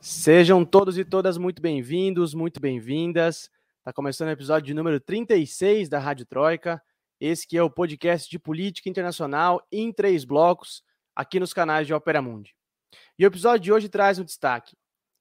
Sejam 0.00 0.64
todos 0.64 0.98
e 0.98 1.04
todas 1.04 1.36
muito 1.36 1.60
bem-vindos, 1.60 2.32
muito 2.32 2.60
bem-vindas. 2.60 3.50
Está 3.78 3.92
começando 3.92 4.28
o 4.28 4.32
episódio 4.32 4.74
número 4.74 5.00
36 5.00 5.88
da 5.88 5.98
Rádio 5.98 6.24
Troika. 6.24 6.80
Esse 7.20 7.46
que 7.46 7.56
é 7.56 7.62
o 7.62 7.70
podcast 7.70 8.30
de 8.30 8.38
política 8.38 8.88
internacional 8.88 9.66
em 9.72 9.92
três 9.92 10.24
blocos, 10.24 10.84
aqui 11.14 11.40
nos 11.40 11.52
canais 11.52 11.86
de 11.86 11.94
Opera 11.94 12.22
Mundi. 12.22 12.54
E 13.18 13.24
o 13.24 13.26
episódio 13.26 13.60
de 13.60 13.72
hoje 13.72 13.88
traz 13.88 14.18
um 14.18 14.24
destaque. 14.24 14.76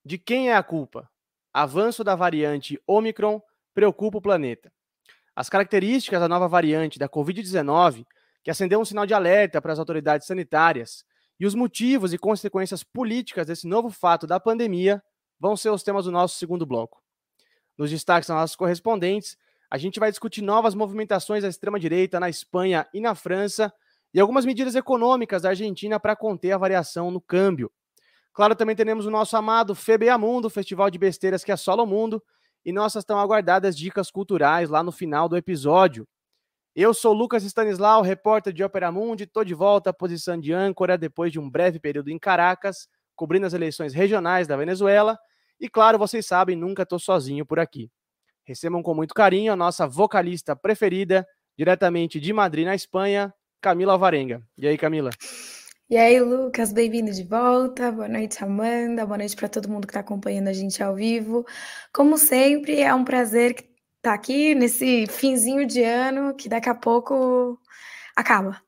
De 0.05 0.17
quem 0.17 0.49
é 0.49 0.55
a 0.55 0.61
culpa? 0.61 1.09
Avanço 1.53 2.03
da 2.03 2.15
variante 2.15 2.79
Omicron 2.85 3.41
preocupa 3.73 4.19
o 4.19 4.21
planeta. 4.21 4.71
As 5.35 5.49
características 5.49 6.19
da 6.19 6.27
nova 6.27 6.47
variante 6.47 6.99
da 6.99 7.09
Covid-19, 7.09 8.05
que 8.43 8.51
acendeu 8.51 8.79
um 8.79 8.85
sinal 8.85 9.05
de 9.05 9.13
alerta 9.13 9.61
para 9.61 9.73
as 9.73 9.79
autoridades 9.79 10.27
sanitárias, 10.27 11.03
e 11.41 11.45
os 11.47 11.55
motivos 11.55 12.13
e 12.13 12.19
consequências 12.19 12.83
políticas 12.83 13.47
desse 13.47 13.65
novo 13.65 13.89
fato 13.89 14.27
da 14.27 14.39
pandemia 14.39 15.01
vão 15.39 15.57
ser 15.57 15.71
os 15.71 15.81
temas 15.81 16.05
do 16.05 16.11
nosso 16.11 16.37
segundo 16.37 16.67
bloco. 16.67 17.01
Nos 17.75 17.89
destaques 17.89 18.27
das 18.27 18.37
nossas 18.37 18.55
correspondentes, 18.55 19.35
a 19.67 19.75
gente 19.75 19.99
vai 19.99 20.11
discutir 20.11 20.43
novas 20.43 20.75
movimentações 20.75 21.41
da 21.41 21.49
extrema-direita 21.49 22.19
na 22.19 22.29
Espanha 22.29 22.87
e 22.93 23.01
na 23.01 23.15
França 23.15 23.73
e 24.13 24.19
algumas 24.19 24.45
medidas 24.45 24.75
econômicas 24.75 25.41
da 25.41 25.49
Argentina 25.49 25.99
para 25.99 26.15
conter 26.15 26.51
a 26.51 26.59
variação 26.59 27.09
no 27.09 27.19
câmbio. 27.19 27.71
Claro, 28.31 28.55
também 28.55 28.75
teremos 28.75 29.07
o 29.07 29.09
nosso 29.09 29.35
amado 29.35 29.73
FBA 29.73 30.15
Mundo, 30.19 30.47
festival 30.47 30.91
de 30.91 30.99
besteiras 30.99 31.43
que 31.43 31.51
assola 31.51 31.81
o 31.81 31.87
mundo, 31.87 32.21
e 32.63 32.71
nossas 32.71 33.03
tão 33.03 33.17
aguardadas 33.17 33.75
dicas 33.75 34.11
culturais 34.11 34.69
lá 34.69 34.83
no 34.83 34.91
final 34.91 35.27
do 35.27 35.35
episódio. 35.35 36.07
Eu 36.73 36.93
sou 36.93 37.11
Lucas 37.11 37.43
Stanislau, 37.43 38.01
repórter 38.01 38.53
de 38.53 38.63
Opera 38.63 38.89
Mundi, 38.89 39.25
estou 39.25 39.43
de 39.43 39.53
volta 39.53 39.89
à 39.89 39.93
posição 39.93 40.39
de 40.39 40.53
âncora 40.53 40.97
depois 40.97 41.29
de 41.29 41.37
um 41.37 41.49
breve 41.49 41.81
período 41.81 42.09
em 42.09 42.17
Caracas, 42.17 42.87
cobrindo 43.13 43.45
as 43.45 43.53
eleições 43.53 43.93
regionais 43.93 44.47
da 44.47 44.55
Venezuela. 44.55 45.19
E 45.59 45.67
claro, 45.67 45.97
vocês 45.97 46.25
sabem, 46.25 46.55
nunca 46.55 46.83
estou 46.83 46.97
sozinho 46.97 47.45
por 47.45 47.59
aqui. 47.59 47.91
Recebam 48.45 48.81
com 48.81 48.95
muito 48.95 49.13
carinho 49.13 49.51
a 49.51 49.55
nossa 49.55 49.85
vocalista 49.85 50.55
preferida, 50.55 51.27
diretamente 51.57 52.21
de 52.21 52.31
Madrid, 52.31 52.65
na 52.65 52.73
Espanha, 52.73 53.33
Camila 53.59 53.91
Alvarenga. 53.91 54.41
E 54.57 54.65
aí, 54.65 54.77
Camila? 54.77 55.09
E 55.89 55.97
aí, 55.97 56.21
Lucas, 56.21 56.71
bem-vindo 56.71 57.11
de 57.11 57.25
volta. 57.25 57.91
Boa 57.91 58.07
noite, 58.07 58.41
Amanda. 58.41 59.05
Boa 59.05 59.17
noite 59.17 59.35
para 59.35 59.49
todo 59.49 59.67
mundo 59.67 59.85
que 59.85 59.91
está 59.91 59.99
acompanhando 59.99 60.47
a 60.47 60.53
gente 60.53 60.81
ao 60.81 60.95
vivo. 60.95 61.45
Como 61.93 62.17
sempre, 62.17 62.79
é 62.79 62.95
um 62.95 63.03
prazer 63.03 63.70
tá 64.01 64.13
aqui 64.13 64.55
nesse 64.55 65.05
finzinho 65.07 65.65
de 65.65 65.83
ano 65.83 66.33
que 66.35 66.49
daqui 66.49 66.69
a 66.69 66.75
pouco 66.75 67.59
acaba. 68.15 68.61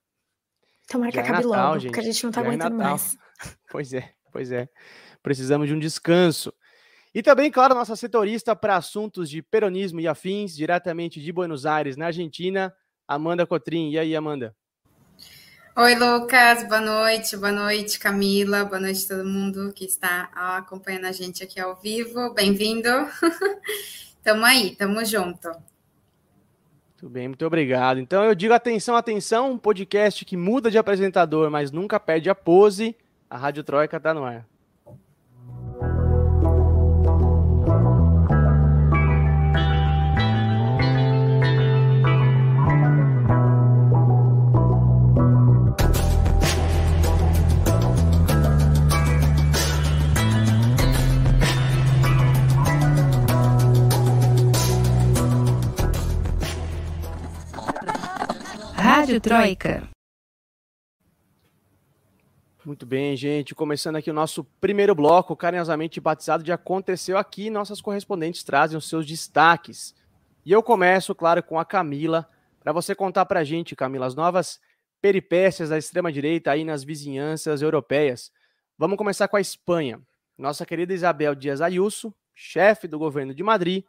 Tomara 0.87 1.11
que 1.11 1.17
é 1.17 1.21
acabe 1.21 1.47
Natal, 1.47 1.69
logo, 1.69 1.79
gente. 1.79 1.91
porque 1.91 1.99
a 1.99 2.03
gente 2.03 2.23
não 2.23 2.31
tá 2.31 2.41
Já 2.41 2.45
é 2.45 2.49
aguentando 2.49 2.81
é 2.81 2.85
mais. 2.85 3.17
Pois 3.69 3.91
é, 3.91 4.13
pois 4.31 4.51
é. 4.51 4.69
Precisamos 5.21 5.67
de 5.67 5.73
um 5.73 5.79
descanso. 5.79 6.53
E 7.13 7.21
também, 7.21 7.51
claro, 7.51 7.75
nossa 7.75 7.95
setorista 7.95 8.55
para 8.55 8.75
assuntos 8.75 9.29
de 9.29 9.41
peronismo 9.41 9.99
e 9.99 10.07
afins, 10.07 10.55
diretamente 10.55 11.19
de 11.19 11.31
Buenos 11.31 11.65
Aires, 11.65 11.97
na 11.97 12.07
Argentina, 12.07 12.73
Amanda 13.07 13.45
Cotrim. 13.45 13.89
E 13.89 13.99
aí, 13.99 14.15
Amanda? 14.15 14.55
Oi, 15.75 15.95
Lucas, 15.95 16.67
boa 16.67 16.79
noite, 16.79 17.35
boa 17.35 17.51
noite, 17.51 17.99
Camila, 17.99 18.63
boa 18.63 18.79
noite 18.79 19.05
a 19.05 19.15
todo 19.15 19.27
mundo 19.27 19.73
que 19.73 19.85
está 19.85 20.29
acompanhando 20.33 21.05
a 21.05 21.11
gente 21.11 21.43
aqui 21.43 21.59
ao 21.59 21.75
vivo. 21.75 22.31
Bem-vindo. 22.33 22.89
Tamo 24.23 24.45
aí, 24.45 24.75
tamo 24.75 25.03
junto. 25.03 25.49
Muito 27.03 27.09
bem, 27.09 27.27
muito 27.27 27.45
obrigado. 27.45 27.99
Então 27.99 28.23
eu 28.23 28.33
digo 28.33 28.53
atenção, 28.53 28.95
atenção, 28.95 29.51
um 29.51 29.57
podcast 29.57 30.23
que 30.23 30.37
muda 30.37 30.71
de 30.71 30.77
apresentador, 30.77 31.51
mas 31.51 31.71
nunca 31.71 31.99
perde 31.99 32.29
a 32.29 32.35
pose. 32.35 32.95
A 33.29 33.37
Rádio 33.37 33.63
Troika 33.63 33.99
tá 33.99 34.13
no 34.13 34.23
ar. 34.23 34.47
Rádio 59.13 59.21
Troika. 59.21 59.89
Muito 62.65 62.83
bem, 62.83 63.15
gente. 63.15 63.53
Começando 63.53 63.97
aqui 63.97 64.09
o 64.09 64.13
nosso 64.13 64.43
primeiro 64.59 64.95
bloco, 64.95 65.35
carinhosamente 65.35 66.01
batizado 66.01 66.43
de 66.43 66.51
Aconteceu 66.51 67.15
Aqui. 67.15 67.51
Nossas 67.51 67.79
correspondentes 67.79 68.43
trazem 68.43 68.75
os 68.75 68.89
seus 68.89 69.05
destaques. 69.05 69.93
E 70.43 70.51
eu 70.51 70.63
começo, 70.63 71.13
claro, 71.13 71.43
com 71.43 71.59
a 71.59 71.65
Camila, 71.65 72.27
para 72.59 72.71
você 72.71 72.95
contar 72.95 73.27
para 73.27 73.41
a 73.41 73.43
gente, 73.43 73.75
Camila, 73.75 74.07
as 74.07 74.15
novas 74.15 74.59
peripécias 74.99 75.69
da 75.69 75.77
extrema-direita 75.77 76.49
aí 76.49 76.63
nas 76.63 76.83
vizinhanças 76.83 77.61
europeias. 77.61 78.31
Vamos 78.79 78.97
começar 78.97 79.27
com 79.27 79.37
a 79.37 79.41
Espanha. 79.41 80.01
Nossa 80.35 80.65
querida 80.65 80.91
Isabel 80.91 81.35
Dias 81.35 81.61
Ayuso, 81.61 82.11
chefe 82.33 82.87
do 82.87 82.97
governo 82.97 83.35
de 83.35 83.43
Madrid, 83.43 83.83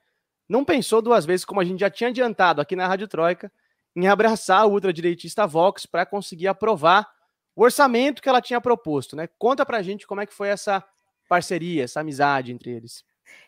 não 0.46 0.66
pensou 0.66 1.00
duas 1.00 1.24
vezes, 1.24 1.46
como 1.46 1.60
a 1.60 1.64
gente 1.64 1.80
já 1.80 1.88
tinha 1.88 2.10
adiantado 2.10 2.60
aqui 2.60 2.76
na 2.76 2.86
Rádio 2.86 3.08
Troika, 3.08 3.50
em 3.96 4.08
abraçar 4.08 4.66
o 4.66 4.72
ultradireitista 4.72 5.46
Vox 5.46 5.86
para 5.86 6.04
conseguir 6.04 6.48
aprovar 6.48 7.08
o 7.54 7.62
orçamento 7.62 8.20
que 8.20 8.28
ela 8.28 8.40
tinha 8.40 8.60
proposto, 8.60 9.14
né? 9.14 9.28
Conta 9.38 9.64
pra 9.64 9.82
gente 9.82 10.06
como 10.06 10.20
é 10.20 10.26
que 10.26 10.34
foi 10.34 10.48
essa 10.48 10.84
parceria, 11.28 11.84
essa 11.84 12.00
amizade 12.00 12.52
entre 12.52 12.70
eles. 12.70 13.04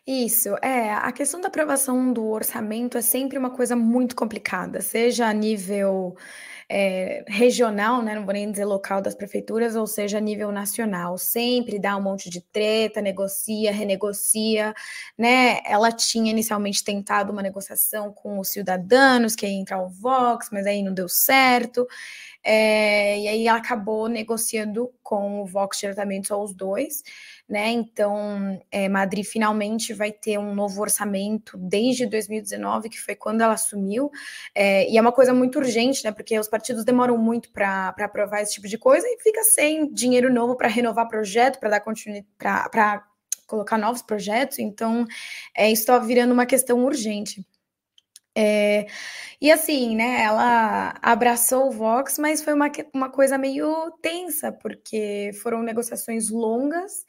Isso, 0.09 0.55
é, 0.61 0.93
a 0.93 1.11
questão 1.11 1.41
da 1.41 1.49
aprovação 1.49 2.13
do 2.13 2.27
orçamento 2.29 2.97
é 2.97 3.01
sempre 3.01 3.37
uma 3.37 3.49
coisa 3.49 3.75
muito 3.75 4.15
complicada, 4.15 4.79
seja 4.79 5.27
a 5.27 5.33
nível 5.33 6.15
é, 6.69 7.25
regional, 7.27 8.01
né, 8.01 8.15
não 8.15 8.23
vou 8.23 8.33
nem 8.33 8.49
dizer 8.49 8.63
local 8.63 9.01
das 9.01 9.13
prefeituras, 9.13 9.75
ou 9.75 9.85
seja, 9.85 10.17
a 10.17 10.21
nível 10.21 10.49
nacional. 10.49 11.17
Sempre 11.17 11.77
dá 11.77 11.97
um 11.97 12.01
monte 12.01 12.29
de 12.29 12.39
treta, 12.39 13.01
negocia, 13.01 13.69
renegocia, 13.73 14.73
né? 15.17 15.59
Ela 15.65 15.91
tinha 15.91 16.31
inicialmente 16.31 16.85
tentado 16.85 17.33
uma 17.33 17.41
negociação 17.41 18.13
com 18.13 18.39
os 18.39 18.47
cidadãos, 18.49 19.35
que 19.35 19.45
ia 19.45 19.51
entrar 19.51 19.81
o 19.81 19.89
Vox, 19.89 20.47
mas 20.53 20.65
aí 20.65 20.81
não 20.83 20.93
deu 20.93 21.09
certo. 21.09 21.85
É, 22.43 23.19
e 23.19 23.27
aí 23.27 23.47
ela 23.47 23.57
acabou 23.57 24.07
negociando 24.07 24.89
com 25.03 25.41
o 25.41 25.45
Vox 25.45 25.79
diretamente 25.79 26.29
só 26.29 26.41
os 26.41 26.53
dois 26.53 27.03
né? 27.47 27.71
Então, 27.71 28.59
é, 28.69 28.89
Madrid 28.89 29.25
finalmente 29.25 29.93
vai 29.97 30.11
ter 30.11 30.37
um 30.37 30.53
novo 30.53 30.81
orçamento 30.81 31.57
desde 31.57 32.05
2019, 32.05 32.89
que 32.89 32.99
foi 32.99 33.15
quando 33.15 33.41
ela 33.41 33.53
assumiu, 33.53 34.09
é, 34.55 34.89
e 34.89 34.97
é 34.97 35.01
uma 35.01 35.11
coisa 35.11 35.33
muito 35.33 35.59
urgente, 35.59 36.03
né? 36.03 36.11
Porque 36.11 36.37
os 36.39 36.47
partidos 36.47 36.85
demoram 36.85 37.17
muito 37.17 37.51
para 37.51 37.89
aprovar 37.89 38.41
esse 38.41 38.53
tipo 38.53 38.67
de 38.67 38.77
coisa 38.77 39.05
e 39.07 39.17
fica 39.21 39.43
sem 39.43 39.91
dinheiro 39.91 40.31
novo 40.33 40.55
para 40.55 40.67
renovar 40.67 41.07
projeto, 41.07 41.59
para 41.59 41.69
dar 41.69 41.79
continuidade, 41.81 42.27
para 42.37 43.03
colocar 43.47 43.77
novos 43.77 44.01
projetos. 44.01 44.59
Então, 44.59 45.05
é, 45.55 45.71
isso 45.71 45.81
está 45.81 45.97
virando 45.99 46.33
uma 46.33 46.45
questão 46.45 46.85
urgente. 46.85 47.45
É, 48.39 48.85
e 49.41 49.51
assim, 49.51 49.95
né, 49.95 50.21
ela 50.21 50.93
abraçou 51.01 51.69
o 51.69 51.71
Vox, 51.71 52.19
mas 52.19 52.43
foi 52.43 52.53
uma, 52.53 52.69
uma 52.93 53.09
coisa 53.09 53.35
meio 53.35 53.89
tensa, 53.99 54.51
porque 54.51 55.31
foram 55.41 55.63
negociações 55.63 56.29
longas 56.29 57.03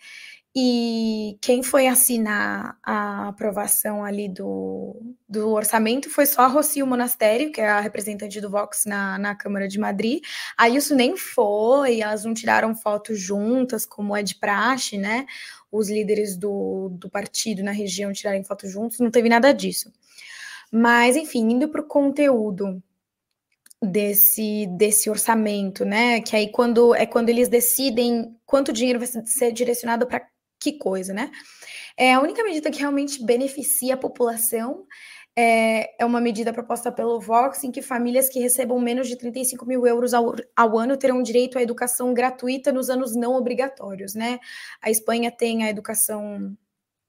e 0.60 1.38
quem 1.40 1.62
foi 1.62 1.86
assinar 1.86 2.76
a 2.82 3.28
aprovação 3.28 4.04
ali 4.04 4.28
do, 4.28 5.00
do 5.28 5.50
orçamento 5.50 6.10
foi 6.10 6.26
só 6.26 6.42
a 6.42 6.46
Rocio 6.48 6.84
Monastério, 6.84 7.52
que 7.52 7.60
é 7.60 7.68
a 7.68 7.78
representante 7.78 8.40
do 8.40 8.50
Vox 8.50 8.84
na, 8.84 9.16
na 9.20 9.36
Câmara 9.36 9.68
de 9.68 9.78
Madrid. 9.78 10.20
Aí 10.56 10.74
isso 10.74 10.96
nem 10.96 11.16
foi, 11.16 12.00
elas 12.00 12.24
não 12.24 12.34
tiraram 12.34 12.74
fotos 12.74 13.20
juntas, 13.20 13.86
como 13.86 14.16
é 14.16 14.22
de 14.24 14.34
praxe, 14.34 14.98
né? 14.98 15.26
Os 15.70 15.88
líderes 15.88 16.36
do, 16.36 16.88
do 16.88 17.08
partido 17.08 17.62
na 17.62 17.70
região 17.70 18.12
tirarem 18.12 18.42
fotos 18.42 18.68
juntos, 18.68 18.98
não 18.98 19.12
teve 19.12 19.28
nada 19.28 19.52
disso. 19.54 19.92
Mas, 20.72 21.14
enfim, 21.14 21.52
indo 21.52 21.68
para 21.68 21.82
o 21.82 21.86
conteúdo 21.86 22.82
desse, 23.80 24.66
desse 24.76 25.08
orçamento, 25.08 25.84
né? 25.84 26.20
Que 26.20 26.34
aí 26.34 26.50
quando 26.50 26.96
é 26.96 27.06
quando 27.06 27.28
eles 27.28 27.48
decidem 27.48 28.36
quanto 28.44 28.72
dinheiro 28.72 28.98
vai 28.98 29.06
ser 29.06 29.52
direcionado 29.52 30.04
para 30.04 30.26
que 30.60 30.78
coisa, 30.78 31.12
né? 31.12 31.30
É 31.96 32.14
a 32.14 32.20
única 32.20 32.42
medida 32.42 32.70
que 32.70 32.80
realmente 32.80 33.24
beneficia 33.24 33.94
a 33.94 33.96
população 33.96 34.86
é, 35.36 35.94
é 36.02 36.04
uma 36.04 36.20
medida 36.20 36.52
proposta 36.52 36.90
pelo 36.90 37.20
Vox 37.20 37.62
em 37.62 37.70
que 37.70 37.80
famílias 37.80 38.28
que 38.28 38.40
recebam 38.40 38.80
menos 38.80 39.06
de 39.06 39.16
35 39.16 39.64
mil 39.64 39.86
euros 39.86 40.12
ao, 40.12 40.34
ao 40.56 40.76
ano 40.76 40.96
terão 40.96 41.22
direito 41.22 41.56
à 41.56 41.62
educação 41.62 42.12
gratuita 42.12 42.72
nos 42.72 42.90
anos 42.90 43.14
não 43.14 43.34
obrigatórios, 43.34 44.14
né? 44.14 44.40
A 44.82 44.90
Espanha 44.90 45.30
tem 45.30 45.62
a 45.62 45.70
educação 45.70 46.56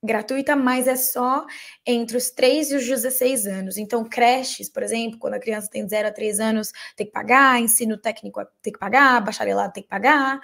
gratuita, 0.04 0.56
mas 0.56 0.88
é 0.88 0.96
só 0.96 1.46
entre 1.86 2.18
os 2.18 2.30
3 2.31 2.72
e 2.72 2.75
os 2.78 2.86
16 2.86 3.48
anos. 3.48 3.78
Então, 3.78 4.04
creches, 4.04 4.69
por 4.69 4.84
exemplo, 4.84 5.19
quando 5.19 5.34
a 5.36 5.40
criança 5.40 5.69
tem 5.69 5.88
0 5.88 6.07
a 6.07 6.12
3 6.12 6.40
anos, 6.40 6.72
tem 6.96 7.06
que 7.06 7.12
pagar, 7.12 7.60
ensino 7.60 7.98
técnico 7.98 8.42
tem 8.62 8.74
que 8.74 8.80
pagar, 8.80 9.22
bacharelado 9.22 9.74
tem 9.74 9.84
que 9.84 9.90
pagar. 9.90 10.40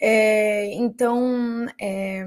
É, 0.00 0.66
então, 0.74 1.66
é, 1.80 2.24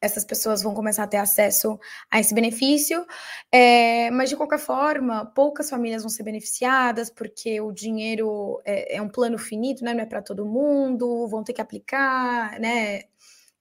essas 0.00 0.24
pessoas 0.24 0.62
vão 0.62 0.74
começar 0.74 1.04
a 1.04 1.06
ter 1.06 1.16
acesso 1.16 1.78
a 2.10 2.20
esse 2.20 2.32
benefício, 2.34 3.04
é, 3.50 4.10
mas 4.10 4.30
de 4.30 4.36
qualquer 4.36 4.58
forma, 4.58 5.26
poucas 5.26 5.68
famílias 5.68 6.02
vão 6.02 6.10
ser 6.10 6.22
beneficiadas, 6.22 7.10
porque 7.10 7.60
o 7.60 7.72
dinheiro 7.72 8.60
é, 8.64 8.96
é 8.96 9.02
um 9.02 9.08
plano 9.08 9.38
finito, 9.38 9.84
né? 9.84 9.92
não 9.94 10.02
é 10.02 10.06
para 10.06 10.22
todo 10.22 10.46
mundo, 10.46 11.26
vão 11.28 11.42
ter 11.42 11.52
que 11.52 11.60
aplicar, 11.60 12.58
né? 12.60 13.02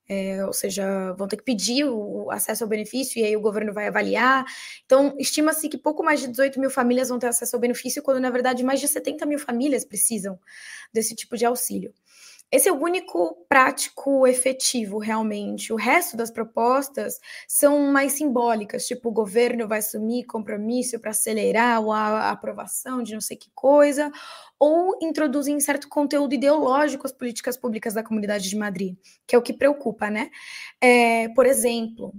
É, 0.10 0.46
ou 0.46 0.54
seja, 0.54 1.12
vão 1.14 1.28
ter 1.28 1.38
que 1.38 1.44
pedir 1.44 1.84
o 1.86 2.32
acesso 2.32 2.64
ao 2.64 2.70
benefício 2.70 3.20
e 3.20 3.26
aí 3.26 3.36
o 3.36 3.42
governo 3.42 3.74
vai 3.74 3.88
avaliar. 3.88 4.46
Então, 4.86 5.14
estima-se 5.20 5.68
que 5.68 5.78
pouco 5.78 6.04
mais 6.04 6.22
de 6.22 6.28
18 6.28 6.60
mil 6.60 6.70
famílias 6.70 7.10
vão 7.10 7.20
ter 7.20 7.28
acesso 7.28 7.56
ao 7.56 7.60
benefício, 7.60 8.02
quando 8.02 8.20
na 8.22 8.30
verdade 8.30 8.64
mais 8.64 8.80
de 8.80 8.88
70 8.88 9.26
mil 9.26 9.40
famílias 9.40 9.84
precisam 9.84 10.40
desse 10.94 11.16
tipo 11.16 11.36
de 11.38 11.46
auxílio. 11.46 11.94
Esse 12.50 12.70
é 12.70 12.72
o 12.72 12.82
único 12.82 13.46
prático 13.50 14.26
efetivo, 14.26 15.00
realmente. 15.00 15.74
O 15.74 15.76
resto 15.76 16.16
das 16.16 16.32
propostas 16.32 17.20
são 17.46 17.92
mais 17.92 18.14
simbólicas, 18.14 18.88
tipo, 18.88 19.10
o 19.10 19.12
governo 19.12 19.68
vai 19.68 19.80
assumir 19.80 20.24
compromisso 20.26 20.98
para 20.98 21.12
acelerar 21.12 21.84
a 21.84 22.32
aprovação 22.32 23.04
de 23.04 23.14
não 23.14 23.20
sei 23.20 23.36
que 23.36 23.52
coisa, 23.54 24.10
ou 24.58 24.98
introduzem 25.02 25.60
certo 25.60 25.90
conteúdo 25.90 26.34
ideológico 26.34 27.06
às 27.06 27.12
políticas 27.12 27.58
públicas 27.58 27.94
da 27.94 28.04
Comunidade 28.04 28.50
de 28.50 28.56
Madrid, 28.56 28.96
que 29.28 29.36
é 29.36 29.38
o 29.38 29.42
que 29.42 29.54
preocupa, 29.54 30.10
né? 30.10 30.30
É, 30.80 31.28
por 31.30 31.46
exemplo, 31.46 32.14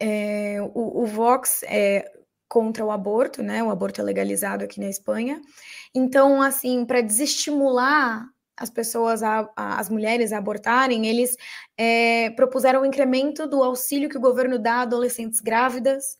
é, 0.00 0.58
o, 0.74 1.02
o, 1.02 1.06
Vox 1.06 1.62
é 1.62 2.10
contra 2.48 2.84
o 2.84 2.90
aborto, 2.90 3.40
né? 3.42 3.62
O 3.62 3.70
aborto 3.70 4.00
é 4.00 4.04
legalizado 4.04 4.64
aqui 4.64 4.80
na 4.80 4.88
Espanha. 4.88 5.40
Então, 5.94 6.42
assim, 6.42 6.84
para 6.84 7.00
desestimular 7.00 8.28
as 8.58 8.70
pessoas, 8.70 9.22
a, 9.22 9.48
a, 9.56 9.80
as 9.80 9.88
mulheres 9.88 10.32
a 10.32 10.38
abortarem, 10.38 11.06
eles 11.06 11.36
é, 11.76 12.30
propuseram 12.30 12.80
o 12.80 12.82
um 12.82 12.86
incremento 12.86 13.46
do 13.46 13.62
auxílio 13.62 14.08
que 14.08 14.18
o 14.18 14.20
governo 14.20 14.58
dá 14.58 14.74
a 14.74 14.82
adolescentes 14.82 15.40
grávidas. 15.40 16.18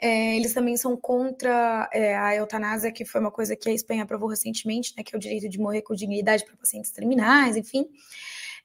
É, 0.00 0.36
eles 0.36 0.54
também 0.54 0.76
são 0.76 0.96
contra 0.96 1.88
é, 1.92 2.16
a 2.16 2.36
eutanásia, 2.36 2.92
que 2.92 3.04
foi 3.04 3.20
uma 3.20 3.32
coisa 3.32 3.56
que 3.56 3.68
a 3.68 3.72
Espanha 3.72 4.04
aprovou 4.04 4.28
recentemente, 4.28 4.94
né, 4.96 5.02
que 5.02 5.14
é 5.14 5.18
o 5.18 5.20
direito 5.20 5.48
de 5.48 5.58
morrer 5.58 5.82
com 5.82 5.94
dignidade 5.94 6.44
para 6.44 6.56
pacientes 6.56 6.92
terminais, 6.92 7.56
enfim. 7.56 7.86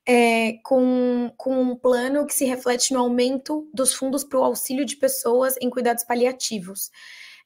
É, 0.06 0.58
com, 0.64 1.34
com 1.38 1.62
um 1.62 1.76
plano 1.78 2.28
que 2.28 2.34
se 2.34 2.44
reflete 2.44 2.94
no 2.94 3.00
aumento 3.00 3.70
dos 3.74 3.94
fundos 3.94 4.24
para 4.24 4.38
o 4.38 4.44
auxílio 4.44 4.86
de 4.86 4.98
pessoas 4.98 5.56
em 5.62 5.70
cuidados 5.70 6.04
paliativos. 6.04 6.92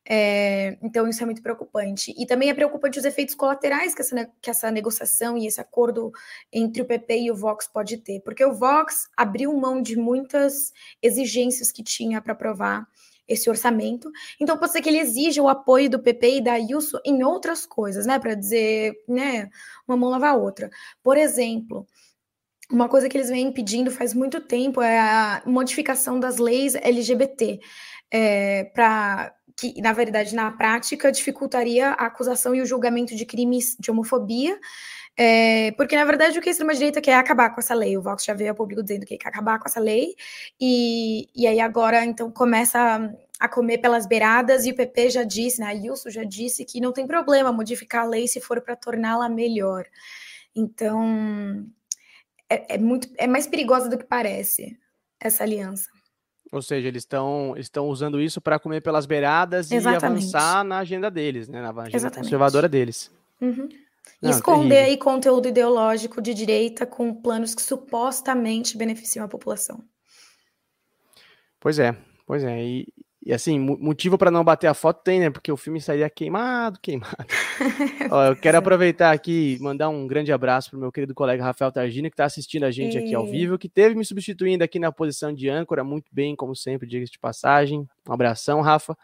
É, 0.09 0.77
então, 0.81 1.07
isso 1.07 1.21
é 1.21 1.25
muito 1.25 1.41
preocupante. 1.41 2.15
E 2.17 2.25
também 2.25 2.49
é 2.49 2.53
preocupante 2.53 2.97
os 2.97 3.03
efeitos 3.03 3.35
colaterais 3.35 3.93
que 3.93 4.01
essa, 4.01 4.31
que 4.41 4.49
essa 4.49 4.71
negociação 4.71 5.37
e 5.37 5.45
esse 5.45 5.59
acordo 5.59 6.11
entre 6.51 6.81
o 6.81 6.85
PP 6.85 7.23
e 7.23 7.31
o 7.31 7.35
Vox 7.35 7.67
pode 7.67 7.97
ter, 7.97 8.21
porque 8.21 8.45
o 8.45 8.53
Vox 8.53 9.09
abriu 9.17 9.53
mão 9.57 9.81
de 9.81 9.97
muitas 9.97 10.71
exigências 11.01 11.71
que 11.71 11.83
tinha 11.83 12.21
para 12.21 12.31
aprovar 12.31 12.87
esse 13.27 13.49
orçamento. 13.49 14.09
Então, 14.39 14.57
pode 14.57 14.71
ser 14.71 14.81
que 14.81 14.87
ele 14.87 14.99
exija 14.99 15.41
o 15.41 15.49
apoio 15.49 15.89
do 15.89 15.99
PP 15.99 16.37
e 16.37 16.41
da 16.41 16.53
Ayuso 16.53 17.01
em 17.03 17.23
outras 17.23 17.65
coisas, 17.65 18.05
né? 18.05 18.17
Para 18.17 18.33
dizer, 18.33 18.93
né, 19.09 19.49
uma 19.85 19.97
mão 19.97 20.09
lavar 20.09 20.33
a 20.33 20.37
outra. 20.37 20.69
Por 21.03 21.17
exemplo, 21.17 21.85
uma 22.71 22.87
coisa 22.87 23.09
que 23.09 23.17
eles 23.17 23.29
vêm 23.29 23.51
pedindo 23.51 23.91
faz 23.91 24.13
muito 24.13 24.39
tempo 24.39 24.81
é 24.81 24.97
a 24.99 25.43
modificação 25.45 26.17
das 26.17 26.37
leis 26.37 26.75
LGBT. 26.75 27.59
É, 28.09 28.63
para 28.73 29.36
que, 29.57 29.81
na 29.81 29.91
verdade, 29.91 30.35
na 30.35 30.51
prática, 30.51 31.11
dificultaria 31.11 31.89
a 31.89 32.05
acusação 32.05 32.53
e 32.53 32.61
o 32.61 32.65
julgamento 32.65 33.15
de 33.15 33.25
crimes 33.25 33.75
de 33.79 33.89
homofobia, 33.89 34.57
é, 35.17 35.71
porque, 35.71 35.95
na 35.95 36.05
verdade, 36.05 36.37
o 36.37 36.41
que 36.41 36.49
a 36.49 36.51
extrema-direita 36.51 37.01
quer 37.01 37.11
é 37.11 37.15
acabar 37.15 37.49
com 37.49 37.59
essa 37.59 37.73
lei. 37.73 37.97
O 37.97 38.01
Vox 38.01 38.23
já 38.23 38.35
veio 38.35 38.51
a 38.51 38.53
público 38.53 38.83
dizendo 38.83 39.03
que 39.03 39.17
quer 39.17 39.29
acabar 39.29 39.57
com 39.57 39.67
essa 39.67 39.79
lei, 39.79 40.15
e, 40.61 41.27
e 41.35 41.47
aí 41.47 41.59
agora, 41.59 42.05
então, 42.05 42.31
começa 42.31 43.11
a, 43.39 43.49
comer 43.49 43.79
pelas 43.79 44.05
beiradas, 44.05 44.65
e 44.67 44.71
o 44.71 44.75
PP 44.75 45.09
já 45.09 45.23
disse, 45.23 45.59
né, 45.59 45.71
a 45.71 45.73
Wilson 45.73 46.11
já 46.11 46.23
disse 46.23 46.63
que 46.63 46.79
não 46.79 46.93
tem 46.93 47.07
problema 47.07 47.51
modificar 47.51 48.03
a 48.03 48.07
lei 48.07 48.27
se 48.27 48.39
for 48.39 48.61
para 48.61 48.75
torná-la 48.75 49.27
melhor. 49.27 49.85
Então, 50.55 51.65
é, 52.49 52.75
é, 52.75 52.77
muito, 52.77 53.09
é 53.17 53.25
mais 53.25 53.47
perigosa 53.47 53.89
do 53.89 53.97
que 53.97 54.05
parece 54.05 54.77
essa 55.19 55.43
aliança. 55.43 55.89
Ou 56.51 56.61
seja, 56.61 56.87
eles 56.87 57.03
estão 57.03 57.55
estão 57.57 57.87
usando 57.87 58.21
isso 58.21 58.39
para 58.39 58.57
comer 58.57 58.81
pelas 58.81 59.05
beiradas 59.05 59.71
Exatamente. 59.71 60.03
e 60.03 60.05
avançar 60.05 60.63
na 60.63 60.79
agenda 60.79 61.11
deles, 61.11 61.47
né? 61.47 61.61
Na 61.61 61.69
agenda 61.69 61.95
Exatamente. 61.95 62.25
conservadora 62.25 62.69
deles. 62.69 63.11
Uhum. 63.41 63.67
Não, 64.21 64.31
esconder 64.31 64.85
aí 64.85 64.97
conteúdo 64.97 65.47
ideológico 65.47 66.21
de 66.21 66.33
direita 66.33 66.85
com 66.85 67.13
planos 67.13 67.53
que 67.53 67.61
supostamente 67.61 68.77
beneficiam 68.77 69.25
a 69.25 69.27
população. 69.27 69.83
Pois 71.59 71.77
é, 71.77 71.95
pois 72.25 72.43
é. 72.43 72.63
E, 72.63 72.87
e 73.27 73.33
assim, 73.33 73.59
motivo 73.59 74.17
para 74.17 74.31
não 74.31 74.41
bater 74.41 74.67
a 74.67 74.73
foto 74.73 75.03
tem, 75.03 75.19
né? 75.19 75.29
Porque 75.29 75.51
o 75.51 75.57
filme 75.57 75.81
sairia 75.81 76.09
queimado, 76.09 76.79
queimado. 76.81 77.25
Ó, 78.09 78.23
eu 78.23 78.37
quero 78.37 78.57
aproveitar 78.57 79.11
aqui 79.11 79.57
e 79.59 79.61
mandar 79.61 79.89
um 79.89 80.07
grande 80.07 80.31
abraço 80.31 80.69
pro 80.69 80.79
meu 80.79 80.93
querido 80.93 81.13
colega 81.13 81.43
Rafael 81.43 81.69
Targini, 81.69 82.09
que 82.09 82.13
está 82.13 82.23
assistindo 82.23 82.63
a 82.63 82.71
gente 82.71 82.95
e... 82.95 82.97
aqui 82.97 83.13
ao 83.13 83.27
vivo, 83.27 83.57
que 83.57 83.67
teve 83.67 83.95
me 83.95 84.05
substituindo 84.05 84.63
aqui 84.63 84.79
na 84.79 84.93
posição 84.93 85.33
de 85.33 85.49
âncora, 85.49 85.83
muito 85.83 86.05
bem, 86.09 86.37
como 86.37 86.55
sempre, 86.55 86.87
diga 86.87 87.03
de 87.03 87.19
passagem. 87.19 87.85
Um 88.07 88.13
abração, 88.13 88.61
Rafa. 88.61 88.97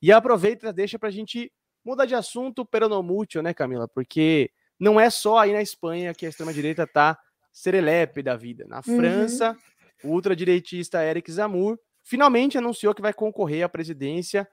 E 0.00 0.10
aproveita, 0.10 0.72
deixa 0.72 0.98
pra 0.98 1.10
gente 1.10 1.52
mudar 1.84 2.06
de 2.06 2.14
assunto, 2.14 2.64
peronomútil, 2.64 3.42
né, 3.42 3.52
Camila? 3.52 3.86
Porque 3.86 4.50
não 4.80 4.98
é 4.98 5.10
só 5.10 5.40
aí 5.40 5.52
na 5.52 5.60
Espanha 5.60 6.14
que 6.14 6.24
a 6.24 6.30
extrema-direita 6.30 6.86
tá 6.86 7.18
serelepe 7.52 8.22
da 8.22 8.34
vida. 8.34 8.64
Na 8.66 8.78
uhum. 8.78 8.96
França, 8.96 9.54
o 10.02 10.08
ultradireitista 10.08 11.04
Eric 11.04 11.30
Zamur 11.30 11.78
finalmente 12.08 12.56
anunciou 12.56 12.94
que 12.94 13.02
vai 13.02 13.12
concorrer 13.12 13.62
à 13.62 13.68
presidência. 13.68 14.48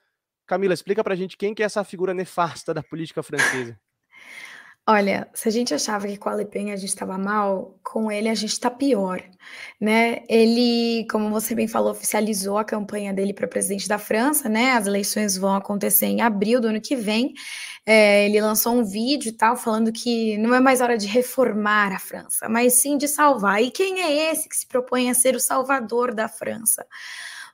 Camila, 0.45 0.73
explica 0.73 1.03
para 1.03 1.13
a 1.13 1.17
gente 1.17 1.37
quem 1.37 1.55
que 1.55 1.63
é 1.63 1.65
essa 1.65 1.83
figura 1.83 2.13
nefasta 2.13 2.73
da 2.73 2.83
política 2.83 3.23
francesa. 3.23 3.79
Olha, 4.87 5.27
se 5.33 5.49
a 5.49 5.51
gente 5.51 5.73
achava 5.73 6.05
que 6.05 6.15
com 6.15 6.29
a 6.29 6.35
Le 6.35 6.45
Pen 6.45 6.71
a 6.71 6.75
gente 6.75 6.89
estava 6.89 7.17
mal, 7.17 7.79
com 7.81 8.11
ele 8.11 8.29
a 8.29 8.35
gente 8.35 8.51
está 8.51 8.69
pior, 8.69 9.19
né? 9.81 10.21
Ele, 10.29 11.07
como 11.09 11.31
você 11.31 11.55
bem 11.55 11.67
falou, 11.67 11.89
oficializou 11.89 12.59
a 12.59 12.63
campanha 12.63 13.11
dele 13.11 13.33
para 13.33 13.47
presidente 13.47 13.87
da 13.87 13.97
França, 13.97 14.47
né? 14.47 14.73
As 14.73 14.85
eleições 14.85 15.37
vão 15.37 15.55
acontecer 15.55 16.05
em 16.05 16.21
abril 16.21 16.61
do 16.61 16.67
ano 16.67 16.79
que 16.79 16.95
vem. 16.95 17.33
É, 17.83 18.27
ele 18.27 18.39
lançou 18.39 18.73
um 18.73 18.83
vídeo 18.83 19.29
e 19.29 19.31
tal, 19.31 19.55
falando 19.57 19.91
que 19.91 20.37
não 20.37 20.53
é 20.53 20.59
mais 20.59 20.81
hora 20.81 20.99
de 20.99 21.07
reformar 21.07 21.91
a 21.91 21.99
França, 21.99 22.47
mas 22.47 22.73
sim 22.73 22.95
de 22.95 23.07
salvar. 23.07 23.63
E 23.63 23.71
quem 23.71 24.03
é 24.03 24.31
esse 24.31 24.47
que 24.47 24.55
se 24.55 24.67
propõe 24.67 25.09
a 25.09 25.15
ser 25.15 25.35
o 25.35 25.39
salvador 25.39 26.13
da 26.13 26.27
França? 26.27 26.85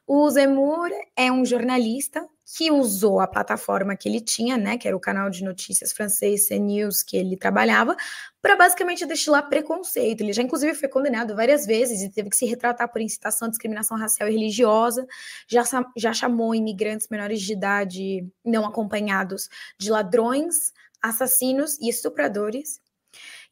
O 0.08 0.30
Zemmour 0.30 0.90
é 1.16 1.32
um 1.32 1.46
jornalista 1.46 2.28
que 2.58 2.70
usou 2.70 3.22
a 3.22 3.28
plataforma 3.28 3.96
que 3.96 4.10
ele 4.10 4.20
tinha, 4.20 4.58
né, 4.58 4.78
que 4.78 4.86
era 4.86 4.98
o 4.98 5.00
canal 5.00 5.30
de 5.30 5.44
notícias 5.44 5.94
francês 5.94 6.48
CNews 6.48 7.02
que 7.02 7.16
ele 7.16 7.38
trabalhava, 7.38 7.96
para 8.42 8.58
basicamente 8.58 9.06
destilar 9.06 9.48
preconceito. 9.48 10.22
Ele 10.22 10.34
já 10.34 10.42
inclusive 10.42 10.74
foi 10.74 10.90
condenado 10.90 11.34
várias 11.34 11.66
vezes 11.66 12.02
e 12.02 12.10
teve 12.10 12.30
que 12.30 12.36
se 12.36 12.46
retratar 12.46 12.92
por 12.92 13.02
incitação 13.02 13.48
à 13.48 13.52
discriminação 13.52 13.98
racial 13.98 14.28
e 14.28 14.34
religiosa. 14.34 15.08
Já, 15.48 15.64
já 15.96 16.12
chamou 16.12 16.54
imigrantes 16.54 17.08
menores 17.10 17.42
de 17.42 17.54
idade 17.54 18.28
não 18.44 18.66
acompanhados 18.66 19.48
de 19.80 19.90
ladrões, 19.90 20.74
assassinos 21.02 21.80
e 21.80 21.88
estupradores. 21.88 22.82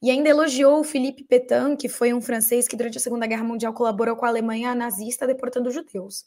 E 0.01 0.09
ainda 0.09 0.29
elogiou 0.29 0.79
o 0.79 0.83
Philippe 0.83 1.25
Pétain, 1.25 1.75
que 1.75 1.89
foi 1.89 2.13
um 2.13 2.21
francês 2.21 2.67
que 2.67 2.77
durante 2.77 2.97
a 2.97 3.01
Segunda 3.01 3.27
Guerra 3.27 3.43
Mundial 3.43 3.73
colaborou 3.73 4.15
com 4.15 4.25
a 4.25 4.29
Alemanha 4.29 4.73
nazista 4.73 5.27
deportando 5.27 5.71
judeus. 5.71 6.25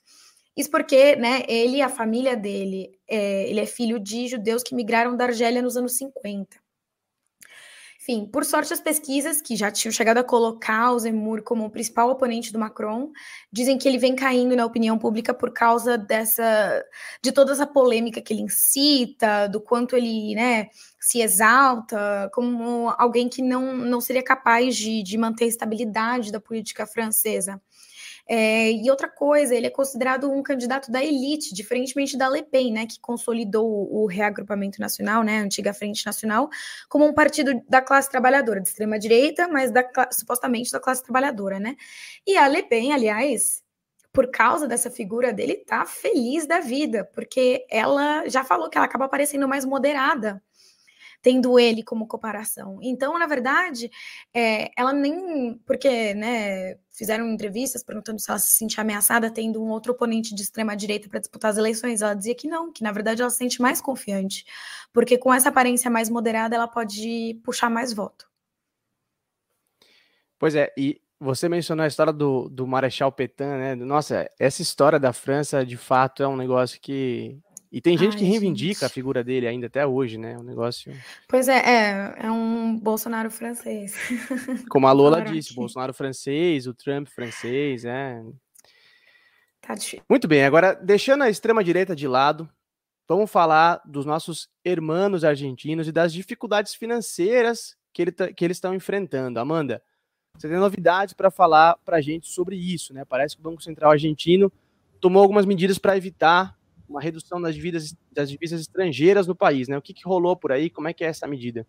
Isso 0.57 0.71
porque, 0.71 1.17
né, 1.17 1.43
ele 1.49 1.79
e 1.79 1.83
a 1.83 1.89
família 1.89 2.37
dele, 2.37 2.91
é, 3.09 3.49
ele 3.49 3.61
é 3.61 3.67
filho 3.67 3.99
de 3.99 4.29
judeus 4.29 4.63
que 4.63 4.75
migraram 4.75 5.17
da 5.17 5.25
Argélia 5.25 5.63
nos 5.63 5.77
anos 5.77 5.97
50. 5.97 6.62
Enfim, 8.03 8.27
por 8.27 8.45
sorte, 8.45 8.73
as 8.73 8.81
pesquisas 8.81 9.41
que 9.41 9.55
já 9.55 9.71
tinham 9.71 9.93
chegado 9.93 10.19
a 10.19 10.25
colocar 10.25 10.91
o 10.91 10.99
Zemmour 10.99 11.41
como 11.45 11.65
o 11.65 11.71
principal 11.71 12.11
oponente 12.11 12.53
do 12.53 12.59
Macron 12.59 13.13
dizem 13.53 13.79
que 13.79 13.87
ele 13.87 13.97
vem 13.97 14.17
caindo 14.17 14.57
na 14.57 14.67
opinião 14.67 14.99
pública 14.99 15.33
por 15.33 15.53
causa 15.53 15.97
dessa 15.97 16.85
de 17.23 17.31
toda 17.31 17.53
essa 17.53 17.65
polêmica 17.65 18.21
que 18.21 18.35
ele 18.35 18.43
incita, 18.43 19.47
do 19.47 19.61
quanto 19.61 19.97
ele, 19.97 20.35
né, 20.35 20.67
se 21.01 21.21
exalta 21.21 22.29
como 22.35 22.93
alguém 22.99 23.29
que 23.29 23.41
não, 23.41 23.77
não 23.77 24.01
seria 24.01 24.23
capaz 24.23 24.77
de, 24.77 25.01
de 25.05 25.17
manter 25.17 25.45
a 25.45 25.49
estabilidade 25.49 26.33
da 26.33 26.41
política 26.41 26.85
francesa. 26.85 27.63
É, 28.29 28.71
e 28.71 28.91
outra 28.91 29.09
coisa, 29.09 29.55
ele 29.55 29.67
é 29.67 29.71
considerado 29.71 30.31
um 30.31 30.43
candidato 30.43 30.91
da 30.91 31.03
elite, 31.03 31.53
diferentemente 31.53 32.17
da 32.17 32.29
Le 32.29 32.43
Pen, 32.43 32.73
né, 32.73 32.87
que 32.87 33.01
consolidou 33.01 33.89
o, 33.93 34.07
reagrupamento 34.07 34.81
nacional, 34.81 35.23
né, 35.23 35.41
a 35.41 35.43
antiga 35.43 35.75
Frente 35.75 36.07
Nacional, 36.07 36.49
como 36.89 37.05
um 37.05 37.13
partido 37.13 37.61
da 37.69 37.83
classe 37.83 38.09
trabalhadora, 38.11 38.61
de 38.61 38.69
extrema 38.69 38.99
direita, 38.99 39.49
mas 39.49 39.71
da, 39.73 39.85
supostamente 40.13 40.71
da 40.71 40.81
classe 40.81 41.03
trabalhadora, 41.03 41.59
né. 41.59 41.77
E 42.27 42.37
a 42.37 42.47
Le 42.47 42.63
Pen, 42.63 42.93
aliás, 42.93 43.63
por 44.13 44.31
causa 44.31 44.69
dessa 44.69 44.91
figura 44.91 45.33
dele, 45.33 45.57
tá 45.57 45.85
feliz 45.87 46.47
da 46.47 46.61
vida, 46.61 47.09
porque 47.15 47.67
ela 47.71 48.29
já 48.29 48.45
falou 48.45 48.69
que 48.71 48.77
ela 48.77 48.87
acaba 48.87 49.09
parecendo 49.09 49.49
mais 49.49 49.65
moderada 49.65 50.43
tendo 51.23 51.59
ele 51.59 51.83
como 51.85 52.07
comparação. 52.07 52.79
Então, 52.83 53.17
na 53.19 53.27
verdade, 53.27 53.91
é, 54.35 54.71
ela 54.77 54.93
nem. 54.93 55.57
Porque, 55.65 56.13
né, 56.15 56.77
fizeram 56.91 57.29
entrevistas 57.31 57.83
perguntando 57.83 58.21
se 58.21 58.29
ela 58.29 58.39
se 58.39 58.57
sentia 58.57 58.83
ameaçada 58.83 59.31
tendo 59.31 59.63
um 59.63 59.69
outro 59.71 59.93
oponente 59.93 60.35
de 60.35 60.43
extrema-direita 60.43 61.09
para 61.09 61.21
disputar 61.21 61.53
as 61.53 61.57
eleições. 61.57 62.03
Ela 62.03 62.15
dizia 62.15 62.35
que 62.35 62.49
não, 62.49 62.73
que 62.73 62.83
na 62.83 62.93
verdade 62.93 63.23
ela 63.23 63.31
se 63.31 63.39
sente 63.39 63.63
mais 63.63 63.81
confiante, 63.81 64.45
porque 64.93 65.17
com 65.17 65.33
essa 65.33 65.49
aparência 65.49 65.91
mais 65.91 66.11
moderada 66.11 66.57
ela 66.57 66.69
pode 66.69 67.41
puxar 67.45 67.71
mais 67.71 67.93
voto. 67.93 68.29
Pois 70.39 70.57
é, 70.57 70.73
e 70.77 71.01
você 71.21 71.49
mencionou 71.49 71.85
a 71.85 71.87
história 71.87 72.13
do, 72.13 72.49
do 72.49 72.67
Marechal 72.67 73.13
Petain, 73.13 73.47
né? 73.47 73.75
Nossa, 73.77 74.29
essa 74.41 74.61
história 74.61 74.99
da 74.99 75.13
França, 75.13 75.65
de 75.65 75.77
fato, 75.77 76.21
é 76.21 76.27
um 76.27 76.37
negócio 76.37 76.81
que 76.81 77.39
e 77.73 77.81
tem 77.81 77.97
gente 77.97 78.13
Ai, 78.13 78.19
que 78.19 78.25
reivindica 78.25 78.81
gente. 78.81 78.85
a 78.85 78.89
figura 78.91 79.25
dele 79.25 79.49
ainda 79.49 79.67
até 79.67 79.87
hoje, 79.87 80.19
né? 80.19 80.37
Um 80.37 80.43
negócio. 80.43 80.95
Pois 81.27 81.49
é, 81.49 81.57
é, 81.57 82.15
é 82.27 82.31
um 82.31 82.79
Bolsonaro 82.79 83.31
francês. 83.31 83.97
Como 84.69 84.87
a 84.87 84.93
Lola 84.93 85.23
disse, 85.23 85.55
Bolsonaro 85.55 85.95
francês, 85.95 86.67
o 86.67 86.75
Trump 86.75 87.09
francês, 87.09 87.87
é. 87.87 88.23
Tá 89.63 89.75
difícil. 89.75 90.03
Muito 90.07 90.29
bem, 90.29 90.45
agora 90.45 90.75
deixando 90.75 91.23
a 91.25 91.31
extrema-direita 91.31 91.97
de 91.97 92.07
lado, 92.07 92.47
vamos 93.09 93.31
falar 93.31 93.81
dos 93.87 94.05
nossos 94.05 94.51
irmãos 94.63 95.25
argentinos 95.25 95.89
e 95.89 95.93
das 95.93 96.13
dificuldades 96.13 96.75
financeiras 96.75 97.75
que, 97.91 98.03
ele, 98.03 98.13
que 98.13 98.45
eles 98.45 98.59
estão 98.59 98.75
enfrentando. 98.75 99.41
Amanda, 99.41 99.83
você 100.37 100.47
tem 100.47 100.59
novidades 100.59 101.15
para 101.15 101.31
falar 101.31 101.79
para 101.87 101.97
a 101.97 102.01
gente 102.03 102.29
sobre 102.29 102.55
isso, 102.55 102.93
né? 102.93 103.03
Parece 103.07 103.35
que 103.35 103.41
o 103.41 103.45
Banco 103.45 103.63
Central 103.63 103.93
argentino 103.93 104.53
tomou 105.01 105.23
algumas 105.23 105.47
medidas 105.47 105.79
para 105.79 105.97
evitar 105.97 106.55
uma 106.93 107.01
redução 107.01 107.41
das 107.41 107.55
divisas, 107.55 107.95
das 108.13 108.31
divisas 108.31 108.61
estrangeiras 108.61 109.27
no 109.27 109.35
país, 109.35 109.67
né? 109.67 109.77
O 109.77 109.83
que, 109.83 109.93
que 109.93 110.07
rolou 110.07 110.37
por 110.37 110.53
aí? 110.53 110.71
Como 110.71 110.89
é 110.89 110.93
que 110.93 111.03
é 111.03 111.09
essa 111.09 111.27
medida? 111.27 111.67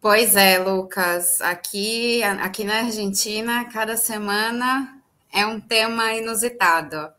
Pois 0.00 0.36
é, 0.36 0.58
Lucas. 0.58 1.40
Aqui, 1.40 2.22
aqui 2.22 2.64
na 2.64 2.78
Argentina, 2.78 3.64
cada 3.66 3.96
semana 3.96 5.02
é 5.32 5.44
um 5.46 5.60
tema 5.60 6.14
inusitado. 6.14 7.12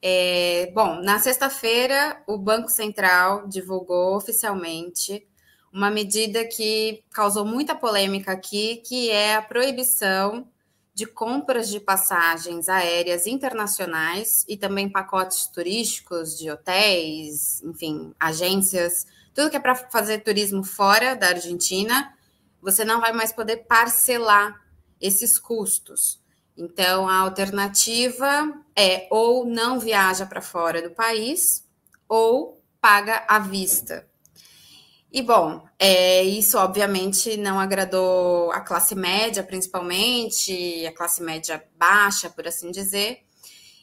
É, 0.00 0.70
bom, 0.74 1.00
na 1.02 1.18
sexta-feira, 1.18 2.22
o 2.26 2.38
Banco 2.38 2.68
Central 2.68 3.48
divulgou 3.48 4.16
oficialmente 4.16 5.26
uma 5.72 5.90
medida 5.90 6.44
que 6.46 7.02
causou 7.10 7.44
muita 7.44 7.74
polêmica 7.74 8.32
aqui, 8.32 8.76
que 8.76 9.10
é 9.10 9.34
a 9.34 9.42
proibição 9.42 10.46
de 10.96 11.04
compras 11.04 11.68
de 11.68 11.78
passagens 11.78 12.70
aéreas 12.70 13.26
internacionais 13.26 14.46
e 14.48 14.56
também 14.56 14.88
pacotes 14.88 15.46
turísticos 15.46 16.38
de 16.38 16.50
hotéis, 16.50 17.62
enfim, 17.62 18.14
agências, 18.18 19.06
tudo 19.34 19.50
que 19.50 19.58
é 19.58 19.60
para 19.60 19.74
fazer 19.74 20.20
turismo 20.20 20.64
fora 20.64 21.14
da 21.14 21.28
Argentina, 21.28 22.16
você 22.62 22.82
não 22.82 22.98
vai 22.98 23.12
mais 23.12 23.30
poder 23.30 23.66
parcelar 23.68 24.58
esses 24.98 25.38
custos. 25.38 26.18
Então, 26.56 27.06
a 27.06 27.16
alternativa 27.16 28.50
é 28.74 29.06
ou 29.10 29.44
não 29.44 29.78
viaja 29.78 30.24
para 30.24 30.40
fora 30.40 30.80
do 30.80 30.94
país 30.94 31.68
ou 32.08 32.58
paga 32.80 33.22
à 33.28 33.38
vista. 33.38 34.08
E 35.12 35.22
bom, 35.22 35.64
é, 35.78 36.22
isso 36.24 36.58
obviamente 36.58 37.36
não 37.36 37.58
agradou 37.58 38.50
a 38.52 38.60
classe 38.60 38.94
média, 38.94 39.42
principalmente, 39.42 40.84
a 40.86 40.92
classe 40.92 41.22
média 41.22 41.64
baixa, 41.78 42.28
por 42.28 42.46
assim 42.46 42.70
dizer. 42.70 43.24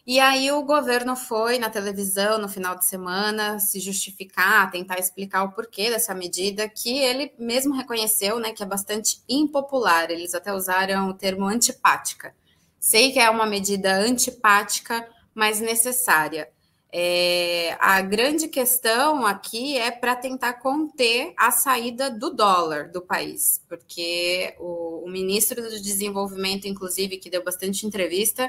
E 0.05 0.19
aí 0.19 0.51
o 0.51 0.63
governo 0.63 1.15
foi 1.15 1.57
na 1.57 1.69
televisão 1.69 2.37
no 2.37 2.49
final 2.49 2.77
de 2.77 2.85
semana 2.85 3.57
se 3.57 3.79
justificar, 3.79 4.69
tentar 4.69 4.99
explicar 4.99 5.43
o 5.43 5.53
porquê 5.53 5.89
dessa 5.89 6.13
medida, 6.13 6.67
que 6.67 6.99
ele 6.99 7.33
mesmo 7.39 7.73
reconheceu, 7.73 8.37
né, 8.37 8.51
que 8.51 8.61
é 8.61 8.65
bastante 8.65 9.23
impopular. 9.29 10.11
Eles 10.11 10.33
até 10.35 10.53
usaram 10.53 11.09
o 11.09 11.13
termo 11.13 11.45
antipática. 11.45 12.35
Sei 12.77 13.13
que 13.13 13.19
é 13.19 13.29
uma 13.29 13.45
medida 13.45 13.95
antipática, 13.95 15.07
mas 15.33 15.61
necessária. 15.61 16.49
É, 16.95 17.75
a 17.79 18.01
grande 18.01 18.47
questão 18.47 19.25
aqui 19.25 19.75
é 19.75 19.89
para 19.89 20.15
tentar 20.15 20.53
conter 20.53 21.33
a 21.35 21.49
saída 21.49 22.11
do 22.11 22.29
dólar 22.29 22.91
do 22.91 23.01
país, 23.01 23.59
porque 23.67 24.53
o, 24.59 25.03
o, 25.03 25.09
ministro 25.09 25.59
do 25.59 25.81
Desenvolvimento, 25.81 26.67
inclusive, 26.67 27.17
que 27.17 27.31
deu 27.31 27.43
bastante 27.43 27.87
entrevista, 27.87 28.47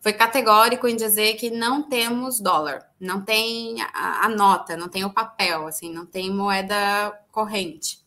foi 0.00 0.12
categórico 0.12 0.86
em 0.86 0.94
dizer 0.94 1.34
que 1.34 1.50
não 1.50 1.82
temos 1.82 2.38
dólar, 2.38 2.88
não 3.00 3.24
tem 3.24 3.82
a, 3.92 4.24
a 4.24 4.28
nota, 4.28 4.76
não 4.76 4.88
tem 4.88 5.04
o 5.04 5.12
papel, 5.12 5.66
assim, 5.66 5.92
não 5.92 6.06
tem 6.06 6.32
moeda 6.32 7.10
corrente. 7.32 7.98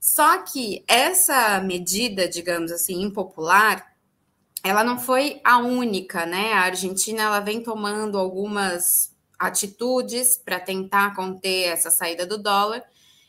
Só 0.00 0.42
que 0.42 0.84
essa 0.86 1.60
medida, 1.60 2.28
digamos 2.28 2.70
assim, 2.70 3.02
impopular, 3.02 3.87
ela 4.68 4.84
não 4.84 4.98
foi 4.98 5.40
a 5.42 5.58
única, 5.58 6.26
né? 6.26 6.52
A 6.52 6.60
Argentina 6.62 7.22
ela 7.22 7.40
vem 7.40 7.62
tomando 7.62 8.18
algumas 8.18 9.14
atitudes 9.38 10.36
para 10.36 10.60
tentar 10.60 11.14
conter 11.14 11.68
essa 11.68 11.90
saída 11.90 12.26
do 12.26 12.36
dólar, 12.36 12.82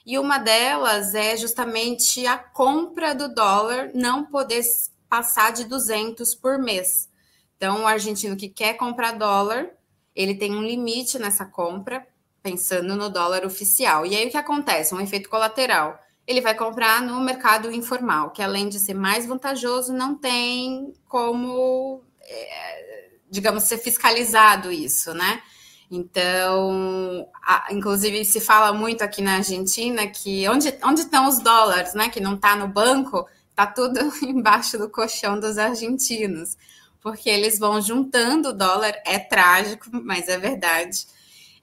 e 0.05 0.17
uma 0.17 0.37
delas 0.37 1.13
é 1.13 1.37
justamente 1.37 2.25
a 2.25 2.37
compra 2.37 3.13
do 3.13 3.33
dólar 3.33 3.91
não 3.93 4.25
poder 4.25 4.63
passar 5.07 5.51
de 5.51 5.65
200 5.65 6.33
por 6.35 6.57
mês. 6.57 7.07
Então, 7.55 7.83
o 7.83 7.87
argentino 7.87 8.35
que 8.35 8.49
quer 8.49 8.73
comprar 8.73 9.11
dólar, 9.11 9.69
ele 10.15 10.35
tem 10.35 10.55
um 10.55 10.63
limite 10.63 11.19
nessa 11.19 11.45
compra, 11.45 12.07
pensando 12.41 12.95
no 12.95 13.09
dólar 13.09 13.45
oficial. 13.45 14.05
E 14.05 14.15
aí 14.15 14.27
o 14.27 14.31
que 14.31 14.37
acontece? 14.37 14.95
Um 14.95 15.01
efeito 15.01 15.29
colateral 15.29 15.99
ele 16.29 16.41
vai 16.41 16.53
comprar 16.53 17.01
no 17.01 17.19
mercado 17.19 17.71
informal, 17.71 18.29
que 18.29 18.43
além 18.43 18.69
de 18.69 18.79
ser 18.79 18.93
mais 18.93 19.25
vantajoso, 19.25 19.91
não 19.91 20.13
tem 20.13 20.93
como, 21.07 22.03
é, 22.21 23.09
digamos, 23.27 23.63
ser 23.63 23.79
fiscalizado 23.79 24.71
isso, 24.71 25.11
né? 25.15 25.41
Então, 25.89 27.27
a, 27.43 27.69
inclusive 27.71 28.23
se 28.23 28.39
fala 28.39 28.71
muito 28.71 29.01
aqui 29.01 29.23
na 29.23 29.37
Argentina 29.37 30.05
que 30.05 30.47
onde, 30.47 30.71
onde 30.83 31.01
estão 31.01 31.27
os 31.27 31.39
dólares, 31.39 31.95
né? 31.95 32.09
Que 32.09 32.19
não 32.19 32.35
está 32.35 32.55
no 32.55 32.67
banco, 32.67 33.27
está 33.49 33.65
tudo 33.65 33.99
embaixo 34.21 34.77
do 34.77 34.87
colchão 34.87 35.39
dos 35.39 35.57
argentinos, 35.57 36.55
porque 37.01 37.27
eles 37.27 37.57
vão 37.57 37.81
juntando 37.81 38.49
o 38.49 38.53
dólar, 38.53 38.93
é 39.03 39.17
trágico, 39.17 39.89
mas 39.91 40.27
é 40.27 40.37
verdade. 40.37 41.07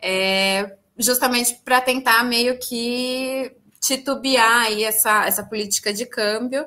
É, 0.02 0.76
justamente 0.98 1.54
para 1.64 1.80
tentar 1.80 2.24
meio 2.24 2.58
que 2.58 3.54
titubear 3.86 4.66
aí 4.66 4.82
essa, 4.82 5.26
essa 5.26 5.44
política 5.44 5.92
de 5.92 6.04
câmbio. 6.04 6.66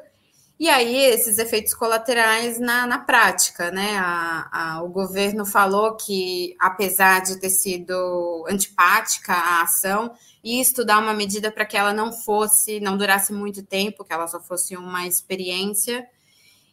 E 0.57 0.67
aí, 0.67 0.97
esses 1.05 1.37
efeitos 1.37 1.73
colaterais 1.73 2.59
na, 2.59 2.85
na 2.85 2.99
prática, 2.99 3.71
né? 3.71 3.97
A, 3.97 4.49
a, 4.51 4.83
o 4.83 4.89
governo 4.89 5.45
falou 5.45 5.95
que, 5.95 6.55
apesar 6.59 7.21
de 7.21 7.39
ter 7.39 7.49
sido 7.49 8.45
antipática 8.49 9.33
a 9.33 9.61
ação, 9.61 10.11
ia 10.43 10.61
estudar 10.61 10.99
uma 10.99 11.13
medida 11.13 11.49
para 11.49 11.65
que 11.65 11.77
ela 11.77 11.93
não 11.93 12.11
fosse, 12.11 12.79
não 12.81 12.97
durasse 12.97 13.31
muito 13.31 13.63
tempo, 13.63 14.03
que 14.03 14.11
ela 14.11 14.27
só 14.27 14.39
fosse 14.41 14.75
uma 14.75 15.07
experiência. 15.07 16.05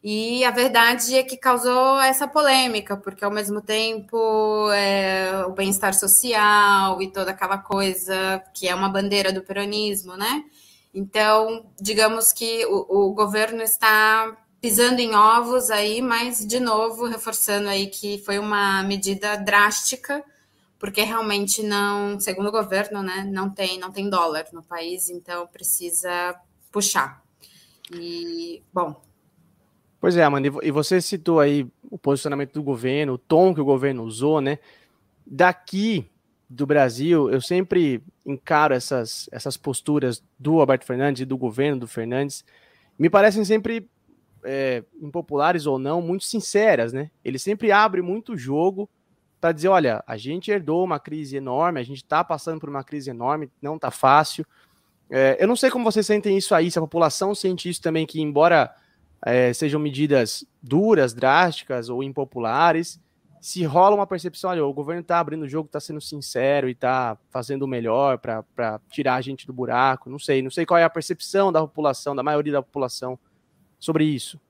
E 0.03 0.45
a 0.45 0.51
verdade 0.51 1.17
é 1.17 1.23
que 1.23 1.37
causou 1.37 2.01
essa 2.01 2.29
polêmica, 2.29 2.97
porque 2.97 3.25
ao 3.25 3.31
mesmo 3.31 3.61
tempo 3.61 4.71
é, 4.71 5.45
o 5.47 5.53
bem-estar 5.53 5.95
social 5.95 7.03
e 7.03 7.11
toda 7.11 7.33
aquela 7.33 7.59
coisa 7.59 8.43
que 8.55 8.69
é 8.69 8.75
uma 8.75 8.89
bandeira 8.89 9.33
do 9.33 9.43
peronismo, 9.43 10.17
né? 10.17 10.45
Então, 10.95 11.67
digamos 11.81 12.33
que 12.33 12.65
o, 12.67 13.09
o 13.09 13.15
governo 13.15 13.63
está 13.63 14.37
pisando 14.61 15.01
em 15.01 15.15
ovos 15.15 15.71
aí, 15.71 16.01
mas 16.01 16.47
de 16.47 16.59
novo 16.59 17.07
reforçando 17.07 17.69
aí 17.69 17.89
que 17.89 18.19
foi 18.25 18.39
uma 18.39 18.83
medida 18.83 19.37
drástica, 19.37 20.25
porque 20.79 21.03
realmente 21.03 21.63
não, 21.63 22.19
segundo 22.19 22.49
o 22.49 22.53
governo, 22.53 23.03
né, 23.03 23.29
não 23.31 23.51
tem, 23.51 23.79
não 23.79 23.91
tem 23.93 24.09
dólar 24.09 24.47
no 24.53 24.63
país, 24.63 25.09
então 25.09 25.47
precisa 25.47 26.35
puxar. 26.71 27.23
E, 27.93 28.63
bom, 28.73 29.01
Pois 30.07 30.17
é, 30.17 30.23
Amanda, 30.23 30.47
e 30.63 30.71
você 30.71 31.01
citou 31.01 31.41
aí 31.41 31.67
o 31.91 31.99
posicionamento 31.99 32.53
do 32.53 32.63
governo, 32.63 33.15
o 33.15 33.19
tom 33.19 33.53
que 33.53 33.61
o 33.61 33.65
governo 33.65 34.05
usou, 34.05 34.41
né? 34.41 34.61
Daqui 35.27 36.09
do 36.49 36.65
Brasil, 36.65 37.29
eu 37.29 37.41
sempre 37.41 38.01
encaro 38.25 38.73
essas, 38.73 39.29
essas 39.33 39.57
posturas 39.57 40.23
do 40.39 40.61
Alberto 40.61 40.87
Fernandes 40.87 41.23
e 41.23 41.25
do 41.25 41.37
governo 41.37 41.81
do 41.81 41.89
Fernandes, 41.89 42.45
me 42.97 43.11
parecem 43.11 43.45
sempre 43.45 43.91
é, 44.45 44.85
impopulares 45.03 45.67
ou 45.67 45.77
não, 45.77 46.01
muito 46.01 46.23
sinceras, 46.23 46.93
né? 46.93 47.11
Ele 47.25 47.37
sempre 47.37 47.73
abre 47.73 48.01
muito 48.01 48.37
jogo 48.37 48.89
para 49.41 49.51
dizer, 49.51 49.67
olha, 49.67 50.05
a 50.07 50.17
gente 50.17 50.53
herdou 50.53 50.85
uma 50.85 51.01
crise 51.01 51.37
enorme, 51.37 51.81
a 51.81 51.85
gente 51.85 52.05
está 52.05 52.23
passando 52.23 52.61
por 52.61 52.69
uma 52.69 52.85
crise 52.85 53.11
enorme, 53.11 53.51
não 53.61 53.75
está 53.75 53.91
fácil. 53.91 54.47
É, 55.11 55.37
eu 55.41 55.49
não 55.49 55.57
sei 55.57 55.69
como 55.69 55.85
vocês 55.85 56.07
sentem 56.07 56.39
isso 56.39 56.55
aí, 56.55 56.71
se 56.71 56.79
a 56.79 56.83
população 56.83 57.35
sente 57.35 57.69
isso 57.69 57.83
também, 57.83 58.07
que 58.07 58.21
embora 58.21 58.73
é, 59.25 59.53
sejam 59.53 59.81
medidas 59.81 60.45
duras, 60.63 61.15
drásticas 61.15 61.89
ou 61.89 62.03
impopulares, 62.03 63.01
se 63.41 63.63
rola 63.65 63.95
uma 63.95 64.07
percepção, 64.07 64.51
olha, 64.51 64.65
o 64.65 64.73
governo 64.73 65.03
está 65.03 65.21
abrindo 65.21 65.43
o 65.43 65.49
jogo, 65.49 65.67
está 65.67 65.79
sendo 65.79 66.01
sincero 66.01 66.69
e 66.69 66.73
está 66.73 67.17
fazendo 67.31 67.63
o 67.63 67.69
melhor 67.69 68.19
para 68.19 68.81
tirar 68.91 69.15
a 69.15 69.21
gente 69.21 69.47
do 69.47 69.53
buraco, 69.53 70.11
não 70.11 70.19
sei, 70.19 70.43
não 70.43 70.51
sei 70.51 70.67
qual 70.67 70.79
é 70.79 70.83
a 70.85 70.91
percepção 70.91 71.53
da 71.53 71.61
população, 71.61 72.17
da 72.17 72.25
maioria 72.25 72.55
da 72.55 72.63
população 72.63 73.17
sobre 73.79 74.05
isso. 74.05 74.41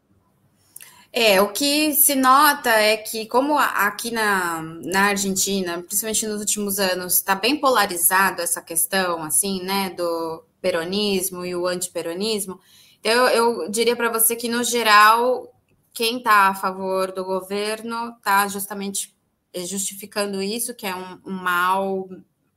É, 1.13 1.41
o 1.41 1.53
que 1.53 1.95
se 1.95 2.15
nota 2.15 2.71
é 2.71 2.97
que, 2.97 3.27
como 3.27 3.59
aqui 3.59 4.11
na, 4.11 4.63
na 4.63 5.09
Argentina, 5.09 5.83
principalmente 5.83 6.27
nos 6.27 6.41
últimos 6.41 6.79
anos, 6.79 7.15
está 7.15 7.35
bem 7.35 7.57
polarizado 7.57 8.43
essa 8.43 8.61
questão, 8.61 9.23
assim, 9.23 9.63
né, 9.63 9.91
do 9.91 10.43
peronismo 10.61 11.45
e 11.45 11.55
o 11.55 11.67
antiperonismo, 11.67 12.61
eu, 13.07 13.29
eu 13.29 13.71
diria 13.71 13.95
para 13.95 14.11
você 14.11 14.35
que, 14.35 14.49
no 14.49 14.65
geral, 14.65 15.55
quem 15.95 16.19
está 16.19 16.49
a 16.49 16.55
favor 16.57 17.13
do 17.13 17.25
governo 17.25 18.17
está 18.17 18.49
justamente 18.49 19.17
justificando 19.55 20.43
isso, 20.43 20.75
que 20.75 20.85
é 20.85 20.95
um, 20.95 21.21
um, 21.25 21.33
mal 21.33 22.09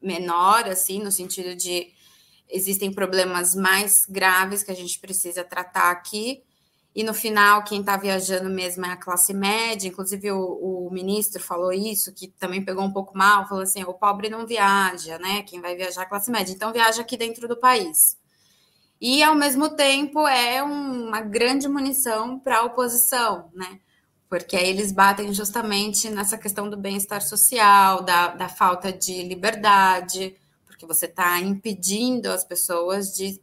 menor, 0.01 0.67
assim, 0.67 1.03
no 1.03 1.11
sentido 1.11 1.55
de 1.55 1.93
existem 2.49 2.91
problemas 2.91 3.53
mais 3.53 4.07
graves 4.09 4.63
que 4.63 4.71
a 4.71 4.75
gente 4.75 4.99
precisa 4.99 5.43
tratar 5.43 5.91
aqui. 5.91 6.41
E 6.95 7.03
no 7.03 7.13
final, 7.13 7.63
quem 7.63 7.81
está 7.81 7.95
viajando 7.95 8.49
mesmo 8.49 8.83
é 8.87 8.89
a 8.89 8.97
classe 8.97 9.35
média. 9.35 9.87
Inclusive, 9.87 10.31
o, 10.31 10.87
o, 10.87 10.89
ministro 10.91 11.39
falou 11.43 11.71
isso, 11.71 12.11
que 12.11 12.27
também 12.27 12.65
pegou 12.65 12.83
um 12.83 12.91
pouco 12.91 13.15
mal, 13.15 13.47
falou 13.47 13.61
assim: 13.63 13.83
o 13.83 13.93
pobre 13.93 14.29
não 14.29 14.47
viaja, 14.47 15.19
né? 15.19 15.43
Quem 15.43 15.61
vai 15.61 15.75
viajar 15.75 16.01
é 16.01 16.03
a 16.05 16.09
classe 16.09 16.31
média. 16.31 16.51
Então, 16.51 16.73
viaja 16.73 17.03
aqui 17.03 17.15
dentro 17.15 17.47
do 17.47 17.55
país 17.55 18.18
e 19.01 19.23
ao 19.23 19.35
mesmo 19.35 19.69
tempo 19.69 20.27
é 20.27 20.61
uma 20.61 21.21
grande 21.21 21.67
munição 21.67 22.37
para 22.37 22.59
a 22.59 22.63
oposição, 22.65 23.49
né? 23.53 23.79
Porque 24.27 24.55
aí 24.55 24.69
eles 24.69 24.91
batem 24.91 25.33
justamente 25.33 26.09
nessa 26.09 26.37
questão 26.37 26.69
do 26.69 26.77
bem-estar 26.77 27.21
social, 27.21 28.03
da, 28.03 28.27
da 28.27 28.49
falta 28.49 28.91
de 28.91 29.23
liberdade, 29.23 30.35
porque 30.65 30.85
você 30.85 31.05
está 31.05 31.39
impedindo 31.39 32.29
as 32.29 32.43
pessoas 32.43 33.15
de, 33.15 33.41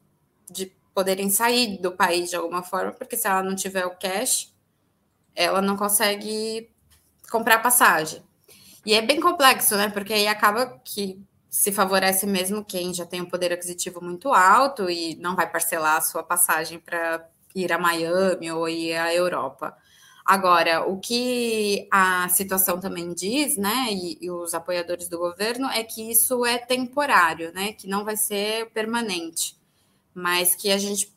de 0.51 0.73
poderem 0.95 1.29
sair 1.29 1.79
do 1.79 1.93
país 1.93 2.31
de 2.31 2.37
alguma 2.37 2.63
forma, 2.63 2.93
porque 2.93 3.17
se 3.17 3.27
ela 3.27 3.43
não 3.43 3.57
tiver 3.57 3.85
o 3.87 3.97
cash, 3.97 4.53
ela 5.35 5.61
não 5.61 5.77
consegue 5.77 6.71
comprar 7.31 7.59
passagem. 7.59 8.23
E 8.85 8.95
é 8.95 9.03
bem 9.03 9.21
complexo, 9.21 9.77
né? 9.77 9.89
Porque 9.89 10.13
aí 10.13 10.29
acaba 10.29 10.81
que 10.85 11.21
se 11.57 11.73
favorece 11.73 12.27
mesmo 12.27 12.63
quem 12.63 12.93
já 12.93 13.07
tem 13.07 13.23
um 13.23 13.31
poder 13.31 13.51
aquisitivo 13.51 14.05
muito 14.05 14.31
alto 14.31 14.91
e 14.91 15.17
não 15.17 15.35
vai 15.35 15.51
parcelar 15.51 15.97
a 15.97 16.03
sua 16.03 16.23
passagem 16.23 16.79
para 16.79 17.27
ir 17.55 17.73
a 17.73 17.79
Miami 17.79 18.53
ou 18.53 18.69
ir 18.69 18.95
à 18.95 19.15
Europa. 19.15 19.75
Agora, 20.23 20.87
o 20.87 20.99
que 20.99 21.89
a 21.91 22.29
situação 22.29 22.79
também 22.79 23.15
diz, 23.15 23.57
né, 23.57 23.87
e, 23.91 24.19
e, 24.21 24.31
os 24.31 24.53
apoiadores 24.53 25.09
do 25.09 25.17
governo, 25.17 25.67
é 25.71 25.83
que 25.83 26.11
isso 26.11 26.45
é 26.45 26.59
temporário, 26.59 27.51
né, 27.55 27.73
que 27.73 27.89
não 27.89 28.05
vai 28.05 28.19
ser 28.19 28.71
permanente, 28.73 29.57
mas 30.13 30.55
que 30.55 30.71
a 30.71 30.77
gente 30.77 31.11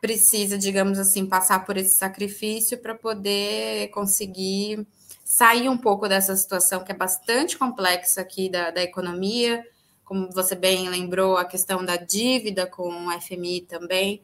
precisa, 0.00 0.56
digamos 0.56 1.00
assim, 1.00 1.26
passar 1.26 1.64
por 1.64 1.76
esse 1.76 1.96
sacrifício 1.96 2.78
para 2.78 2.94
poder 2.94 3.88
conseguir 3.88 4.86
sair 5.24 5.68
um 5.68 5.76
pouco 5.76 6.08
dessa 6.08 6.36
situação 6.36 6.84
que 6.84 6.92
é 6.92 6.94
bastante 6.94 7.58
complexa 7.58 8.20
aqui 8.20 8.48
da, 8.48 8.70
da 8.70 8.82
economia, 8.82 9.64
como 10.10 10.28
você 10.32 10.56
bem 10.56 10.88
lembrou, 10.88 11.36
a 11.36 11.44
questão 11.44 11.84
da 11.84 11.94
dívida 11.94 12.66
com 12.66 13.06
o 13.06 13.20
FMI 13.20 13.60
também, 13.60 14.20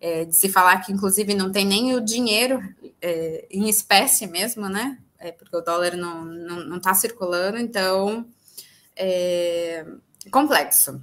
é, 0.00 0.24
de 0.24 0.34
se 0.34 0.48
falar 0.48 0.80
que, 0.80 0.90
inclusive, 0.92 1.32
não 1.32 1.52
tem 1.52 1.64
nem 1.64 1.94
o 1.94 2.00
dinheiro 2.00 2.60
é, 3.00 3.46
em 3.48 3.68
espécie 3.68 4.26
mesmo, 4.26 4.68
né? 4.68 4.98
É, 5.16 5.30
porque 5.30 5.56
o 5.56 5.60
dólar 5.60 5.96
não 5.96 6.76
está 6.76 6.92
circulando, 6.92 7.56
então 7.56 8.26
é 8.96 9.86
complexo. 10.32 11.00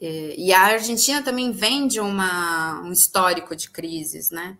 É, 0.00 0.34
e 0.36 0.52
a 0.52 0.62
Argentina 0.62 1.22
também 1.22 1.52
vem 1.52 1.86
de 1.86 2.00
uma, 2.00 2.80
um 2.80 2.90
histórico 2.90 3.54
de 3.54 3.70
crises, 3.70 4.32
né? 4.32 4.58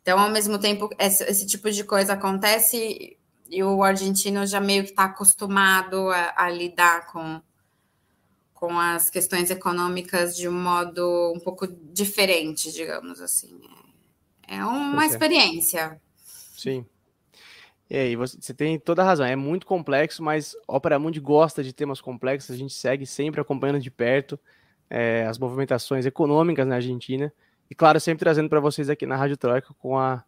Então, 0.00 0.16
ao 0.20 0.30
mesmo 0.30 0.60
tempo, 0.60 0.88
esse, 0.96 1.24
esse 1.24 1.44
tipo 1.44 1.68
de 1.72 1.82
coisa 1.82 2.12
acontece 2.12 3.16
e 3.50 3.64
o 3.64 3.82
argentino 3.82 4.46
já 4.46 4.60
meio 4.60 4.84
que 4.84 4.90
está 4.90 5.06
acostumado 5.06 6.08
a, 6.08 6.34
a 6.36 6.50
lidar 6.50 7.08
com 7.10 7.42
com 8.62 8.78
as 8.78 9.10
questões 9.10 9.50
econômicas 9.50 10.36
de 10.36 10.48
um 10.48 10.52
modo 10.52 11.32
um 11.34 11.40
pouco 11.40 11.66
diferente, 11.66 12.72
digamos 12.72 13.20
assim. 13.20 13.60
É, 14.46 14.58
é 14.58 14.64
uma 14.64 15.04
experiência. 15.04 16.00
Sim. 16.56 16.86
E 17.90 18.14
você, 18.14 18.38
você, 18.40 18.54
tem 18.54 18.78
toda 18.78 19.02
a 19.02 19.04
razão, 19.04 19.26
é 19.26 19.34
muito 19.34 19.66
complexo, 19.66 20.22
mas 20.22 20.54
Opera 20.68 20.96
Mundi 20.96 21.18
gosta 21.18 21.60
de 21.60 21.72
temas 21.72 22.00
complexos, 22.00 22.54
a 22.54 22.56
gente 22.56 22.72
segue 22.72 23.04
sempre 23.04 23.40
acompanhando 23.40 23.80
de 23.80 23.90
perto 23.90 24.38
é, 24.88 25.26
as 25.26 25.40
movimentações 25.40 26.06
econômicas 26.06 26.64
na 26.64 26.76
Argentina, 26.76 27.34
e 27.68 27.74
claro, 27.74 27.98
sempre 27.98 28.20
trazendo 28.20 28.48
para 28.48 28.60
vocês 28.60 28.88
aqui 28.88 29.06
na 29.06 29.16
Rádio 29.16 29.36
Troika 29.36 29.74
com 29.74 29.98
a 29.98 30.24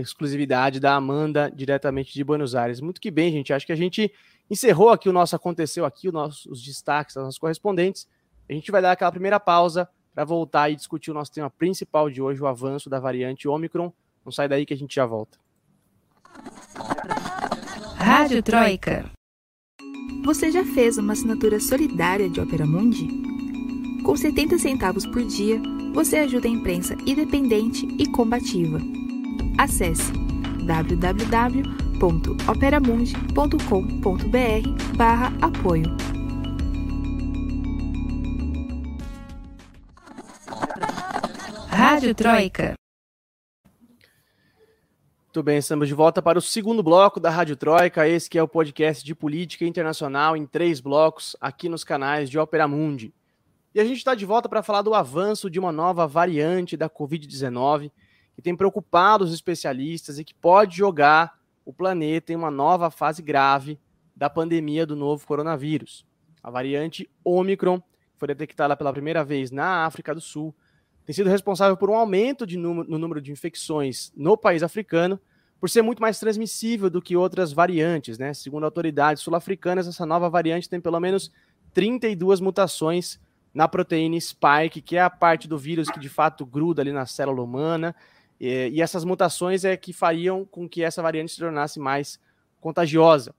exclusividade 0.00 0.80
da 0.80 0.96
Amanda, 0.96 1.48
diretamente 1.54 2.12
de 2.12 2.24
Buenos 2.24 2.56
Aires. 2.56 2.80
Muito 2.80 3.00
que 3.00 3.10
bem, 3.10 3.30
gente, 3.30 3.52
acho 3.52 3.64
que 3.64 3.72
a 3.72 3.76
gente 3.76 4.12
encerrou 4.52 4.90
aqui 4.90 5.08
o 5.08 5.12
nosso 5.12 5.34
Aconteceu 5.34 5.86
Aqui, 5.86 6.10
o 6.10 6.12
nosso, 6.12 6.50
os 6.50 6.62
destaques 6.62 7.14
das 7.14 7.24
nossas 7.24 7.38
correspondentes. 7.38 8.06
A 8.48 8.52
gente 8.52 8.70
vai 8.70 8.82
dar 8.82 8.92
aquela 8.92 9.10
primeira 9.10 9.40
pausa 9.40 9.88
para 10.14 10.26
voltar 10.26 10.68
e 10.68 10.76
discutir 10.76 11.10
o 11.10 11.14
nosso 11.14 11.32
tema 11.32 11.48
principal 11.48 12.10
de 12.10 12.20
hoje, 12.20 12.42
o 12.42 12.46
avanço 12.46 12.90
da 12.90 13.00
variante 13.00 13.48
Omicron. 13.48 13.90
Não 14.22 14.30
sai 14.30 14.48
daí 14.48 14.66
que 14.66 14.74
a 14.74 14.76
gente 14.76 14.94
já 14.94 15.06
volta. 15.06 15.38
Rádio 17.96 18.42
Troika. 18.42 19.10
Você 20.26 20.52
já 20.52 20.64
fez 20.66 20.98
uma 20.98 21.14
assinatura 21.14 21.58
solidária 21.58 22.28
de 22.28 22.38
Opera 22.38 22.66
Mundi? 22.66 23.08
Com 24.04 24.14
70 24.14 24.58
centavos 24.58 25.06
por 25.06 25.24
dia, 25.24 25.58
você 25.94 26.18
ajuda 26.18 26.46
a 26.46 26.50
imprensa 26.50 26.94
independente 27.06 27.86
e 27.98 28.06
combativa. 28.12 28.78
Acesse 29.58 30.12
www 30.66 31.91
www.operamundi.com.br 32.02 34.96
barra 34.96 35.32
apoio. 35.40 35.84
Rádio 41.68 42.12
Troika. 42.14 42.74
Muito 45.26 45.42
bem, 45.44 45.58
estamos 45.58 45.86
de 45.86 45.94
volta 45.94 46.20
para 46.20 46.38
o 46.38 46.42
segundo 46.42 46.82
bloco 46.82 47.20
da 47.20 47.30
Rádio 47.30 47.56
Troika, 47.56 48.08
esse 48.08 48.28
que 48.28 48.36
é 48.36 48.42
o 48.42 48.48
podcast 48.48 49.04
de 49.04 49.14
política 49.14 49.64
internacional 49.64 50.36
em 50.36 50.44
três 50.44 50.80
blocos, 50.80 51.36
aqui 51.40 51.68
nos 51.68 51.84
canais 51.84 52.28
de 52.28 52.36
Opera 52.38 52.66
Mundi. 52.66 53.14
E 53.74 53.80
a 53.80 53.84
gente 53.84 53.98
está 53.98 54.14
de 54.14 54.26
volta 54.26 54.48
para 54.48 54.62
falar 54.62 54.82
do 54.82 54.92
avanço 54.92 55.48
de 55.48 55.60
uma 55.60 55.72
nova 55.72 56.06
variante 56.06 56.76
da 56.76 56.90
Covid-19, 56.90 57.90
que 58.34 58.42
tem 58.42 58.56
preocupado 58.56 59.24
os 59.24 59.32
especialistas 59.32 60.18
e 60.18 60.24
que 60.24 60.34
pode 60.34 60.76
jogar 60.76 61.40
o 61.64 61.72
planeta 61.72 62.32
em 62.32 62.36
uma 62.36 62.50
nova 62.50 62.90
fase 62.90 63.22
grave 63.22 63.78
da 64.14 64.28
pandemia 64.28 64.86
do 64.86 64.96
novo 64.96 65.26
coronavírus. 65.26 66.04
A 66.42 66.50
variante 66.50 67.08
Omicron, 67.24 67.80
foi 68.16 68.28
detectada 68.28 68.76
pela 68.76 68.92
primeira 68.92 69.24
vez 69.24 69.50
na 69.50 69.84
África 69.84 70.14
do 70.14 70.20
Sul, 70.20 70.54
tem 71.04 71.14
sido 71.14 71.28
responsável 71.28 71.76
por 71.76 71.90
um 71.90 71.94
aumento 71.94 72.46
número, 72.56 72.88
no 72.88 72.98
número 72.98 73.20
de 73.20 73.32
infecções 73.32 74.12
no 74.16 74.36
país 74.36 74.62
africano, 74.62 75.18
por 75.58 75.68
ser 75.68 75.82
muito 75.82 76.00
mais 76.00 76.18
transmissível 76.18 76.88
do 76.88 77.02
que 77.02 77.16
outras 77.16 77.52
variantes. 77.52 78.18
Né? 78.18 78.34
Segundo 78.34 78.64
autoridades 78.64 79.22
sul-africanas, 79.22 79.86
essa 79.86 80.06
nova 80.06 80.28
variante 80.28 80.68
tem 80.68 80.80
pelo 80.80 80.98
menos 81.00 81.32
32 81.74 82.40
mutações 82.40 83.20
na 83.52 83.68
proteína 83.68 84.18
spike, 84.20 84.80
que 84.80 84.96
é 84.96 85.02
a 85.02 85.10
parte 85.10 85.48
do 85.48 85.58
vírus 85.58 85.90
que 85.90 86.00
de 86.00 86.08
fato 86.08 86.46
gruda 86.46 86.82
ali 86.82 86.92
na 86.92 87.06
célula 87.06 87.42
humana 87.42 87.94
e, 88.42 88.70
e 88.70 88.82
essas 88.82 89.04
mutações 89.04 89.64
é 89.64 89.76
que 89.76 89.92
fariam 89.92 90.44
com 90.44 90.68
que 90.68 90.82
essa 90.82 91.00
variante 91.00 91.30
se 91.30 91.38
tornasse 91.38 91.78
mais 91.78 92.18
contagiosa. 92.60 93.32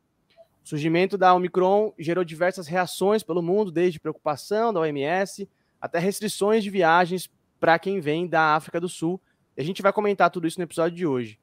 O 0.64 0.70
surgimento 0.70 1.18
da 1.18 1.34
Omicron 1.34 1.94
gerou 2.00 2.24
diversas 2.24 2.68
reações 2.68 3.22
pelo 3.22 3.42
mundo, 3.42 3.70
desde 3.70 4.00
preocupação 4.00 4.72
da 4.72 4.80
OMS 4.80 5.50
até 5.82 6.00
restrições 6.00 6.64
de 6.64 6.70
viagens 6.70 7.30
para 7.60 7.78
quem 7.78 8.00
vem 8.00 8.26
da 8.26 8.56
África 8.56 8.80
do 8.80 8.88
Sul. 8.88 9.20
E 9.58 9.62
a 9.62 9.66
gente 9.66 9.82
vai 9.82 9.92
comentar 9.92 10.30
tudo 10.30 10.48
isso 10.48 10.58
no 10.58 10.64
episódio 10.64 10.96
de 10.96 11.06
hoje. 11.06 11.38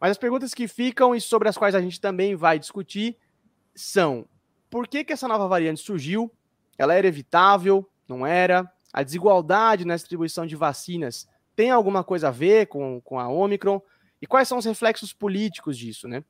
Mas 0.00 0.10
as 0.10 0.18
perguntas 0.18 0.52
que 0.52 0.66
ficam 0.66 1.14
e 1.14 1.20
sobre 1.20 1.48
as 1.48 1.56
quais 1.56 1.76
a 1.76 1.80
gente 1.80 2.00
também 2.00 2.34
vai 2.34 2.58
discutir 2.58 3.16
são: 3.76 4.26
por 4.68 4.88
que, 4.88 5.04
que 5.04 5.12
essa 5.12 5.28
nova 5.28 5.46
variante 5.46 5.80
surgiu? 5.80 6.32
Ela 6.76 6.94
era 6.94 7.06
evitável? 7.06 7.88
Não 8.08 8.26
era? 8.26 8.68
A 8.92 9.04
desigualdade 9.04 9.84
na 9.84 9.94
distribuição 9.94 10.44
de 10.44 10.56
vacinas 10.56 11.28
tem 11.58 11.72
alguma 11.72 12.04
coisa 12.04 12.28
a 12.28 12.30
ver 12.30 12.68
com, 12.68 13.00
com 13.00 13.18
a 13.18 13.28
Omicron? 13.28 13.82
E 14.22 14.28
quais 14.28 14.46
são 14.46 14.58
os 14.58 14.64
reflexos 14.64 15.12
políticos 15.12 15.76
disso, 15.76 16.06
né? 16.06 16.22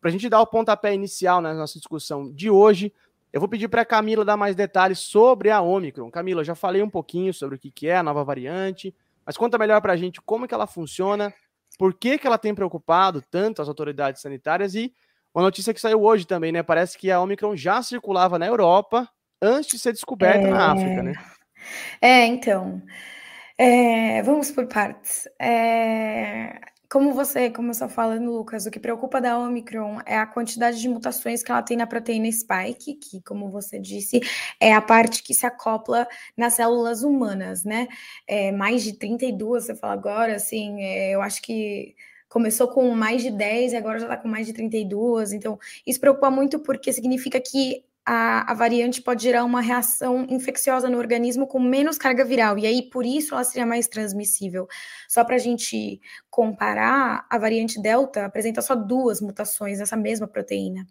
Para 0.00 0.08
a 0.08 0.12
gente 0.12 0.28
dar 0.28 0.40
o 0.40 0.46
pontapé 0.46 0.92
inicial 0.92 1.40
na 1.40 1.54
nossa 1.54 1.78
discussão 1.78 2.32
de 2.32 2.50
hoje, 2.50 2.92
eu 3.32 3.38
vou 3.38 3.48
pedir 3.48 3.68
para 3.68 3.82
a 3.82 3.84
Camila 3.84 4.24
dar 4.24 4.36
mais 4.36 4.56
detalhes 4.56 4.98
sobre 4.98 5.50
a 5.50 5.60
Omicron. 5.60 6.10
Camila, 6.10 6.42
já 6.42 6.56
falei 6.56 6.82
um 6.82 6.90
pouquinho 6.90 7.32
sobre 7.32 7.54
o 7.54 7.58
que 7.60 7.86
é 7.86 7.96
a 7.96 8.02
nova 8.02 8.24
variante, 8.24 8.92
mas 9.24 9.36
conta 9.36 9.56
melhor 9.56 9.80
para 9.80 9.92
a 9.92 9.96
gente 9.96 10.20
como 10.20 10.48
que 10.48 10.54
ela 10.54 10.66
funciona, 10.66 11.32
por 11.78 11.94
que, 11.94 12.18
que 12.18 12.26
ela 12.26 12.36
tem 12.36 12.52
preocupado 12.52 13.22
tanto 13.30 13.62
as 13.62 13.68
autoridades 13.68 14.20
sanitárias 14.20 14.74
e 14.74 14.92
Uma 15.32 15.44
notícia 15.44 15.72
que 15.72 15.80
saiu 15.80 16.02
hoje 16.02 16.26
também, 16.26 16.50
né? 16.50 16.64
Parece 16.64 16.98
que 16.98 17.08
a 17.08 17.20
Omicron 17.20 17.54
já 17.54 17.80
circulava 17.82 18.36
na 18.36 18.48
Europa 18.48 19.08
antes 19.40 19.70
de 19.70 19.78
ser 19.78 19.92
descoberta 19.92 20.48
é... 20.48 20.50
na 20.50 20.72
África, 20.72 21.02
né? 21.04 21.14
É, 22.00 22.26
então. 22.26 22.82
É, 23.58 24.22
vamos 24.22 24.50
por 24.50 24.66
partes. 24.66 25.26
É, 25.40 26.60
como 26.90 27.14
você 27.14 27.50
começou 27.50 27.88
falando, 27.88 28.30
Lucas, 28.30 28.66
o 28.66 28.70
que 28.70 28.78
preocupa 28.78 29.18
da 29.20 29.38
Omicron 29.38 29.98
é 30.04 30.18
a 30.18 30.26
quantidade 30.26 30.78
de 30.80 30.88
mutações 30.88 31.42
que 31.42 31.50
ela 31.50 31.62
tem 31.62 31.76
na 31.76 31.86
proteína 31.86 32.30
spike, 32.30 32.94
que, 32.94 33.22
como 33.22 33.50
você 33.50 33.78
disse, 33.78 34.20
é 34.60 34.74
a 34.74 34.82
parte 34.82 35.22
que 35.22 35.32
se 35.34 35.46
acopla 35.46 36.06
nas 36.36 36.52
células 36.54 37.02
humanas, 37.02 37.64
né? 37.64 37.88
É, 38.26 38.52
mais 38.52 38.84
de 38.84 38.92
32, 38.92 39.64
você 39.64 39.74
fala 39.74 39.94
agora, 39.94 40.36
assim, 40.36 40.82
é, 40.82 41.14
eu 41.14 41.22
acho 41.22 41.40
que 41.42 41.94
começou 42.28 42.68
com 42.68 42.90
mais 42.90 43.22
de 43.22 43.30
10 43.30 43.72
e 43.72 43.76
agora 43.76 43.98
já 43.98 44.04
está 44.06 44.16
com 44.18 44.28
mais 44.28 44.46
de 44.46 44.52
32. 44.52 45.32
Então, 45.32 45.58
isso 45.86 45.98
preocupa 46.00 46.30
muito 46.30 46.58
porque 46.58 46.92
significa 46.92 47.40
que 47.40 47.82
a, 48.06 48.52
a, 48.52 48.54
variante 48.54 49.02
pode 49.02 49.24
gerar 49.24 49.44
uma 49.44 49.60
reação 49.60 50.24
infecciosa 50.30 50.88
no 50.88 50.96
organismo 50.96 51.46
com 51.46 51.58
menos 51.58 51.98
carga 51.98 52.24
viral, 52.24 52.56
e 52.56 52.66
aí 52.66 52.88
por 52.88 53.04
isso 53.04 53.34
ela 53.34 53.42
seria 53.42 53.66
mais 53.66 53.88
transmissível. 53.88 54.68
Só 55.08 55.24
para 55.24 55.34
a 55.34 55.38
gente 55.38 56.00
comparar, 56.30 57.26
a 57.28 57.38
variante 57.38 57.82
Delta 57.82 58.24
apresenta 58.24 58.62
só 58.62 58.76
duas 58.76 59.20
mutações 59.20 59.80
nessa 59.80 59.96
mesma 59.96 60.28
proteína. 60.28 60.86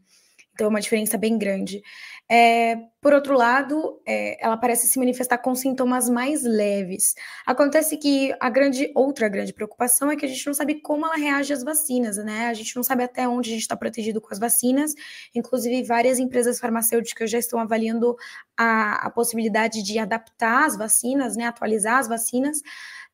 Então, 0.56 0.68
é 0.68 0.70
uma 0.70 0.80
diferença 0.80 1.18
bem 1.18 1.38
grande. 1.38 1.84
É, 2.32 2.78
por 3.02 3.14
outro 3.14 3.36
lado, 3.36 4.02
é, 4.08 4.44
ela 4.44 4.56
parece 4.56 4.88
se 4.88 4.98
manifestar 4.98 5.38
com 5.38 5.54
sintomas 5.54 6.10
mais 6.10 6.44
leves. 6.44 7.14
Acontece 7.46 7.98
que 7.98 8.34
a 8.40 8.50
grande 8.50 8.90
outra 8.96 9.28
grande 9.28 9.54
preocupação 9.54 10.10
é 10.10 10.16
que 10.16 10.26
a 10.26 10.30
gente 10.30 10.48
não 10.48 10.54
sabe 10.54 10.76
como 10.82 11.06
ela 11.06 11.18
reage 11.18 11.52
às 11.52 11.62
vacinas, 11.62 12.16
né? 12.18 12.48
A 12.48 12.54
gente 12.54 12.74
não 12.74 12.84
sabe 12.84 13.04
até 13.04 13.28
onde 13.28 13.50
a 13.50 13.54
gente 13.54 13.64
está 13.64 13.76
protegido 13.76 14.22
com 14.22 14.34
as 14.34 14.40
vacinas. 14.40 14.94
Inclusive, 15.36 15.84
várias 15.84 16.20
empresas 16.20 16.58
farmacêuticas 16.58 17.30
já 17.30 17.38
estão 17.38 17.60
avaliando 17.60 18.16
a, 18.58 19.08
a 19.08 19.10
possibilidade 19.10 19.84
de 19.84 20.00
adaptar 20.00 20.66
as 20.66 20.78
vacinas, 20.78 21.36
né? 21.36 21.46
Atualizar 21.48 22.00
as 22.00 22.08
vacinas, 22.08 22.62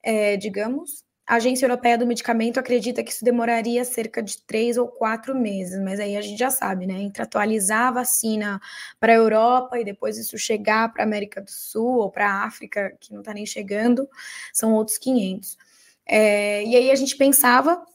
é, 0.03 0.37
digamos, 0.37 1.03
a 1.25 1.35
Agência 1.35 1.65
Europeia 1.65 1.97
do 1.97 2.05
Medicamento 2.05 2.59
acredita 2.59 3.03
que 3.03 3.11
isso 3.11 3.23
demoraria 3.23 3.85
cerca 3.85 4.21
de 4.21 4.41
três 4.41 4.77
ou 4.77 4.87
quatro 4.87 5.33
meses, 5.33 5.79
mas 5.81 5.99
aí 5.99 6.17
a 6.17 6.21
gente 6.21 6.37
já 6.37 6.49
sabe, 6.49 6.85
né? 6.85 6.95
Entre 6.95 7.21
atualizar 7.21 7.87
a 7.87 7.91
vacina 7.91 8.59
para 8.99 9.13
a 9.13 9.15
Europa 9.15 9.79
e 9.79 9.85
depois 9.85 10.17
isso 10.17 10.37
chegar 10.37 10.91
para 10.91 11.03
a 11.03 11.05
América 11.05 11.41
do 11.41 11.51
Sul 11.51 11.99
ou 11.99 12.11
para 12.11 12.29
a 12.29 12.45
África, 12.45 12.95
que 12.99 13.13
não 13.13 13.21
está 13.21 13.33
nem 13.33 13.45
chegando, 13.45 14.09
são 14.51 14.73
outros 14.73 14.97
500. 14.97 15.57
É, 16.05 16.63
e 16.65 16.75
aí 16.75 16.91
a 16.91 16.95
gente 16.95 17.15
pensava 17.15 17.85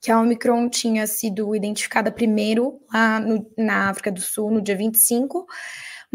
que 0.00 0.10
a 0.10 0.20
Omicron 0.20 0.68
tinha 0.68 1.06
sido 1.06 1.54
identificada 1.54 2.10
primeiro 2.10 2.80
lá 2.92 3.20
no, 3.20 3.50
na 3.56 3.88
África 3.88 4.10
do 4.10 4.20
Sul, 4.20 4.50
no 4.50 4.60
dia 4.60 4.76
25, 4.76 5.46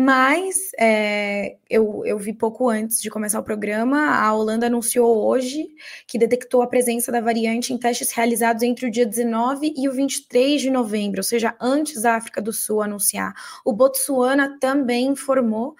mas 0.01 0.71
é, 0.79 1.57
eu, 1.69 2.05
eu 2.05 2.17
vi 2.17 2.31
pouco 2.31 2.69
antes 2.69 3.01
de 3.01 3.09
começar 3.09 3.37
o 3.37 3.43
programa, 3.43 4.15
a 4.15 4.33
Holanda 4.33 4.67
anunciou 4.67 5.27
hoje 5.27 5.67
que 6.07 6.17
detectou 6.17 6.61
a 6.61 6.67
presença 6.67 7.11
da 7.11 7.19
variante 7.19 7.73
em 7.73 7.77
testes 7.77 8.13
realizados 8.13 8.63
entre 8.63 8.85
o 8.85 8.91
dia 8.91 9.05
19 9.05 9.73
e 9.75 9.89
o 9.89 9.91
23 9.91 10.61
de 10.61 10.69
novembro, 10.69 11.19
ou 11.19 11.23
seja, 11.23 11.53
antes 11.59 12.01
da 12.01 12.15
África 12.15 12.41
do 12.41 12.53
Sul 12.53 12.81
anunciar. 12.81 13.33
O 13.65 13.73
Botsuana 13.73 14.57
também 14.57 15.07
informou 15.07 15.75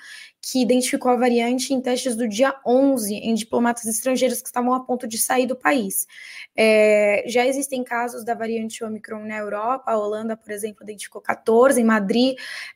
que 0.52 0.62
identificou 0.62 1.12
a 1.12 1.16
variante 1.16 1.74
em 1.74 1.82
testes 1.82 2.16
do 2.16 2.28
dia 2.28 2.56
11 2.66 3.14
em 3.14 3.34
diplomatas 3.36 3.86
estrangeiros 3.86 4.42
que 4.42 4.48
estavam 4.48 4.74
a 4.74 4.80
ponto 4.80 5.08
de 5.08 5.18
sair 5.18 5.46
do 5.46 5.56
país. 5.56 6.08
É, 6.56 7.24
já 7.28 7.46
existem 7.46 7.84
casos 7.84 8.24
da 8.24 8.34
variante 8.34 8.84
Omicron 8.84 9.26
na 9.26 9.38
Europa, 9.38 9.92
a 9.92 9.98
Holanda, 9.98 10.36
por 10.36 10.52
exemplo, 10.52 10.84
identificou 10.84 11.22
14, 11.22 11.80
em 11.80 11.84
Madrid 11.84 12.36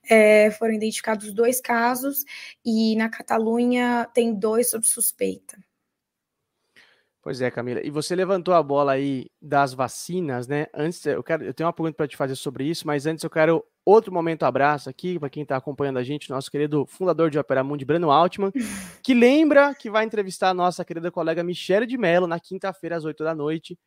é, 0.09 0.51
foram 0.51 0.73
identificados 0.73 1.33
dois 1.33 1.59
casos, 1.59 2.23
e 2.63 2.95
na 2.95 3.09
Catalunha 3.09 4.07
tem 4.13 4.33
dois 4.33 4.69
sob 4.69 4.85
suspeita. 4.85 5.57
Pois 7.23 7.39
é, 7.41 7.49
Camila. 7.49 7.79
E 7.81 7.89
você 7.89 8.17
levantou 8.17 8.53
a 8.53 8.61
bola 8.61 8.91
aí 8.91 9.27
das 9.41 9.73
vacinas, 9.73 10.45
né? 10.45 10.67
Antes, 10.73 11.05
eu 11.05 11.23
quero, 11.23 11.45
eu 11.45 11.53
tenho 11.53 11.67
uma 11.67 11.71
pergunta 11.73 11.95
para 11.95 12.05
te 12.05 12.17
fazer 12.17 12.35
sobre 12.35 12.65
isso, 12.65 12.85
mas 12.85 13.05
antes 13.05 13.23
eu 13.23 13.29
quero 13.29 13.63
outro 13.85 14.11
momento 14.13 14.43
abraço 14.43 14.89
aqui 14.89 15.17
para 15.17 15.29
quem 15.29 15.43
está 15.43 15.55
acompanhando 15.55 15.99
a 15.99 16.03
gente, 16.03 16.29
nosso 16.29 16.51
querido 16.51 16.85
fundador 16.85 17.29
de 17.29 17.39
Opera 17.39 17.63
Mundi, 17.63 17.85
Breno 17.85 18.11
Altman, 18.11 18.51
que 19.01 19.13
lembra 19.13 19.73
que 19.73 19.89
vai 19.89 20.03
entrevistar 20.03 20.49
a 20.49 20.53
nossa 20.53 20.83
querida 20.83 21.09
colega 21.09 21.41
Michele 21.45 21.85
de 21.85 21.97
Mello 21.97 22.27
na 22.27 22.41
quinta-feira 22.41 22.97
às 22.97 23.05
8 23.05 23.23
da 23.23 23.33
noite. 23.33 23.79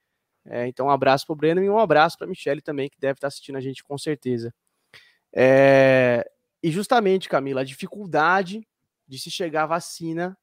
É, 0.47 0.67
então, 0.67 0.87
um 0.87 0.91
abraço 0.91 1.27
para 1.27 1.35
o 1.35 1.37
Breno 1.37 1.63
e 1.63 1.69
um 1.69 1.79
abraço 1.79 2.17
para 2.17 2.27
a 2.27 2.31
Michele 2.31 2.63
também, 2.63 2.89
que 2.89 2.99
deve 2.99 3.19
estar 3.19 3.27
tá 3.27 3.29
assistindo 3.29 3.57
a 3.57 3.61
gente 3.61 3.85
com 3.85 3.99
certeza. 3.99 4.51
É, 5.35 6.27
e 6.63 6.71
justamente, 6.71 7.29
Camila, 7.29 7.61
a 7.61 7.65
dificuldade 7.65 8.67
de 9.07 9.19
se 9.19 9.31
chegar 9.31 9.65
a 9.65 9.67
vacina 9.67 10.39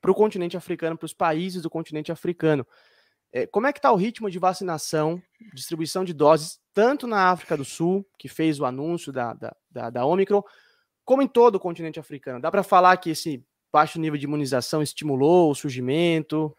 para 0.00 0.10
o 0.10 0.14
continente 0.14 0.56
africano, 0.56 0.96
para 0.96 1.06
os 1.06 1.14
países 1.14 1.62
do 1.62 1.70
continente 1.70 2.12
africano. 2.12 2.66
É, 3.32 3.46
como 3.46 3.66
é 3.66 3.72
que 3.72 3.78
está 3.78 3.92
o 3.92 3.96
ritmo 3.96 4.30
de 4.30 4.38
vacinação, 4.38 5.20
distribuição 5.52 6.04
de 6.04 6.14
doses, 6.14 6.58
tanto 6.72 7.06
na 7.06 7.30
África 7.30 7.56
do 7.56 7.64
Sul, 7.64 8.06
que 8.18 8.28
fez 8.28 8.58
o 8.58 8.64
anúncio 8.64 9.12
da, 9.12 9.34
da, 9.34 9.56
da, 9.70 9.90
da 9.90 10.06
Omicron, 10.06 10.42
como 11.04 11.22
em 11.22 11.28
todo 11.28 11.56
o 11.56 11.60
continente 11.60 12.00
africano? 12.00 12.40
Dá 12.40 12.50
para 12.50 12.62
falar 12.62 12.96
que 12.96 13.10
esse 13.10 13.44
baixo 13.72 14.00
nível 14.00 14.18
de 14.18 14.24
imunização 14.24 14.82
estimulou 14.82 15.50
o 15.50 15.54
surgimento? 15.54 16.54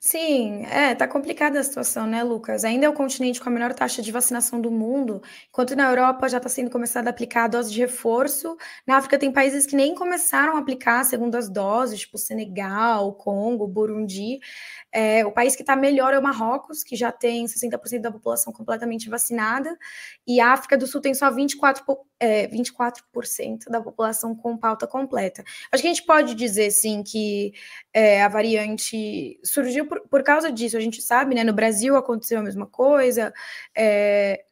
Sim, 0.00 0.64
é, 0.66 0.94
tá 0.94 1.08
complicada 1.08 1.58
a 1.58 1.62
situação, 1.64 2.06
né, 2.06 2.22
Lucas? 2.22 2.64
Ainda 2.64 2.86
é 2.86 2.88
o 2.88 2.92
continente 2.92 3.40
com 3.40 3.48
a 3.48 3.52
menor 3.52 3.74
taxa 3.74 4.00
de 4.00 4.12
vacinação 4.12 4.60
do 4.60 4.70
mundo, 4.70 5.20
enquanto 5.48 5.74
na 5.74 5.88
Europa 5.90 6.28
já 6.28 6.36
está 6.36 6.48
sendo 6.48 6.70
começada 6.70 7.08
a 7.08 7.10
aplicar 7.10 7.44
a 7.44 7.48
dose 7.48 7.72
de 7.72 7.80
reforço. 7.80 8.56
Na 8.86 8.96
África 8.96 9.18
tem 9.18 9.32
países 9.32 9.66
que 9.66 9.74
nem 9.74 9.94
começaram 9.96 10.56
a 10.56 10.60
aplicar 10.60 11.04
segundo 11.04 11.34
as 11.34 11.48
doses, 11.48 12.00
tipo 12.00 12.16
Senegal, 12.16 13.12
Congo, 13.14 13.66
Burundi. 13.66 14.38
É, 14.92 15.24
o 15.26 15.32
país 15.32 15.56
que 15.56 15.62
está 15.62 15.76
melhor 15.76 16.14
é 16.14 16.18
o 16.18 16.22
Marrocos, 16.22 16.82
que 16.84 16.96
já 16.96 17.12
tem 17.12 17.46
60% 17.48 18.02
da 18.02 18.12
população 18.12 18.52
completamente 18.52 19.08
vacinada, 19.10 19.76
e 20.26 20.40
a 20.40 20.52
África 20.52 20.76
do 20.78 20.86
Sul 20.86 21.00
tem 21.00 21.14
só 21.14 21.30
24%, 21.30 22.07
é, 22.20 22.46
24 22.48 23.04
da 23.68 23.80
população 23.80 24.34
com 24.34 24.56
pauta 24.56 24.86
completa. 24.86 25.44
Acho 25.70 25.82
que 25.82 25.88
a 25.88 25.92
gente 25.92 26.04
pode 26.04 26.34
dizer, 26.34 26.70
sim, 26.70 27.02
que 27.02 27.52
é, 27.92 28.22
a 28.22 28.28
variante 28.28 29.38
surgiu 29.44 29.86
por, 29.86 30.00
por, 30.08 30.22
causa 30.22 30.50
disso. 30.50 30.76
A 30.76 30.80
gente 30.80 31.00
sabe, 31.00 31.34
né? 31.34 31.44
No 31.44 31.52
Brasil 31.52 31.96
aconteceu 31.96 32.40
a 32.40 32.42
mesma 32.42 32.66
coisa. 32.66 33.32
É, 33.76 34.44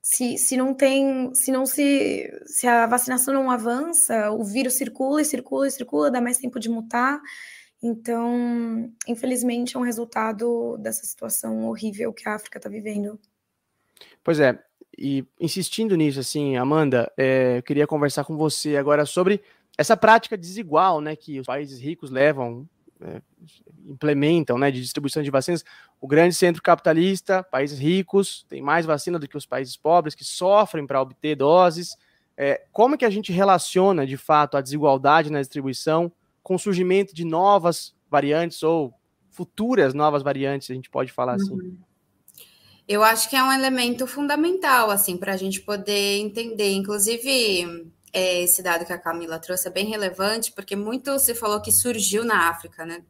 se, 0.00 0.36
se 0.36 0.56
não 0.56 0.74
tem, 0.74 1.32
se 1.34 1.52
não 1.52 1.64
se, 1.64 2.30
se 2.46 2.66
a 2.66 2.86
vacinação 2.86 3.32
não 3.32 3.50
avança, 3.50 4.30
o 4.32 4.44
vírus 4.44 4.74
circula 4.74 5.22
e 5.22 5.24
circula 5.24 5.68
e 5.68 5.70
circula, 5.70 6.10
dá 6.10 6.20
mais 6.20 6.38
tempo 6.38 6.58
de 6.58 6.68
mutar. 6.68 7.20
Então, 7.82 8.92
infelizmente, 9.08 9.76
é 9.76 9.78
um 9.78 9.84
resultado 9.84 10.76
dessa 10.78 11.04
situação 11.04 11.66
horrível 11.66 12.12
que 12.12 12.28
a 12.28 12.34
África 12.34 12.58
está 12.58 12.68
vivendo. 12.68 13.18
Pois 14.22 14.38
é, 14.38 14.58
e 14.96 15.24
insistindo 15.40 15.96
nisso, 15.96 16.20
assim, 16.20 16.56
Amanda, 16.56 17.10
é, 17.16 17.58
eu 17.58 17.62
queria 17.62 17.86
conversar 17.86 18.24
com 18.24 18.36
você 18.36 18.76
agora 18.76 19.06
sobre 19.06 19.42
essa 19.76 19.96
prática 19.96 20.36
desigual, 20.36 21.00
né, 21.00 21.16
que 21.16 21.40
os 21.40 21.46
países 21.46 21.80
ricos 21.80 22.10
levam, 22.10 22.68
é, 23.00 23.22
implementam, 23.86 24.58
né, 24.58 24.70
de 24.70 24.80
distribuição 24.80 25.22
de 25.22 25.30
vacinas. 25.30 25.64
O 26.00 26.06
grande 26.06 26.34
centro 26.34 26.62
capitalista, 26.62 27.42
países 27.42 27.78
ricos, 27.78 28.44
tem 28.48 28.60
mais 28.60 28.84
vacina 28.84 29.18
do 29.18 29.26
que 29.26 29.36
os 29.36 29.46
países 29.46 29.76
pobres, 29.76 30.14
que 30.14 30.24
sofrem 30.24 30.86
para 30.86 31.00
obter 31.00 31.36
doses. 31.36 31.96
É, 32.36 32.62
como 32.70 32.96
que 32.96 33.04
a 33.04 33.10
gente 33.10 33.32
relaciona, 33.32 34.06
de 34.06 34.16
fato, 34.16 34.56
a 34.56 34.60
desigualdade 34.60 35.30
na 35.30 35.40
distribuição 35.40 36.12
com 36.42 36.56
o 36.56 36.58
surgimento 36.58 37.14
de 37.14 37.24
novas 37.24 37.94
variantes 38.10 38.62
ou 38.62 38.92
futuras 39.30 39.94
novas 39.94 40.22
variantes, 40.22 40.70
a 40.70 40.74
gente 40.74 40.90
pode 40.90 41.10
falar 41.10 41.34
assim. 41.34 41.78
Eu 42.92 43.02
acho 43.02 43.30
que 43.30 43.34
é 43.34 43.42
um 43.42 43.50
elemento 43.50 44.06
fundamental, 44.06 44.90
assim, 44.90 45.16
para 45.16 45.32
a 45.32 45.36
gente 45.38 45.62
poder 45.62 46.18
entender. 46.18 46.74
Inclusive, 46.74 47.90
é, 48.12 48.42
esse 48.42 48.62
dado 48.62 48.84
que 48.84 48.92
a 48.92 48.98
Camila 48.98 49.38
trouxe 49.38 49.66
é 49.66 49.70
bem 49.70 49.86
relevante, 49.86 50.52
porque 50.52 50.76
muito 50.76 51.18
se 51.18 51.34
falou 51.34 51.62
que 51.62 51.72
surgiu 51.72 52.22
na 52.22 52.50
África, 52.50 52.84
né? 52.84 53.02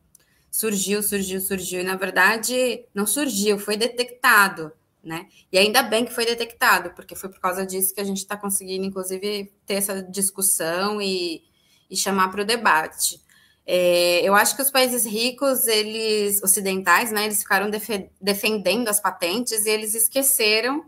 Surgiu, 0.53 1.03
surgiu, 1.03 1.41
surgiu, 1.41 1.81
e 1.81 1.85
na 1.85 1.97
verdade 1.97 2.85
não 2.95 3.07
surgiu, 3.07 3.59
foi 3.59 3.77
detectado, 3.77 4.71
né? 5.03 5.27
E 5.51 5.59
ainda 5.59 5.83
bem 5.83 6.05
que 6.05 6.13
foi 6.15 6.27
detectado, 6.27 6.91
porque 6.95 7.17
foi 7.17 7.29
por 7.29 7.41
causa 7.41 7.67
disso 7.67 7.93
que 7.93 8.01
a 8.01 8.05
gente 8.05 8.19
está 8.19 8.37
conseguindo, 8.37 8.87
inclusive, 8.87 9.53
ter 9.67 9.75
essa 9.75 10.01
discussão 10.01 11.03
e, 11.03 11.43
e 11.91 11.97
chamar 11.97 12.29
para 12.31 12.43
o 12.43 12.45
debate. 12.45 13.21
É, 13.67 14.21
eu 14.27 14.35
acho 14.35 14.57
que 14.57 14.63
os 14.63 14.71
países 14.71 15.07
ricos, 15.07 15.67
eles 15.67 16.43
ocidentais, 16.43 17.13
né, 17.13 17.25
eles 17.25 17.41
ficaram 17.41 17.71
def 17.71 17.89
defendendo 18.21 18.89
as 18.89 19.01
patentes 19.01 19.67
e 19.67 19.71
eles 19.71 19.95
esqueceram 19.95 20.85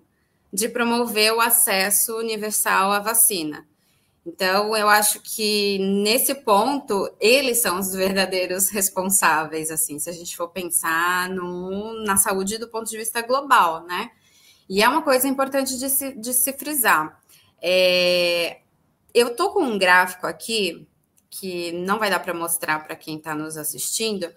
de 0.53 0.69
promover 0.69 1.33
o 1.33 1.41
acesso 1.41 2.17
universal 2.17 2.93
à 2.93 2.99
vacina. 2.99 3.67
Então, 4.27 4.75
eu 4.75 4.89
acho 4.89 5.21
que 5.21 5.79
nesse 5.79 6.35
ponto 6.35 7.11
eles 7.21 7.61
são 7.61 7.79
os 7.79 7.93
verdadeiros 7.93 8.71
responsáveis, 8.71 9.71
assim, 9.71 9.99
se 9.99 10.09
a 10.09 10.13
gente 10.13 10.35
for 10.37 10.49
pensar 10.49 11.29
no, 11.29 12.03
na 12.05 12.17
saúde 12.17 12.57
do 12.57 12.69
ponto 12.69 12.89
de 12.89 12.97
vista 12.97 13.21
global, 13.21 13.85
né? 13.85 14.11
E 14.69 14.83
é 14.83 14.89
uma 14.89 15.03
coisa 15.03 15.29
importante 15.29 15.79
de 15.79 15.91
se, 15.91 16.13
de 16.15 16.33
se 16.33 16.55
frisar. 16.55 17.21
É, 17.61 18.61
eu 19.13 19.29
estou 19.29 19.51
com 19.51 19.63
um 19.63 19.79
gráfico 19.79 20.27
aqui 20.27 20.87
que 21.39 21.73
não 21.73 21.99
vai 21.99 22.11
dar 22.11 22.21
para 22.21 22.33
mostrar 22.33 22.85
para 22.85 22.95
quem 22.95 23.17
está 23.17 23.35
nos 23.35 23.57
assistindo, 23.57 24.33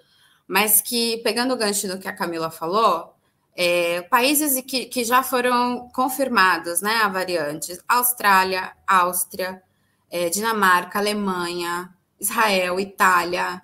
mas 0.47 0.81
que, 0.81 1.17
pegando 1.17 1.53
o 1.53 1.57
gancho 1.57 1.87
do 1.87 1.99
que 1.99 2.07
a 2.07 2.15
Camila 2.15 2.49
falou, 2.49 3.13
é, 3.55 4.01
países 4.03 4.63
que, 4.65 4.85
que 4.85 5.03
já 5.03 5.21
foram 5.21 5.89
confirmados, 5.89 6.81
né, 6.81 6.95
a 7.03 7.07
variante, 7.07 7.77
Austrália, 7.87 8.73
Áustria, 8.87 9.61
é, 10.09 10.29
Dinamarca, 10.29 10.97
Alemanha, 10.97 11.93
Israel, 12.19 12.79
Itália, 12.79 13.61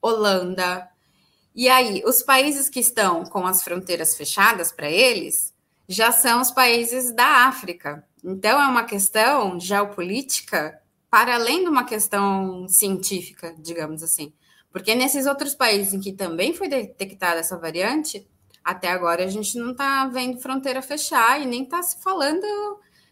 Holanda. 0.00 0.88
E 1.54 1.68
aí, 1.68 2.02
os 2.06 2.22
países 2.22 2.68
que 2.68 2.80
estão 2.80 3.24
com 3.24 3.46
as 3.46 3.62
fronteiras 3.62 4.16
fechadas 4.16 4.70
para 4.70 4.90
eles 4.90 5.52
já 5.88 6.12
são 6.12 6.40
os 6.40 6.50
países 6.50 7.12
da 7.12 7.46
África. 7.46 8.04
Então, 8.22 8.60
é 8.60 8.66
uma 8.66 8.84
questão 8.84 9.58
geopolítica 9.58 10.80
para 11.16 11.36
além 11.36 11.62
de 11.62 11.70
uma 11.70 11.84
questão 11.84 12.68
científica, 12.68 13.54
digamos 13.58 14.02
assim. 14.02 14.34
Porque 14.70 14.94
nesses 14.94 15.24
outros 15.24 15.54
países 15.54 15.94
em 15.94 15.98
que 15.98 16.12
também 16.12 16.52
foi 16.52 16.68
detectada 16.68 17.40
essa 17.40 17.56
variante, 17.56 18.28
até 18.62 18.90
agora 18.90 19.24
a 19.24 19.26
gente 19.26 19.58
não 19.58 19.70
está 19.70 20.06
vendo 20.08 20.38
fronteira 20.38 20.82
fechar 20.82 21.40
e 21.40 21.46
nem 21.46 21.62
está 21.62 21.82
se 21.82 22.02
falando 22.02 22.44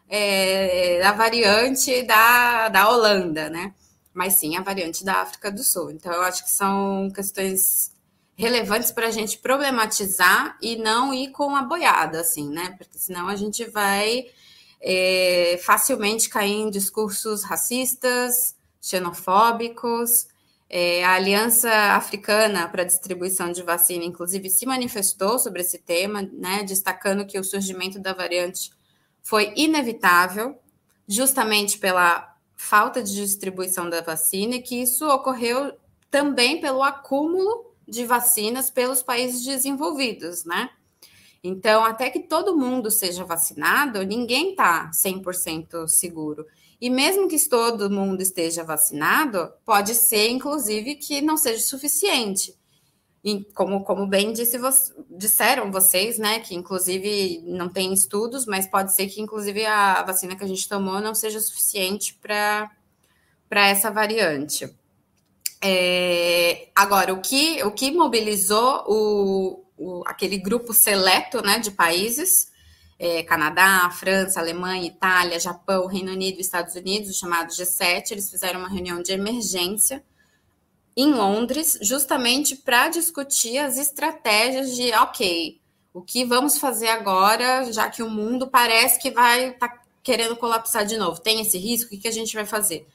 é, 0.06 1.00
da 1.00 1.12
variante 1.12 2.02
da, 2.02 2.68
da 2.68 2.90
Holanda, 2.90 3.48
né? 3.48 3.74
Mas 4.12 4.34
sim 4.34 4.54
a 4.54 4.60
variante 4.60 5.02
da 5.02 5.22
África 5.22 5.50
do 5.50 5.64
Sul. 5.64 5.90
Então, 5.90 6.12
eu 6.12 6.20
acho 6.24 6.44
que 6.44 6.50
são 6.50 7.08
questões 7.10 7.90
relevantes 8.36 8.90
para 8.92 9.06
a 9.06 9.10
gente 9.10 9.38
problematizar 9.38 10.58
e 10.60 10.76
não 10.76 11.14
ir 11.14 11.30
com 11.30 11.56
a 11.56 11.62
boiada, 11.62 12.20
assim, 12.20 12.50
né? 12.50 12.74
Porque 12.76 12.98
senão 12.98 13.28
a 13.28 13.34
gente 13.34 13.64
vai 13.64 14.26
é, 14.86 15.58
facilmente 15.64 16.28
cair 16.28 16.52
em 16.52 16.70
discursos 16.70 17.42
racistas, 17.42 18.54
xenofóbicos, 18.82 20.26
é, 20.68 21.02
a 21.02 21.14
Aliança 21.14 21.70
Africana 21.70 22.68
para 22.68 22.82
a 22.82 22.86
Distribuição 22.86 23.50
de 23.50 23.62
Vacina, 23.62 24.04
inclusive, 24.04 24.50
se 24.50 24.66
manifestou 24.66 25.38
sobre 25.38 25.62
esse 25.62 25.78
tema, 25.78 26.20
né, 26.32 26.62
destacando 26.64 27.24
que 27.24 27.38
o 27.38 27.44
surgimento 27.44 27.98
da 27.98 28.12
variante 28.12 28.70
foi 29.22 29.54
inevitável, 29.56 30.58
justamente 31.08 31.78
pela 31.78 32.36
falta 32.54 33.02
de 33.02 33.14
distribuição 33.14 33.88
da 33.88 34.02
vacina, 34.02 34.56
e 34.56 34.62
que 34.62 34.82
isso 34.82 35.08
ocorreu 35.08 35.72
também 36.10 36.60
pelo 36.60 36.82
acúmulo 36.82 37.72
de 37.88 38.04
vacinas 38.04 38.68
pelos 38.68 39.02
países 39.02 39.42
desenvolvidos, 39.44 40.44
né? 40.44 40.70
Então, 41.46 41.84
até 41.84 42.08
que 42.08 42.20
todo 42.20 42.56
mundo 42.56 42.90
seja 42.90 43.22
vacinado, 43.22 44.02
ninguém 44.02 44.52
está 44.52 44.90
100% 44.90 45.86
seguro. 45.86 46.46
E 46.80 46.88
mesmo 46.88 47.28
que 47.28 47.38
todo 47.46 47.90
mundo 47.90 48.22
esteja 48.22 48.64
vacinado, 48.64 49.52
pode 49.62 49.94
ser, 49.94 50.30
inclusive, 50.30 50.94
que 50.94 51.20
não 51.20 51.36
seja 51.36 51.62
suficiente. 51.62 52.54
E 53.22 53.44
como, 53.54 53.84
como 53.84 54.06
bem 54.06 54.32
disse, 54.32 54.58
disseram 55.10 55.70
vocês, 55.70 56.18
né, 56.18 56.40
que 56.40 56.54
inclusive 56.54 57.42
não 57.44 57.68
tem 57.68 57.92
estudos, 57.92 58.46
mas 58.46 58.66
pode 58.66 58.94
ser 58.94 59.06
que 59.08 59.20
inclusive 59.20 59.66
a 59.66 60.02
vacina 60.02 60.36
que 60.36 60.44
a 60.44 60.46
gente 60.48 60.68
tomou 60.68 61.00
não 61.00 61.14
seja 61.14 61.40
suficiente 61.40 62.18
para 62.22 62.70
essa 63.50 63.90
variante. 63.90 64.74
É, 65.62 66.68
agora, 66.74 67.12
o 67.12 67.20
que, 67.20 67.62
o 67.64 67.70
que 67.70 67.90
mobilizou 67.90 68.84
o, 68.86 69.63
o, 69.84 70.02
aquele 70.06 70.38
grupo 70.38 70.72
seleto 70.72 71.42
né, 71.42 71.58
de 71.58 71.70
países 71.70 72.52
é, 72.98 73.22
Canadá, 73.22 73.90
França, 73.90 74.40
Alemanha, 74.40 74.86
Itália, 74.86 75.40
Japão, 75.40 75.86
Reino 75.86 76.12
Unido 76.12 76.40
Estados 76.40 76.74
Unidos, 76.74 77.10
o 77.10 77.18
chamado 77.18 77.50
G7, 77.50 78.12
eles 78.12 78.30
fizeram 78.30 78.60
uma 78.60 78.68
reunião 78.68 79.02
de 79.02 79.12
emergência 79.12 80.02
em 80.96 81.12
Londres, 81.12 81.76
justamente 81.82 82.54
para 82.54 82.88
discutir 82.88 83.58
as 83.58 83.78
estratégias 83.78 84.76
de, 84.76 84.92
ok, 84.92 85.60
o 85.92 86.00
que 86.00 86.24
vamos 86.24 86.58
fazer 86.58 86.88
agora, 86.88 87.70
já 87.72 87.90
que 87.90 88.02
o 88.02 88.08
mundo 88.08 88.46
parece 88.46 89.00
que 89.00 89.10
vai 89.10 89.50
estar 89.50 89.68
tá 89.68 89.82
querendo 90.02 90.36
colapsar 90.36 90.86
de 90.86 90.96
novo, 90.96 91.20
tem 91.20 91.40
esse 91.40 91.58
risco, 91.58 91.86
o 91.86 91.90
que, 91.90 92.02
que 92.02 92.08
a 92.08 92.12
gente 92.12 92.34
vai 92.34 92.46
fazer? 92.46 92.86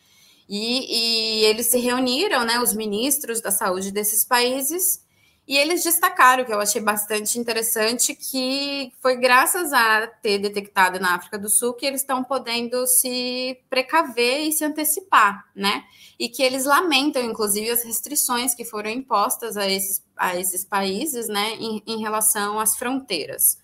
E, 0.47 1.41
e 1.41 1.45
eles 1.45 1.67
se 1.67 1.77
reuniram, 1.77 2.45
né, 2.45 2.59
os 2.59 2.73
ministros 2.73 3.41
da 3.41 3.51
saúde 3.51 3.91
desses 3.91 4.25
países, 4.25 5.03
e 5.49 5.57
eles 5.57 5.83
destacaram, 5.83 6.45
que 6.45 6.53
eu 6.53 6.61
achei 6.61 6.79
bastante 6.79 7.39
interessante, 7.39 8.13
que 8.13 8.93
foi 9.01 9.15
graças 9.15 9.73
a 9.73 10.05
ter 10.05 10.37
detectado 10.37 10.99
na 10.99 11.15
África 11.15 11.39
do 11.39 11.49
Sul 11.49 11.73
que 11.73 11.87
eles 11.87 12.01
estão 12.01 12.23
podendo 12.23 12.85
se 12.85 13.57
precaver 13.67 14.41
e 14.41 14.51
se 14.51 14.63
antecipar, 14.63 15.43
né? 15.55 15.85
E 16.19 16.29
que 16.29 16.43
eles 16.43 16.65
lamentam, 16.65 17.23
inclusive, 17.23 17.71
as 17.71 17.81
restrições 17.83 18.53
que 18.53 18.63
foram 18.63 18.91
impostas 18.91 19.57
a 19.57 19.67
esses, 19.67 20.05
a 20.15 20.35
esses 20.39 20.63
países, 20.63 21.27
né, 21.27 21.55
em, 21.55 21.81
em 21.87 21.99
relação 21.99 22.59
às 22.59 22.77
fronteiras. 22.77 23.57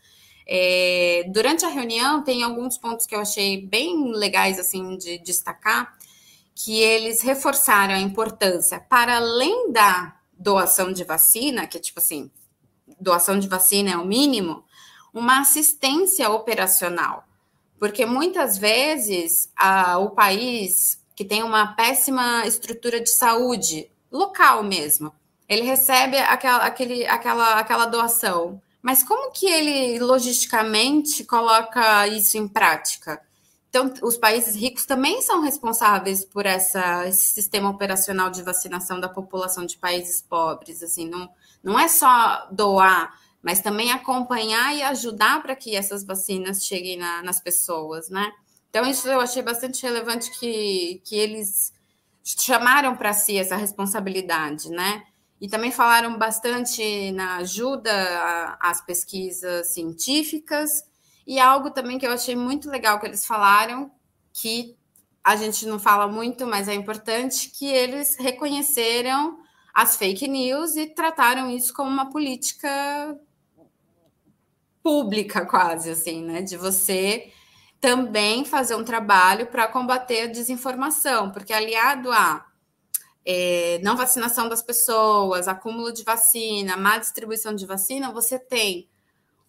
É, 0.48 1.30
durante 1.32 1.66
a 1.66 1.70
reunião, 1.70 2.24
tem 2.24 2.42
alguns 2.42 2.80
pontos 2.80 3.06
que 3.06 3.14
eu 3.14 3.20
achei 3.20 3.62
bem 3.64 4.12
legais, 4.12 4.58
assim, 4.58 4.98
de 4.98 5.20
destacar, 5.20 5.96
que 6.56 6.80
eles 6.80 7.22
reforçaram 7.22 7.94
a 7.94 8.00
importância, 8.00 8.80
para 8.80 9.18
além 9.18 9.72
da 9.72 10.16
doação 10.38 10.92
de 10.92 11.04
vacina, 11.04 11.68
que 11.68 11.78
é 11.78 11.82
tipo 11.82 12.00
assim, 12.00 12.30
doação 13.00 13.40
de 13.40 13.48
vacina 13.48 13.92
é 13.92 13.98
o 13.98 14.06
mínimo, 14.06 14.64
uma 15.14 15.40
assistência 15.40 16.30
operacional. 16.30 17.26
Porque 17.80 18.06
muitas 18.06 18.58
vezes 18.58 19.50
a, 19.56 19.98
o 19.98 20.12
país 20.12 21.00
que 21.16 21.24
tem 21.24 21.44
uma 21.44 21.74
péssima 21.76 22.46
estrutura 22.46 23.00
de 23.00 23.10
saúde, 23.10 23.90
local 24.12 24.64
mesmo, 24.64 25.14
ele 25.48 25.62
recebe 25.62 26.18
aquela, 26.18 26.66
aquele, 26.66 27.06
aquela, 27.06 27.60
aquela 27.60 27.86
doação. 27.86 28.62
Mas 28.82 29.02
como 29.02 29.32
que 29.32 29.48
ele 29.48 30.00
logisticamente 30.00 31.24
coloca 31.24 32.08
isso 32.08 32.38
em 32.38 32.48
prática? 32.48 33.22
Então, 33.76 33.94
os 34.04 34.16
países 34.16 34.56
ricos 34.56 34.86
também 34.86 35.22
são 35.22 35.42
responsáveis 35.42 36.24
por 36.24 36.46
essa, 36.46 37.06
esse 37.10 37.34
sistema 37.34 37.70
operacional 37.70 38.30
de 38.30 38.42
vacinação 38.42 39.02
da 39.02 39.10
população 39.10 39.66
de 39.66 39.78
países 39.78 40.22
pobres. 40.22 40.82
Assim, 40.82 41.10
não, 41.10 41.30
não 41.62 41.78
é 41.78 41.90
só 41.90 42.48
doar, 42.50 43.14
mas 43.44 43.60
também 43.60 43.92
acompanhar 43.92 44.74
e 44.74 44.82
ajudar 44.82 45.44
para 45.44 45.58
que 45.58 45.76
essas 45.76 46.06
vacinas 46.06 46.64
cheguem 46.64 46.96
na, 46.96 47.22
nas 47.22 47.42
pessoas, 47.42 48.10
né? 48.10 48.32
Então, 48.70 48.90
isso 48.90 49.10
eu 49.10 49.20
achei 49.20 49.42
bastante 49.42 49.84
relevante 49.84 50.32
que, 50.40 51.02
que 51.04 51.18
eles 51.18 51.74
chamaram 52.24 52.96
para 52.96 53.12
si 53.12 53.38
essa 53.38 53.58
responsabilidade, 53.58 54.70
né? 54.70 55.04
E 55.42 55.50
também 55.50 55.70
falaram 55.70 56.18
bastante 56.18 57.12
na 57.12 57.40
ajuda 57.40 57.92
às 58.58 58.80
pesquisas 58.86 59.74
científicas 59.74 60.86
e 61.26 61.40
algo 61.40 61.72
também 61.72 61.98
que 61.98 62.06
eu 62.06 62.12
achei 62.12 62.36
muito 62.36 62.70
legal 62.70 63.00
que 63.00 63.06
eles 63.06 63.26
falaram, 63.26 63.92
que 64.34 64.78
a 65.24 65.36
gente 65.36 65.66
não 65.66 65.80
fala 65.80 66.08
muito, 66.08 66.46
mas 66.46 66.68
é 66.68 66.74
importante, 66.74 67.50
que 67.50 67.66
eles 67.66 68.16
reconheceram 68.16 69.40
as 69.74 69.98
fake 69.98 70.28
news 70.28 70.76
e 70.76 70.86
trataram 70.88 71.50
isso 71.50 71.74
como 71.74 71.90
uma 71.90 72.10
política 72.10 72.70
pública, 74.84 75.46
quase 75.46 75.90
assim, 75.90 76.24
né? 76.24 76.44
De 76.44 76.56
você 76.56 77.32
também 77.82 78.46
fazer 78.46 78.76
um 78.76 78.84
trabalho 78.84 79.48
para 79.48 79.68
combater 79.68 80.22
a 80.22 80.28
desinformação, 80.28 81.32
porque 81.32 81.52
aliado 81.52 82.12
a 82.12 82.46
é, 83.26 83.80
não 83.84 83.98
vacinação 83.98 84.48
das 84.48 84.62
pessoas, 84.62 85.48
acúmulo 85.48 85.92
de 85.92 86.04
vacina, 86.04 86.78
má 86.78 87.00
distribuição 87.00 87.56
de 87.56 87.66
vacina, 87.66 88.12
você 88.14 88.38
tem 88.38 88.88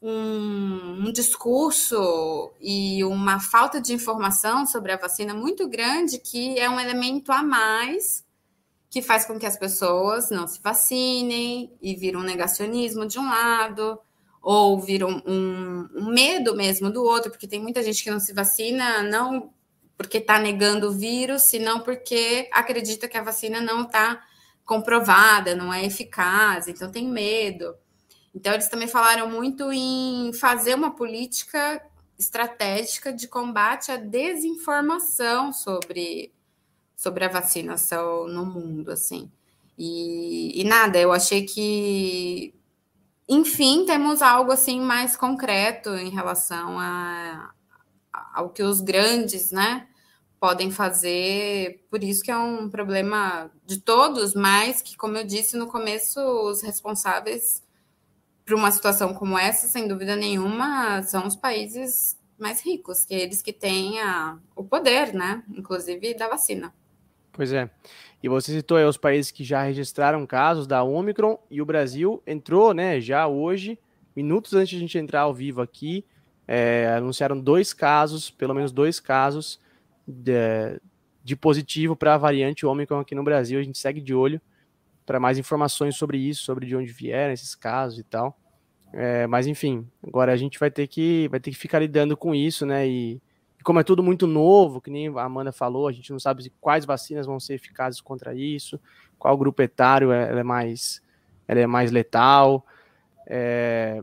um, 0.01 1.07
um, 1.07 1.13
discurso 1.13 2.53
e 2.61 3.03
uma 3.05 3.41
falta 3.41 3.81
de 3.81 3.93
informação 3.93 4.67
sobre 4.67 4.93
a 4.93 4.97
vacina 4.97 5.35
muito 5.35 5.69
grande, 5.69 6.19
que 6.19 6.59
é 6.59 6.69
um 6.69 6.79
elemento 6.79 7.33
a 7.33 7.43
mais 7.43 8.25
que 8.89 9.03
faz 9.03 9.25
com 9.25 9.39
que 9.39 9.47
as 9.47 9.59
pessoas 9.59 10.31
não 10.31 10.47
se 10.47 10.61
vacinem 10.63 11.73
e 11.83 11.95
vira 11.95 12.19
um 12.19 12.23
negacionismo 12.23 13.07
de 13.07 13.19
um 13.19 13.29
lado, 13.29 13.99
ou 14.41 14.79
vira 14.81 15.07
um, 15.07 15.21
um, 15.27 15.89
um 15.97 16.11
medo 16.13 16.55
mesmo 16.55 16.91
do 16.91 17.03
outro, 17.03 17.31
porque 17.31 17.49
tem 17.49 17.61
muita 17.61 17.83
gente 17.83 18.03
que 18.03 18.11
não 18.11 18.21
se 18.21 18.33
vacina, 18.33 19.03
não 19.03 19.53
porque 19.97 20.19
está 20.19 20.39
negando 20.39 20.89
o 20.89 20.93
vírus, 20.93 21.43
senão 21.43 21.81
porque 21.81 22.49
acredita 22.53 23.09
que 23.09 23.17
a 23.17 23.23
vacina 23.23 23.61
não 23.61 23.83
está 23.83 24.23
comprovada, 24.65 25.55
não 25.55 25.73
é 25.73 25.85
eficaz, 25.85 26.69
então 26.69 26.91
tem 26.91 27.09
medo. 27.09 27.75
Então, 28.37 28.53
eles 28.53 28.69
também 28.69 28.87
falaram 28.87 29.31
muito 29.31 29.73
em 29.73 30.31
fazer 30.35 30.75
uma 30.75 30.95
política 30.95 31.83
estratégica 32.19 33.11
de 33.11 33.27
combate 33.27 33.91
à 33.91 33.97
desinformação 33.97 35.55
sobre, 35.55 36.35
sobre 36.95 37.25
a 37.25 37.29
vacinação 37.29 38.29
no 38.29 38.45
mundo, 38.45 38.91
assim. 38.91 39.33
E, 39.79 40.61
e 40.61 40.65
nada, 40.65 40.99
eu 40.99 41.13
achei 41.13 41.47
que 41.47 42.55
enfim, 43.27 43.87
temos 43.87 44.21
algo 44.23 44.53
assim 44.53 44.81
mais 44.81 45.17
concreto 45.17 45.91
em 45.97 46.11
relação 46.11 46.79
a, 46.79 47.53
ao 48.35 48.51
que 48.51 48.63
os 48.63 48.83
grandes, 48.83 49.51
né, 49.51 49.89
podem 50.39 50.71
fazer. 50.71 51.85
Por 51.91 52.05
isso 52.05 52.23
que 52.23 52.31
é 52.31 52.37
um 52.37 52.69
problema 52.69 53.51
de 53.65 53.81
todos, 53.81 54.35
mas 54.35 54.83
que, 54.83 54.95
como 54.97 55.17
eu 55.17 55.25
disse 55.25 55.57
no 55.57 55.67
começo, 55.67 56.21
os 56.21 56.63
responsáveis 56.63 57.66
para 58.47 58.55
uma 58.55 58.71
situação 58.71 59.13
como 59.13 59.37
essa, 59.37 59.67
sem 59.67 59.89
dúvida 59.89 60.15
nenhuma, 60.15 61.03
são 61.03 61.27
os 61.27 61.35
países 61.35 62.17
mais 62.39 62.65
ricos, 62.65 63.05
que 63.05 63.13
é 63.13 63.21
eles 63.21 63.43
que 63.43 63.53
têm 63.53 64.01
a, 64.01 64.39
o 64.55 64.63
poder, 64.63 65.13
né, 65.13 65.43
inclusive 65.51 66.15
da 66.15 66.29
vacina. 66.29 66.73
Pois 67.33 67.53
é. 67.53 67.69
E 68.23 68.29
você 68.29 68.53
citou 68.53 68.77
aí 68.77 68.85
os 68.85 68.97
países 68.97 69.33
que 69.33 69.43
já 69.43 69.63
registraram 69.63 70.25
casos 70.25 70.67
da 70.67 70.83
Omicron 70.85 71.39
e 71.51 71.61
o 71.61 71.67
Brasil 71.67 72.23
entrou, 72.25 72.73
né, 72.73 73.01
já 73.01 73.27
hoje, 73.27 73.79
minutos 74.15 74.55
antes 74.55 74.71
de 74.71 74.77
a 74.77 74.81
gente 74.81 74.97
entrar 74.97 75.23
ao 75.23 75.35
vivo 75.35 75.61
aqui, 75.61 76.05
é, 76.47 76.95
anunciaram 76.97 77.39
dois 77.41 77.75
casos, 77.75 78.31
pelo 78.31 78.55
menos 78.55 78.71
dois 78.71 79.01
casos 79.01 79.59
de, 80.07 80.81
de 81.25 81.35
positivo 81.35 81.97
para 81.97 82.15
a 82.15 82.19
variante 82.19 82.65
Omicron 82.65 83.01
aqui 83.01 83.15
no 83.17 83.25
Brasil. 83.25 83.59
A 83.59 83.63
gente 83.65 83.79
segue 83.79 84.01
de 84.01 84.15
olho 84.15 84.41
para 85.07 85.21
mais 85.21 85.39
informações 85.39 85.97
sobre 85.97 86.19
isso, 86.19 86.43
sobre 86.43 86.67
de 86.67 86.77
onde 86.77 86.93
vieram 86.93 87.33
esses 87.33 87.55
casos 87.55 87.99
e 87.99 88.03
tal. 88.03 88.37
É, 88.93 89.27
mas 89.27 89.47
enfim, 89.47 89.87
agora 90.07 90.33
a 90.33 90.37
gente 90.37 90.59
vai 90.59 90.71
ter 90.71 90.87
que 90.87 91.29
vai 91.29 91.41
ter 91.41 91.51
que 91.51 91.57
ficar 91.57 91.79
lidando 91.79 92.17
com 92.17 92.35
isso, 92.35 92.67
né? 92.67 92.87
E, 92.87 93.23
como 93.63 93.81
é 93.81 93.83
tudo 93.83 94.01
muito 94.01 94.29
novo, 94.29 94.81
que 94.81 94.91
nem 94.91 95.09
a 95.09 95.25
Amanda 95.25 95.51
falou, 95.51 95.89
a 95.89 95.93
gente 95.93 96.13
não 96.13 96.21
sabe 96.21 96.53
quais 96.61 96.85
vacinas 96.85 97.27
vão 97.27 97.41
ser 97.41 97.55
eficazes 97.55 98.01
contra 98.01 98.33
isso, 98.33 98.81
qual 99.19 99.37
grupo 99.37 99.61
etário 99.61 100.13
é, 100.13 100.39
é 100.39 100.43
mais, 100.45 101.03
ela 101.49 101.59
é 101.59 101.67
mais 101.67 101.91
letal. 101.91 102.65
É... 103.27 104.01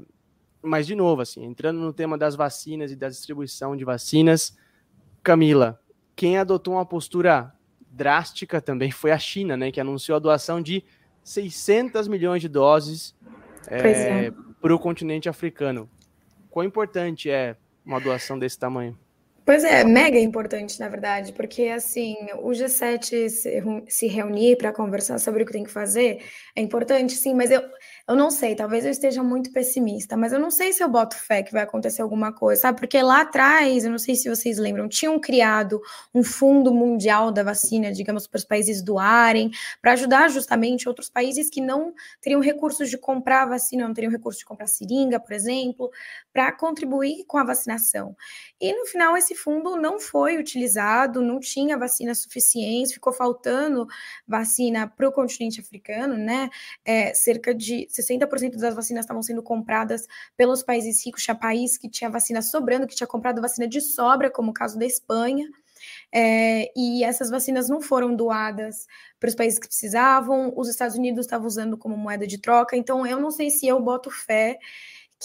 Mas, 0.62 0.86
de 0.86 0.96
novo, 0.96 1.22
assim, 1.22 1.46
entrando 1.46 1.80
no 1.80 1.94
tema 1.94 2.18
das 2.18 2.36
vacinas 2.36 2.92
e 2.92 2.96
da 2.98 3.08
distribuição 3.08 3.74
de 3.74 3.86
vacinas, 3.86 4.58
Camila, 5.24 5.80
quem 6.14 6.38
adotou 6.38 6.74
uma 6.74 6.86
postura 6.86 7.54
drástica 7.94 8.60
também 8.60 8.92
foi 8.92 9.12
a 9.12 9.20
China, 9.20 9.56
né, 9.56 9.72
que 9.72 9.80
anunciou 9.80 10.16
a 10.16 10.20
doação 10.20 10.62
de 10.62 10.84
600 11.24 12.08
milhões 12.08 12.42
de 12.42 12.50
doses 12.50 13.16
é, 13.68 13.78
é. 13.78 14.32
para 14.62 14.76
o 14.76 14.80
continente 14.80 15.30
africano. 15.30 15.90
Quão 16.50 16.66
importante 16.66 17.30
é 17.30 17.56
uma 17.86 18.00
doação 18.00 18.38
desse 18.38 18.58
tamanho? 18.58 18.98
Pois 19.46 19.66
é, 19.66 19.84
mega 19.84 20.18
importante, 20.18 20.80
na 20.80 20.88
verdade, 20.88 21.34
porque 21.34 21.64
assim, 21.64 22.16
o 22.40 22.52
G7 22.52 23.28
se, 23.28 23.64
se 23.90 24.08
reunir 24.08 24.56
para 24.58 24.72
conversar 24.72 25.20
sobre 25.20 25.44
o 25.44 25.46
que 25.46 25.52
tem 25.52 25.66
que 25.66 25.70
fazer 25.70 26.24
é 26.56 26.62
importante, 26.62 27.14
sim, 27.14 27.34
mas 27.34 27.52
eu, 27.52 27.62
eu 28.06 28.18
não 28.18 28.30
sei, 28.30 28.54
talvez 28.54 28.84
eu 28.84 28.92
esteja 28.92 29.24
muito 29.24 29.50
pessimista, 29.54 30.18
mas 30.18 30.34
eu 30.34 30.40
não 30.40 30.52
sei 30.52 30.74
se 30.74 30.84
eu 30.84 30.90
boto 30.90 31.16
fé 31.16 31.42
que 31.42 31.54
vai 31.54 31.64
acontecer 31.64 32.02
alguma 32.02 32.34
coisa, 32.34 32.64
sabe? 32.64 32.78
Porque 32.78 33.02
lá 33.02 33.22
atrás, 33.22 33.86
eu 33.86 33.92
não 33.92 33.98
sei 33.98 34.14
se 34.16 34.28
vocês 34.28 34.58
lembram, 34.58 34.90
tinham 34.90 35.18
criado 35.18 35.80
um 36.14 36.22
fundo 36.22 36.74
mundial 36.74 37.32
da 37.32 37.44
vacina, 37.44 37.94
digamos, 37.94 38.28
para 38.28 38.40
os 38.40 38.44
países 38.44 38.84
doarem, 38.84 39.52
para 39.82 39.94
ajudar 39.94 40.30
justamente 40.30 40.90
outros 40.90 41.10
países 41.10 41.50
que 41.50 41.62
não 41.62 41.94
teriam 42.20 42.42
recursos 42.42 42.90
de 42.90 42.98
comprar 42.98 43.46
vacina, 43.46 43.88
não 43.88 43.94
teriam 43.94 44.12
recursos 44.12 44.40
de 44.40 44.46
comprar 44.46 44.68
seringa, 44.68 45.18
por 45.18 45.32
exemplo, 45.32 45.90
para 46.34 46.52
contribuir 46.52 47.24
com 47.26 47.38
a 47.38 47.46
vacinação. 47.46 48.18
E 48.60 48.74
no 48.74 48.86
final, 48.86 49.16
esse 49.16 49.34
fundo 49.34 49.78
não 49.78 49.98
foi 49.98 50.38
utilizado, 50.38 51.22
não 51.22 51.40
tinha 51.40 51.78
vacina 51.78 52.14
suficiente, 52.14 52.96
ficou 52.96 53.14
faltando 53.14 53.88
vacina 54.28 54.88
para 54.90 55.08
o 55.08 55.12
continente 55.14 55.62
africano, 55.62 56.18
né? 56.18 56.50
É, 56.84 57.14
cerca 57.14 57.56
de 57.56 57.88
60% 57.94 58.58
das 58.58 58.76
vacinas 58.76 59.04
estavam 59.06 59.22
sendo 59.22 59.44
compradas 59.44 60.08
pelos 60.36 60.64
países 60.64 61.06
ricos, 61.06 61.24
tinha 61.24 61.36
país 61.36 61.78
que 61.78 61.90
tinha 61.90 62.10
vacina 62.10 62.42
sobrando, 62.42 62.88
que 62.88 62.96
tinha 62.96 63.08
comprado 63.08 63.42
vacina 63.42 63.68
de 63.68 63.82
sobra, 63.82 64.30
como 64.32 64.52
o 64.52 64.54
caso 64.54 64.78
da 64.78 64.86
Espanha. 64.86 65.48
É, 66.12 66.72
e 66.76 67.04
essas 67.04 67.30
vacinas 67.30 67.68
não 67.68 67.82
foram 67.82 68.16
doadas 68.16 68.88
para 69.20 69.28
os 69.28 69.36
países 69.36 69.60
que 69.60 69.68
precisavam, 69.68 70.54
os 70.56 70.70
Estados 70.70 70.96
Unidos 70.96 71.26
estavam 71.26 71.48
usando 71.48 71.78
como 71.78 71.98
moeda 71.98 72.26
de 72.26 72.38
troca, 72.38 72.78
então 72.78 73.06
eu 73.06 73.20
não 73.20 73.32
sei 73.32 73.50
se 73.50 73.68
eu 73.68 73.82
boto 73.82 74.10
fé 74.10 74.58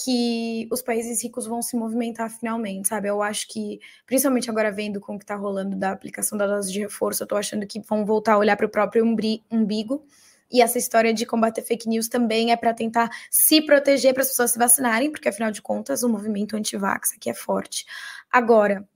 que 0.03 0.67
os 0.71 0.81
países 0.81 1.21
ricos 1.21 1.45
vão 1.45 1.61
se 1.61 1.75
movimentar 1.75 2.29
finalmente, 2.29 2.87
sabe? 2.87 3.09
Eu 3.09 3.21
acho 3.21 3.47
que, 3.49 3.79
principalmente 4.05 4.49
agora 4.49 4.71
vendo 4.71 4.99
com 5.01 5.15
o 5.15 5.17
que 5.17 5.25
está 5.25 5.35
rolando 5.35 5.75
da 5.75 5.91
aplicação 5.91 6.37
da 6.37 6.47
dose 6.47 6.71
de 6.71 6.79
reforço, 6.79 7.23
eu 7.23 7.25
estou 7.25 7.37
achando 7.37 7.67
que 7.67 7.81
vão 7.81 8.05
voltar 8.05 8.33
a 8.33 8.37
olhar 8.37 8.55
para 8.55 8.65
o 8.65 8.69
próprio 8.69 9.03
umbigo. 9.51 10.05
E 10.51 10.61
essa 10.61 10.77
história 10.77 11.13
de 11.13 11.25
combater 11.25 11.61
fake 11.61 11.87
news 11.87 12.07
também 12.07 12.51
é 12.51 12.57
para 12.57 12.73
tentar 12.73 13.09
se 13.29 13.61
proteger 13.61 14.13
para 14.13 14.23
as 14.23 14.29
pessoas 14.29 14.51
se 14.51 14.59
vacinarem, 14.59 15.11
porque 15.11 15.29
afinal 15.29 15.51
de 15.51 15.61
contas 15.61 16.03
o 16.03 16.09
movimento 16.09 16.55
anti-vax 16.55 17.13
aqui 17.15 17.29
é 17.29 17.33
forte. 17.33 17.85
Agora, 18.31 18.87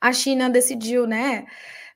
a 0.00 0.12
China 0.12 0.50
decidiu, 0.50 1.06
né, 1.06 1.46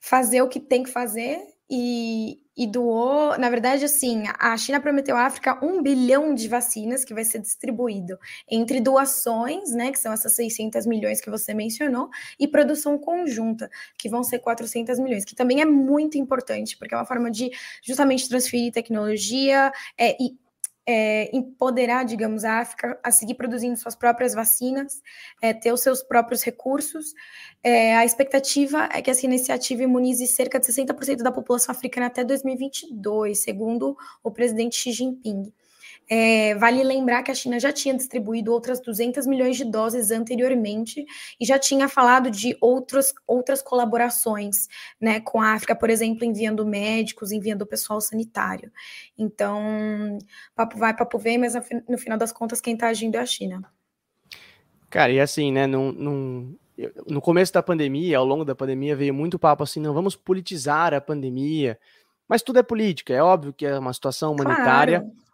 fazer 0.00 0.42
o 0.42 0.48
que 0.48 0.60
tem 0.60 0.82
que 0.82 0.90
fazer 0.90 1.40
e, 1.68 2.38
e 2.56 2.66
doou, 2.66 3.38
na 3.38 3.50
verdade, 3.50 3.84
assim, 3.84 4.24
a 4.38 4.56
China 4.56 4.80
prometeu 4.80 5.16
à 5.16 5.26
África 5.26 5.58
um 5.64 5.82
bilhão 5.82 6.34
de 6.34 6.48
vacinas 6.48 7.04
que 7.04 7.12
vai 7.12 7.24
ser 7.24 7.40
distribuído 7.40 8.18
entre 8.50 8.80
doações, 8.80 9.72
né, 9.72 9.92
que 9.92 9.98
são 9.98 10.12
essas 10.12 10.32
600 10.34 10.86
milhões 10.86 11.20
que 11.20 11.30
você 11.30 11.52
mencionou, 11.52 12.08
e 12.38 12.48
produção 12.48 12.98
conjunta, 12.98 13.68
que 13.98 14.08
vão 14.08 14.24
ser 14.24 14.38
400 14.38 14.98
milhões, 14.98 15.24
que 15.24 15.34
também 15.34 15.60
é 15.60 15.64
muito 15.66 16.16
importante, 16.16 16.78
porque 16.78 16.94
é 16.94 16.98
uma 16.98 17.04
forma 17.04 17.30
de 17.30 17.50
justamente 17.82 18.28
transferir 18.28 18.72
tecnologia 18.72 19.70
é, 19.98 20.16
e 20.22 20.36
é, 20.86 21.36
empoderar, 21.36 22.04
digamos, 22.04 22.44
a 22.44 22.60
África 22.60 22.98
a 23.02 23.10
seguir 23.10 23.34
produzindo 23.34 23.76
suas 23.76 23.96
próprias 23.96 24.34
vacinas, 24.34 25.02
é, 25.42 25.52
ter 25.52 25.72
os 25.72 25.80
seus 25.80 26.02
próprios 26.02 26.42
recursos. 26.42 27.12
É, 27.62 27.96
a 27.96 28.04
expectativa 28.04 28.88
é 28.92 29.02
que 29.02 29.10
essa 29.10 29.26
iniciativa 29.26 29.82
imunize 29.82 30.26
cerca 30.26 30.60
de 30.60 30.66
60% 30.66 31.22
da 31.22 31.32
população 31.32 31.74
africana 31.74 32.06
até 32.06 32.22
2022, 32.22 33.38
segundo 33.38 33.96
o 34.22 34.30
presidente 34.30 34.76
Xi 34.76 34.92
Jinping. 34.92 35.52
É, 36.08 36.54
vale 36.54 36.84
lembrar 36.84 37.24
que 37.24 37.32
a 37.32 37.34
China 37.34 37.58
já 37.58 37.72
tinha 37.72 37.92
distribuído 37.92 38.52
outras 38.52 38.80
200 38.80 39.26
milhões 39.26 39.56
de 39.56 39.64
doses 39.64 40.12
anteriormente 40.12 41.04
e 41.40 41.44
já 41.44 41.58
tinha 41.58 41.88
falado 41.88 42.30
de 42.30 42.56
outros, 42.60 43.12
outras 43.26 43.60
colaborações 43.60 44.68
né, 45.00 45.18
com 45.18 45.40
a 45.40 45.52
África, 45.52 45.74
por 45.74 45.90
exemplo, 45.90 46.24
enviando 46.24 46.64
médicos, 46.64 47.32
enviando 47.32 47.66
pessoal 47.66 48.00
sanitário. 48.00 48.70
Então, 49.18 50.18
papo 50.54 50.78
vai, 50.78 50.94
papo 50.94 51.18
vem, 51.18 51.38
mas 51.38 51.54
no 51.88 51.98
final 51.98 52.16
das 52.16 52.32
contas, 52.32 52.60
quem 52.60 52.74
está 52.74 52.86
agindo 52.86 53.16
é 53.16 53.18
a 53.18 53.26
China. 53.26 53.64
Cara, 54.88 55.10
e 55.10 55.18
assim, 55.18 55.50
né, 55.50 55.66
num, 55.66 55.90
num, 55.90 56.56
no 57.08 57.20
começo 57.20 57.52
da 57.52 57.64
pandemia, 57.64 58.18
ao 58.18 58.24
longo 58.24 58.44
da 58.44 58.54
pandemia, 58.54 58.94
veio 58.94 59.12
muito 59.12 59.40
papo 59.40 59.64
assim, 59.64 59.80
não 59.80 59.92
vamos 59.92 60.14
politizar 60.14 60.94
a 60.94 61.00
pandemia, 61.00 61.76
mas 62.28 62.42
tudo 62.42 62.60
é 62.60 62.62
política, 62.62 63.12
é 63.12 63.20
óbvio 63.20 63.52
que 63.52 63.66
é 63.66 63.76
uma 63.76 63.92
situação 63.92 64.32
humanitária. 64.32 65.00
Claro 65.00 65.25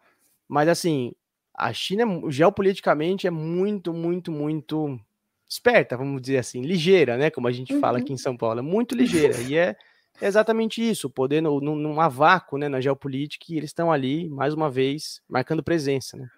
mas 0.52 0.68
assim, 0.68 1.12
a 1.54 1.72
China 1.72 2.04
geopoliticamente 2.28 3.26
é 3.26 3.30
muito, 3.30 3.94
muito, 3.94 4.30
muito 4.30 5.00
esperta, 5.48 5.96
vamos 5.96 6.20
dizer 6.20 6.36
assim, 6.36 6.60
ligeira, 6.60 7.16
né? 7.16 7.30
Como 7.30 7.48
a 7.48 7.52
gente 7.52 7.72
uhum. 7.72 7.80
fala 7.80 7.96
aqui 7.96 8.12
em 8.12 8.18
São 8.18 8.36
Paulo, 8.36 8.58
é 8.58 8.62
muito 8.62 8.94
ligeira. 8.94 9.40
e 9.48 9.56
é 9.56 9.74
exatamente 10.20 10.86
isso, 10.86 11.06
o 11.06 11.10
poder 11.10 11.40
no, 11.40 11.58
no, 11.58 11.74
num 11.74 11.94
vácuo 12.10 12.58
né, 12.58 12.68
na 12.68 12.82
geopolítica, 12.82 13.46
e 13.48 13.56
eles 13.56 13.70
estão 13.70 13.90
ali, 13.90 14.28
mais 14.28 14.52
uma 14.52 14.70
vez, 14.70 15.22
marcando 15.26 15.62
presença. 15.62 16.18
Né? 16.18 16.28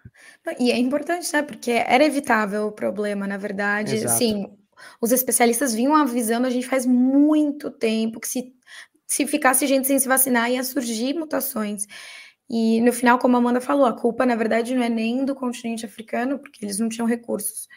E 0.61 0.71
é 0.71 0.79
importante, 0.79 1.33
né? 1.33 1.43
Porque 1.43 1.73
era 1.73 2.05
evitável 2.05 2.69
o 2.69 2.73
problema, 2.73 3.27
na 3.27 3.37
verdade. 3.37 3.97
Exato. 3.97 4.17
Sim, 4.17 4.47
os 5.01 5.11
especialistas 5.11 5.75
vinham 5.75 5.97
avisando 5.97 6.47
a 6.47 6.51
gente 6.51 6.69
faz 6.69 6.87
muito 6.87 7.69
tempo 7.69 8.21
que 8.21 8.29
se, 8.29 8.55
se 9.09 9.27
ficasse 9.27 9.67
gente 9.67 9.89
sem 9.89 9.99
se 9.99 10.07
vacinar 10.07 10.53
ia 10.53 10.63
surgir 10.63 11.15
mutações. 11.15 11.89
E 12.49 12.81
no 12.81 12.93
final, 12.93 13.19
como 13.19 13.37
a 13.37 13.39
Amanda 13.39 13.61
falou, 13.61 13.87
a 13.87 13.93
culpa, 13.93 14.27
na 14.27 14.37
verdade, 14.37 14.75
não 14.75 14.83
é 14.83 14.89
nem 14.89 15.25
do 15.25 15.35
continente 15.35 15.87
africano, 15.87 16.39
porque 16.39 16.65
eles 16.65 16.79
não 16.79 16.89
tinham 16.89 17.07
recursos, 17.07 17.69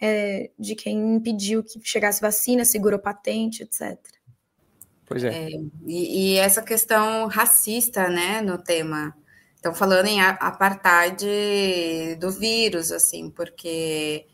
é 0.00 0.50
de 0.58 0.74
quem 0.74 1.16
impediu 1.16 1.62
que 1.62 1.80
chegasse 1.82 2.20
vacina, 2.20 2.64
segurou 2.64 2.98
patente, 2.98 3.62
etc. 3.62 3.98
Pois 5.06 5.24
é. 5.24 5.28
é 5.28 5.48
e, 5.86 6.34
e, 6.34 6.36
essa 6.36 6.62
questão 6.62 7.26
racista, 7.26 8.08
né, 8.08 8.40
no 8.40 8.56
tema. 8.58 9.14
Estão 9.56 9.74
falando 9.74 10.06
em 10.06 10.22
apartheid 10.22 11.26
do 12.18 12.30
vírus, 12.30 12.90
assim, 12.92 13.28
porque 13.28 14.26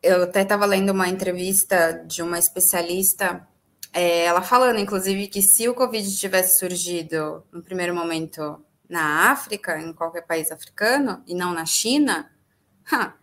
eu 0.00 0.22
até 0.22 0.42
estava 0.42 0.64
lendo 0.64 0.90
uma 0.90 1.08
entrevista 1.08 2.04
de 2.06 2.22
uma 2.22 2.38
especialista 2.38 3.48
é, 3.96 4.24
ela 4.24 4.42
falando, 4.42 4.78
inclusive, 4.78 5.28
que 5.28 5.42
se 5.42 5.68
o 5.68 5.74
Covid 5.74 6.16
tivesse 6.16 6.58
surgido 6.58 7.42
no 7.52 7.62
primeiro 7.62 7.94
momento 7.94 8.62
na 8.88 9.30
África, 9.30 9.80
em 9.80 9.92
qualquer 9.92 10.26
país 10.26 10.52
africano, 10.52 11.22
e 11.26 11.34
não 11.34 11.52
na 11.52 11.64
China, 11.64 12.30
ha, 12.92 13.14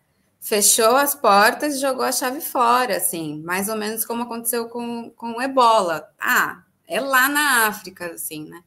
fechou 0.41 0.95
as 0.95 1.15
portas 1.15 1.76
e 1.76 1.80
jogou 1.80 2.03
a 2.03 2.11
chave 2.11 2.41
fora, 2.41 2.97
assim, 2.97 3.41
mais 3.43 3.69
ou 3.69 3.76
menos 3.76 4.05
como 4.05 4.24
aconteceu 4.24 4.67
com, 4.67 5.09
com 5.11 5.34
o 5.38 5.41
ebola. 5.41 6.09
Ah, 6.19 6.63
é 6.88 6.99
lá 6.99 7.30
na 7.30 7.67
África, 7.67 8.07
assim, 8.07 8.49
né? 8.49 8.63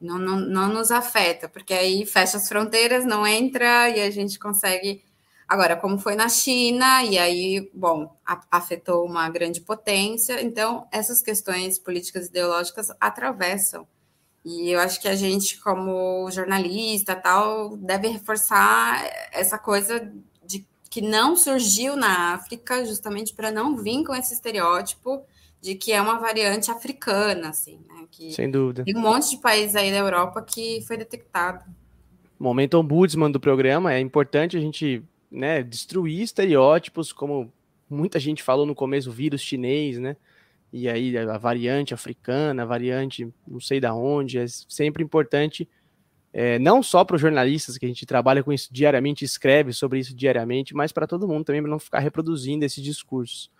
não, 0.00 0.18
não, 0.18 0.38
não 0.38 0.68
nos 0.68 0.90
afeta, 0.90 1.48
porque 1.48 1.74
aí 1.74 2.06
fecha 2.06 2.36
as 2.36 2.48
fronteiras, 2.48 3.04
não 3.04 3.26
entra 3.26 3.88
e 3.90 4.00
a 4.00 4.10
gente 4.10 4.38
consegue. 4.38 5.02
Agora, 5.48 5.76
como 5.76 5.98
foi 5.98 6.14
na 6.14 6.28
China, 6.28 7.02
e 7.02 7.18
aí, 7.18 7.70
bom, 7.72 8.14
afetou 8.50 9.06
uma 9.06 9.30
grande 9.30 9.62
potência, 9.62 10.42
então 10.42 10.86
essas 10.92 11.22
questões 11.22 11.78
políticas 11.78 12.26
e 12.26 12.28
ideológicas 12.28 12.88
atravessam. 13.00 13.86
E 14.44 14.70
eu 14.70 14.78
acho 14.78 15.00
que 15.00 15.08
a 15.08 15.16
gente, 15.16 15.58
como 15.60 16.30
jornalista 16.30 17.16
tal, 17.16 17.78
deve 17.78 18.08
reforçar 18.08 19.02
essa 19.32 19.58
coisa 19.58 20.12
de 20.44 20.66
que 20.90 21.00
não 21.00 21.34
surgiu 21.34 21.96
na 21.96 22.34
África, 22.34 22.84
justamente 22.84 23.32
para 23.32 23.50
não 23.50 23.74
vir 23.74 24.04
com 24.04 24.14
esse 24.14 24.34
estereótipo 24.34 25.22
de 25.62 25.74
que 25.74 25.92
é 25.92 26.00
uma 26.00 26.18
variante 26.18 26.70
africana, 26.70 27.48
assim, 27.48 27.80
né? 27.88 28.06
Que 28.10 28.32
Sem 28.32 28.50
dúvida. 28.50 28.84
Tem 28.84 28.96
um 28.96 29.00
monte 29.00 29.30
de 29.30 29.38
países 29.38 29.74
aí 29.74 29.90
da 29.90 29.96
Europa 29.96 30.42
que 30.42 30.82
foi 30.86 30.98
detectado. 30.98 31.64
Momento 32.38 32.78
ombudsman 32.78 33.30
do 33.30 33.40
programa, 33.40 33.92
é 33.92 33.98
importante 33.98 34.56
a 34.56 34.60
gente 34.60 35.02
né, 35.30 35.62
destruir 35.62 36.22
estereótipos, 36.22 37.12
como 37.12 37.52
muita 37.88 38.18
gente 38.18 38.42
falou 38.42 38.66
no 38.66 38.74
começo, 38.74 39.10
o 39.10 39.12
vírus 39.12 39.40
chinês, 39.40 39.98
né? 39.98 40.16
E 40.72 40.88
aí 40.88 41.16
a 41.16 41.38
variante 41.38 41.94
africana, 41.94 42.62
a 42.62 42.66
variante 42.66 43.32
não 43.46 43.60
sei 43.60 43.80
da 43.80 43.94
onde, 43.94 44.38
é 44.38 44.44
sempre 44.46 45.02
importante, 45.02 45.66
é, 46.32 46.58
não 46.58 46.82
só 46.82 47.04
para 47.04 47.16
os 47.16 47.22
jornalistas, 47.22 47.78
que 47.78 47.86
a 47.86 47.88
gente 47.88 48.04
trabalha 48.04 48.42
com 48.42 48.52
isso 48.52 48.68
diariamente, 48.70 49.24
escreve 49.24 49.72
sobre 49.72 49.98
isso 49.98 50.14
diariamente, 50.14 50.74
mas 50.74 50.92
para 50.92 51.06
todo 51.06 51.26
mundo 51.26 51.44
também, 51.44 51.62
para 51.62 51.70
não 51.70 51.78
ficar 51.78 52.00
reproduzindo 52.00 52.64
esses 52.64 52.84
discursos. 52.84 53.50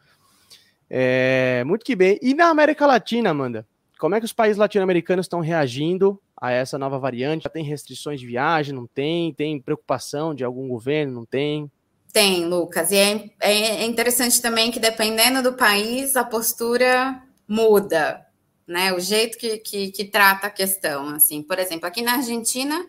É, 0.90 1.62
muito 1.66 1.84
que 1.84 1.96
bem. 1.96 2.18
E 2.22 2.34
na 2.34 2.48
América 2.48 2.86
Latina, 2.86 3.30
Amanda? 3.30 3.66
Como 3.98 4.14
é 4.14 4.20
que 4.20 4.26
os 4.26 4.32
países 4.32 4.58
latino-americanos 4.58 5.24
estão 5.24 5.40
reagindo 5.40 6.20
a 6.40 6.50
essa 6.50 6.78
nova 6.78 6.98
variante? 6.98 7.44
Já 7.44 7.50
tem 7.50 7.64
restrições 7.64 8.20
de 8.20 8.26
viagem? 8.26 8.74
Não 8.74 8.86
tem? 8.86 9.32
Tem 9.34 9.60
preocupação 9.60 10.34
de 10.34 10.44
algum 10.44 10.68
governo? 10.68 11.12
Não 11.12 11.24
tem? 11.26 11.70
Tem, 12.12 12.46
Lucas. 12.46 12.90
E 12.90 12.96
é, 12.96 13.30
é 13.40 13.84
interessante 13.84 14.40
também 14.40 14.70
que, 14.70 14.80
dependendo 14.80 15.42
do 15.42 15.54
país, 15.54 16.16
a 16.16 16.24
postura 16.24 17.22
muda, 17.46 18.26
né? 18.66 18.92
O 18.92 19.00
jeito 19.00 19.36
que, 19.38 19.58
que, 19.58 19.90
que 19.90 20.04
trata 20.04 20.46
a 20.46 20.50
questão. 20.50 21.08
Assim, 21.10 21.42
por 21.42 21.58
exemplo, 21.58 21.86
aqui 21.86 22.02
na 22.02 22.14
Argentina, 22.14 22.86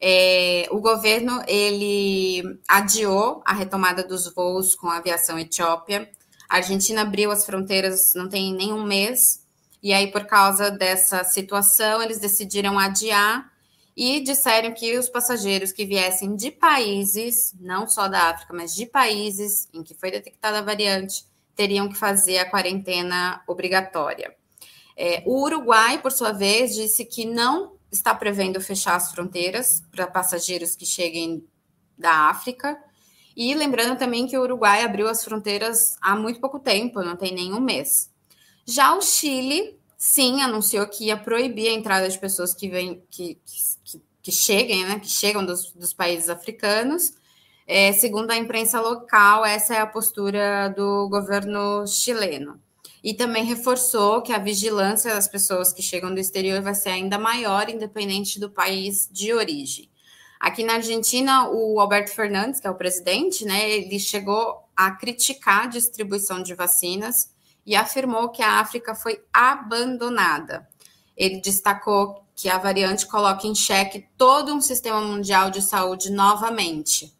é, 0.00 0.66
o 0.70 0.80
governo 0.80 1.42
ele 1.48 2.42
adiou 2.68 3.42
a 3.44 3.52
retomada 3.52 4.02
dos 4.02 4.32
voos 4.32 4.74
com 4.74 4.88
a 4.88 4.98
aviação 4.98 5.38
Etiópia 5.38 6.08
a 6.48 6.56
Argentina 6.56 7.02
abriu 7.02 7.30
as 7.30 7.44
fronteiras 7.44 8.12
não 8.14 8.28
tem 8.28 8.54
nenhum 8.54 8.84
mês, 8.84 9.43
e 9.84 9.92
aí, 9.92 10.10
por 10.10 10.24
causa 10.24 10.70
dessa 10.70 11.22
situação, 11.24 12.02
eles 12.02 12.18
decidiram 12.18 12.78
adiar 12.78 13.52
e 13.94 14.18
disseram 14.20 14.72
que 14.72 14.96
os 14.96 15.10
passageiros 15.10 15.72
que 15.72 15.84
viessem 15.84 16.34
de 16.34 16.50
países, 16.50 17.54
não 17.60 17.86
só 17.86 18.08
da 18.08 18.30
África, 18.30 18.54
mas 18.54 18.74
de 18.74 18.86
países 18.86 19.68
em 19.74 19.82
que 19.82 19.92
foi 19.92 20.10
detectada 20.10 20.60
a 20.60 20.62
variante, 20.62 21.26
teriam 21.54 21.86
que 21.86 21.98
fazer 21.98 22.38
a 22.38 22.48
quarentena 22.48 23.42
obrigatória. 23.46 24.34
É, 24.96 25.22
o 25.26 25.42
Uruguai, 25.42 26.00
por 26.00 26.12
sua 26.12 26.32
vez, 26.32 26.74
disse 26.74 27.04
que 27.04 27.26
não 27.26 27.74
está 27.92 28.14
prevendo 28.14 28.62
fechar 28.62 28.96
as 28.96 29.12
fronteiras 29.12 29.82
para 29.92 30.06
passageiros 30.06 30.74
que 30.74 30.86
cheguem 30.86 31.46
da 31.98 32.30
África, 32.30 32.82
e 33.36 33.54
lembrando 33.54 33.98
também 33.98 34.26
que 34.26 34.38
o 34.38 34.42
Uruguai 34.44 34.82
abriu 34.82 35.08
as 35.08 35.22
fronteiras 35.22 35.94
há 36.00 36.16
muito 36.16 36.40
pouco 36.40 36.58
tempo, 36.58 37.02
não 37.02 37.16
tem 37.16 37.34
nenhum 37.34 37.60
mês. 37.60 38.13
Já 38.66 38.94
o 38.94 39.02
Chile, 39.02 39.78
sim, 39.96 40.40
anunciou 40.42 40.86
que 40.86 41.06
ia 41.06 41.16
proibir 41.16 41.68
a 41.68 41.72
entrada 41.72 42.08
de 42.08 42.18
pessoas 42.18 42.54
que 42.54 42.68
vêm, 42.68 43.02
que, 43.10 43.38
que, 43.44 44.02
que 44.22 44.32
cheguem, 44.32 44.84
né, 44.84 44.98
que 44.98 45.08
chegam 45.08 45.44
dos, 45.44 45.72
dos 45.72 45.92
países 45.92 46.28
africanos. 46.28 47.12
É, 47.66 47.92
segundo 47.92 48.30
a 48.30 48.36
imprensa 48.36 48.80
local, 48.80 49.44
essa 49.44 49.74
é 49.74 49.80
a 49.80 49.86
postura 49.86 50.68
do 50.68 51.08
governo 51.08 51.86
chileno. 51.86 52.60
E 53.02 53.12
também 53.12 53.44
reforçou 53.44 54.22
que 54.22 54.32
a 54.32 54.38
vigilância 54.38 55.14
das 55.14 55.28
pessoas 55.28 55.72
que 55.72 55.82
chegam 55.82 56.12
do 56.12 56.20
exterior 56.20 56.62
vai 56.62 56.74
ser 56.74 56.90
ainda 56.90 57.18
maior, 57.18 57.68
independente 57.68 58.40
do 58.40 58.50
país 58.50 59.08
de 59.12 59.32
origem. 59.32 59.90
Aqui 60.40 60.64
na 60.64 60.74
Argentina, 60.74 61.48
o 61.50 61.80
Alberto 61.80 62.10
Fernandes, 62.10 62.60
que 62.60 62.66
é 62.66 62.70
o 62.70 62.74
presidente, 62.74 63.44
né, 63.44 63.70
ele 63.70 63.98
chegou 63.98 64.62
a 64.76 64.90
criticar 64.90 65.64
a 65.64 65.66
distribuição 65.66 66.42
de 66.42 66.54
vacinas 66.54 67.30
e 67.66 67.74
afirmou 67.74 68.28
que 68.28 68.42
a 68.42 68.60
África 68.60 68.94
foi 68.94 69.22
abandonada. 69.32 70.68
Ele 71.16 71.40
destacou 71.40 72.24
que 72.34 72.48
a 72.48 72.58
variante 72.58 73.06
coloca 73.06 73.46
em 73.46 73.54
xeque 73.54 74.06
todo 74.16 74.52
um 74.52 74.60
sistema 74.60 75.00
mundial 75.00 75.50
de 75.50 75.62
saúde 75.62 76.10
novamente. 76.10 77.12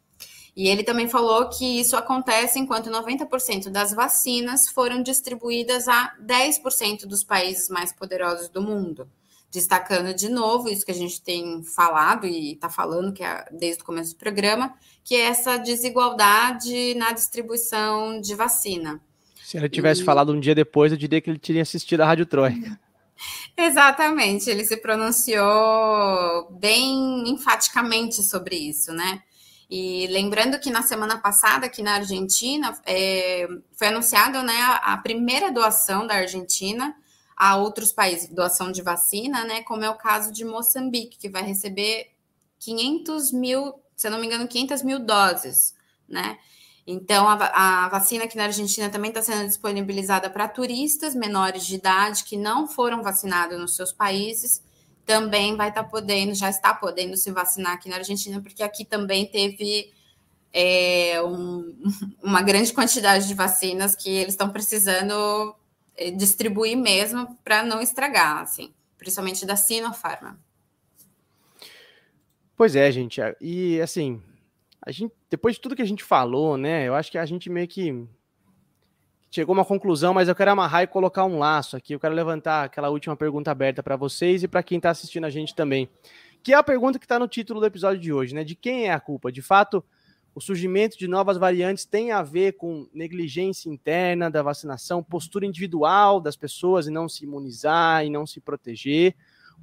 E 0.56 0.68
ele 0.68 0.84
também 0.84 1.08
falou 1.08 1.48
que 1.48 1.80
isso 1.80 1.96
acontece 1.96 2.58
enquanto 2.58 2.90
90% 2.90 3.70
das 3.70 3.92
vacinas 3.92 4.68
foram 4.68 5.02
distribuídas 5.02 5.88
a 5.88 6.14
10% 6.24 7.06
dos 7.06 7.24
países 7.24 7.68
mais 7.68 7.92
poderosos 7.92 8.48
do 8.48 8.62
mundo 8.62 9.08
destacando 9.54 10.12
de 10.12 10.28
novo 10.28 10.68
isso 10.68 10.84
que 10.84 10.90
a 10.90 10.94
gente 10.94 11.22
tem 11.22 11.62
falado 11.62 12.26
e 12.26 12.54
está 12.54 12.68
falando 12.68 13.12
que 13.12 13.22
é 13.22 13.46
desde 13.52 13.82
o 13.82 13.86
começo 13.86 14.12
do 14.12 14.18
programa, 14.18 14.74
que 15.04 15.14
é 15.14 15.20
essa 15.20 15.56
desigualdade 15.56 16.92
na 16.96 17.12
distribuição 17.12 18.20
de 18.20 18.34
vacina. 18.34 19.00
Se 19.44 19.58
ele 19.58 19.68
tivesse 19.68 20.00
e... 20.00 20.04
falado 20.04 20.32
um 20.32 20.40
dia 20.40 20.54
depois, 20.54 20.90
eu 20.90 20.96
diria 20.96 21.20
que 21.20 21.28
ele 21.28 21.38
teria 21.38 21.60
assistido 21.60 22.00
a 22.00 22.06
Rádio 22.06 22.24
Troika. 22.24 22.80
Exatamente, 23.54 24.48
ele 24.48 24.64
se 24.64 24.78
pronunciou 24.78 26.50
bem 26.50 27.28
enfaticamente 27.28 28.22
sobre 28.22 28.56
isso, 28.56 28.90
né? 28.94 29.22
E 29.70 30.06
lembrando 30.06 30.58
que 30.58 30.70
na 30.70 30.82
semana 30.82 31.18
passada, 31.18 31.66
aqui 31.66 31.82
na 31.82 31.96
Argentina, 31.96 32.74
é, 32.86 33.46
foi 33.76 33.88
anunciada 33.88 34.42
né, 34.42 34.56
a 34.82 34.96
primeira 34.96 35.52
doação 35.52 36.06
da 36.06 36.14
Argentina 36.14 36.96
a 37.36 37.56
outros 37.56 37.92
países, 37.92 38.28
doação 38.28 38.72
de 38.72 38.80
vacina, 38.80 39.44
né? 39.44 39.62
Como 39.62 39.84
é 39.84 39.90
o 39.90 39.96
caso 39.96 40.32
de 40.32 40.44
Moçambique, 40.44 41.18
que 41.18 41.28
vai 41.28 41.42
receber 41.42 42.12
500 42.60 43.32
mil, 43.32 43.74
se 43.94 44.06
eu 44.06 44.10
não 44.10 44.18
me 44.18 44.26
engano, 44.26 44.48
500 44.48 44.82
mil 44.82 44.98
doses, 45.00 45.74
né? 46.08 46.38
Então, 46.86 47.26
a, 47.26 47.84
a 47.84 47.88
vacina 47.88 48.24
aqui 48.24 48.36
na 48.36 48.44
Argentina 48.44 48.90
também 48.90 49.08
está 49.08 49.22
sendo 49.22 49.46
disponibilizada 49.46 50.28
para 50.28 50.46
turistas 50.46 51.14
menores 51.14 51.66
de 51.66 51.76
idade 51.76 52.24
que 52.24 52.36
não 52.36 52.66
foram 52.66 53.02
vacinados 53.02 53.58
nos 53.58 53.74
seus 53.74 53.90
países, 53.90 54.62
também 55.06 55.56
vai 55.56 55.70
estar 55.70 55.84
tá 55.84 55.88
podendo, 55.88 56.34
já 56.34 56.50
está 56.50 56.74
podendo 56.74 57.16
se 57.16 57.30
vacinar 57.30 57.72
aqui 57.72 57.88
na 57.88 57.96
Argentina, 57.96 58.40
porque 58.40 58.62
aqui 58.62 58.84
também 58.84 59.26
teve 59.26 59.92
é, 60.52 61.22
um, 61.22 61.74
uma 62.22 62.42
grande 62.42 62.72
quantidade 62.72 63.26
de 63.26 63.34
vacinas 63.34 63.96
que 63.96 64.10
eles 64.10 64.34
estão 64.34 64.50
precisando 64.50 65.54
eh, 65.96 66.10
distribuir 66.10 66.76
mesmo 66.76 67.36
para 67.42 67.62
não 67.62 67.80
estragar, 67.80 68.42
assim, 68.42 68.72
principalmente 68.98 69.46
da 69.46 69.56
Sinopharma. 69.56 70.38
Pois 72.56 72.76
é, 72.76 72.90
gente. 72.92 73.20
E 73.40 73.80
assim, 73.80 74.22
a 74.84 74.92
gente, 74.92 75.14
depois 75.30 75.54
de 75.54 75.62
tudo 75.62 75.74
que 75.74 75.80
a 75.80 75.86
gente 75.86 76.04
falou, 76.04 76.58
né? 76.58 76.86
Eu 76.86 76.94
acho 76.94 77.10
que 77.10 77.16
a 77.16 77.24
gente 77.24 77.48
meio 77.48 77.66
que 77.66 78.06
chegou 79.30 79.54
a 79.54 79.58
uma 79.58 79.64
conclusão, 79.64 80.12
mas 80.12 80.28
eu 80.28 80.34
quero 80.34 80.50
amarrar 80.50 80.82
e 80.82 80.86
colocar 80.86 81.24
um 81.24 81.38
laço 81.38 81.74
aqui. 81.74 81.94
Eu 81.94 82.00
quero 82.00 82.14
levantar 82.14 82.64
aquela 82.64 82.90
última 82.90 83.16
pergunta 83.16 83.50
aberta 83.50 83.82
para 83.82 83.96
vocês 83.96 84.42
e 84.42 84.48
para 84.48 84.62
quem 84.62 84.76
está 84.76 84.90
assistindo 84.90 85.24
a 85.24 85.30
gente 85.30 85.54
também. 85.54 85.88
Que 86.42 86.52
é 86.52 86.56
a 86.56 86.62
pergunta 86.62 86.98
que 86.98 87.06
está 87.06 87.18
no 87.18 87.26
título 87.26 87.60
do 87.60 87.66
episódio 87.66 87.98
de 87.98 88.12
hoje, 88.12 88.34
né? 88.34 88.44
De 88.44 88.54
quem 88.54 88.86
é 88.86 88.92
a 88.92 89.00
culpa? 89.00 89.32
De 89.32 89.40
fato, 89.40 89.82
o 90.34 90.40
surgimento 90.40 90.98
de 90.98 91.08
novas 91.08 91.38
variantes 91.38 91.86
tem 91.86 92.12
a 92.12 92.22
ver 92.22 92.52
com 92.52 92.86
negligência 92.92 93.70
interna 93.70 94.30
da 94.30 94.42
vacinação, 94.42 95.02
postura 95.02 95.46
individual 95.46 96.20
das 96.20 96.36
pessoas 96.36 96.86
e 96.86 96.90
não 96.90 97.08
se 97.08 97.24
imunizar 97.24 98.04
e 98.04 98.10
não 98.10 98.26
se 98.26 98.38
proteger? 98.38 99.16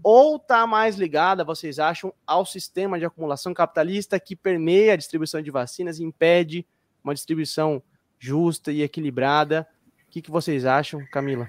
Ou 0.04 0.38
está 0.38 0.66
mais 0.66 0.96
ligada, 0.96 1.44
vocês 1.44 1.80
acham, 1.80 2.14
ao 2.26 2.46
sistema 2.46 2.98
de 2.98 3.06
acumulação 3.06 3.54
capitalista 3.54 4.20
que 4.20 4.36
permeia 4.36 4.94
a 4.94 4.98
distribuição 4.98 5.42
de 5.42 5.52
vacinas 5.52 6.00
e 6.00 6.04
impede 6.04 6.66
uma 7.04 7.14
distribuição 7.14 7.82
justa 8.20 8.72
e 8.72 8.82
equilibrada? 8.82 9.68
O 10.08 10.12
que, 10.12 10.22
que 10.22 10.32
vocês 10.32 10.66
acham, 10.66 11.06
Camila? 11.12 11.48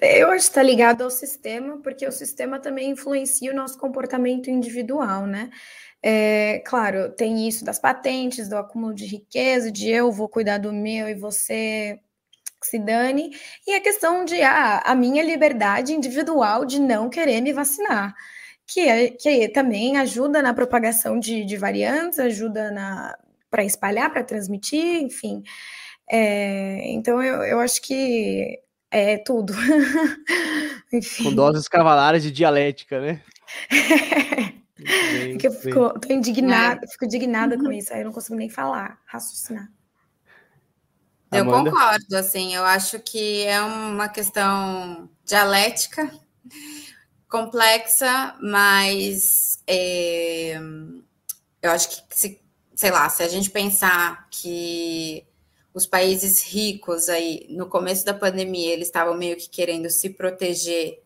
Eu 0.00 0.28
acho 0.28 0.44
que 0.44 0.50
está 0.50 0.62
ligado 0.62 1.02
ao 1.02 1.10
sistema, 1.10 1.78
porque 1.78 2.06
o 2.06 2.12
sistema 2.12 2.60
também 2.60 2.90
influencia 2.90 3.52
o 3.52 3.56
nosso 3.56 3.78
comportamento 3.78 4.48
individual, 4.48 5.26
né? 5.26 5.50
É, 6.00 6.62
claro, 6.64 7.10
tem 7.10 7.48
isso 7.48 7.64
das 7.64 7.80
patentes, 7.80 8.48
do 8.48 8.56
acúmulo 8.56 8.94
de 8.94 9.04
riqueza, 9.04 9.72
de 9.72 9.90
eu 9.90 10.12
vou 10.12 10.28
cuidar 10.28 10.58
do 10.58 10.72
meu 10.72 11.08
e 11.08 11.14
você 11.14 11.98
se 12.66 12.78
dane, 12.78 13.30
e 13.66 13.74
a 13.74 13.80
questão 13.80 14.24
de 14.24 14.40
ah, 14.42 14.82
a 14.84 14.94
minha 14.94 15.22
liberdade 15.22 15.92
individual 15.92 16.64
de 16.64 16.80
não 16.80 17.08
querer 17.08 17.40
me 17.40 17.52
vacinar, 17.52 18.14
que, 18.66 18.80
é, 18.80 19.10
que 19.10 19.48
também 19.48 19.96
ajuda 19.96 20.42
na 20.42 20.52
propagação 20.52 21.18
de, 21.18 21.44
de 21.44 21.56
variantes, 21.56 22.18
ajuda 22.18 22.70
para 23.50 23.64
espalhar, 23.64 24.10
para 24.10 24.22
transmitir, 24.22 25.02
enfim. 25.02 25.42
É, 26.10 26.90
então 26.90 27.22
eu, 27.22 27.42
eu 27.42 27.60
acho 27.60 27.80
que 27.82 28.60
é 28.90 29.18
tudo. 29.18 29.52
Com 31.22 31.34
doses 31.34 31.68
cavalares 31.68 32.22
de 32.22 32.30
dialética, 32.30 33.00
né? 33.00 33.22
bem, 34.78 35.38
eu 35.42 35.52
fico, 35.52 36.00
tô 36.00 36.12
indignada, 36.12 36.84
é. 36.84 36.88
fico 36.88 37.04
indignada 37.04 37.58
com 37.58 37.70
isso, 37.72 37.92
aí 37.92 38.00
eu 38.00 38.06
não 38.06 38.12
consigo 38.12 38.36
nem 38.36 38.48
falar, 38.48 38.98
raciocinar. 39.06 39.68
Eu 41.30 41.42
Amanda? 41.42 41.70
concordo, 41.70 42.16
assim, 42.16 42.54
eu 42.54 42.64
acho 42.64 42.98
que 43.00 43.44
é 43.44 43.60
uma 43.60 44.08
questão 44.08 45.08
dialética, 45.24 46.10
complexa, 47.28 48.34
mas 48.40 49.62
é, 49.66 50.58
eu 51.62 51.70
acho 51.70 51.90
que, 51.90 52.16
se, 52.16 52.40
sei 52.74 52.90
lá, 52.90 53.08
se 53.10 53.22
a 53.22 53.28
gente 53.28 53.50
pensar 53.50 54.26
que 54.30 55.26
os 55.74 55.86
países 55.86 56.42
ricos 56.42 57.08
aí, 57.08 57.46
no 57.50 57.66
começo 57.68 58.04
da 58.04 58.14
pandemia, 58.14 58.72
eles 58.72 58.88
estavam 58.88 59.14
meio 59.14 59.36
que 59.36 59.48
querendo 59.48 59.90
se 59.90 60.10
proteger 60.10 61.02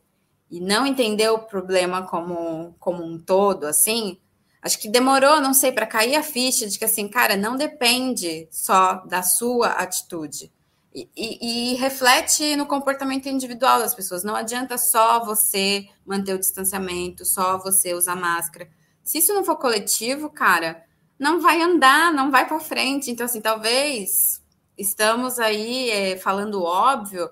e 0.50 0.60
não 0.60 0.86
entender 0.86 1.28
o 1.30 1.40
problema 1.40 2.06
como, 2.06 2.74
como 2.78 3.04
um 3.04 3.18
todo, 3.18 3.66
assim, 3.66 4.18
acho 4.62 4.78
que 4.78 4.88
demorou, 4.88 5.40
não 5.40 5.52
sei, 5.52 5.72
para 5.72 5.86
cair 5.86 6.14
a 6.14 6.22
ficha 6.22 6.68
de 6.68 6.78
que, 6.78 6.84
assim, 6.84 7.08
cara, 7.08 7.36
não 7.36 7.56
depende 7.56 8.48
só 8.50 9.04
da 9.06 9.22
sua 9.22 9.68
atitude. 9.68 10.52
E, 10.94 11.08
e, 11.16 11.72
e, 11.72 11.74
reflete 11.76 12.54
no 12.54 12.66
comportamento 12.66 13.26
individual 13.26 13.80
das 13.80 13.94
pessoas. 13.94 14.22
Não 14.22 14.36
adianta 14.36 14.76
só 14.78 15.24
você 15.24 15.88
manter 16.06 16.34
o 16.34 16.38
distanciamento, 16.38 17.24
só 17.24 17.58
você 17.58 17.94
usar 17.94 18.14
máscara. 18.14 18.68
Se 19.02 19.18
isso 19.18 19.32
não 19.34 19.42
for 19.42 19.56
coletivo, 19.56 20.28
cara, 20.28 20.84
não 21.18 21.40
vai 21.40 21.60
andar, 21.60 22.12
não 22.12 22.30
vai 22.30 22.46
para 22.46 22.60
frente. 22.60 23.10
Então, 23.10 23.24
assim, 23.24 23.40
talvez 23.40 24.42
estamos 24.76 25.38
aí 25.38 25.90
é, 25.90 26.16
falando 26.18 26.62
óbvio, 26.62 27.28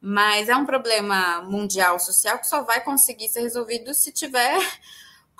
mas 0.00 0.48
é 0.48 0.56
um 0.56 0.64
problema 0.64 1.42
mundial, 1.42 2.00
social, 2.00 2.38
que 2.38 2.46
só 2.46 2.62
vai 2.62 2.82
conseguir 2.82 3.28
ser 3.28 3.42
resolvido 3.42 3.92
se 3.94 4.10
tiver 4.10 4.58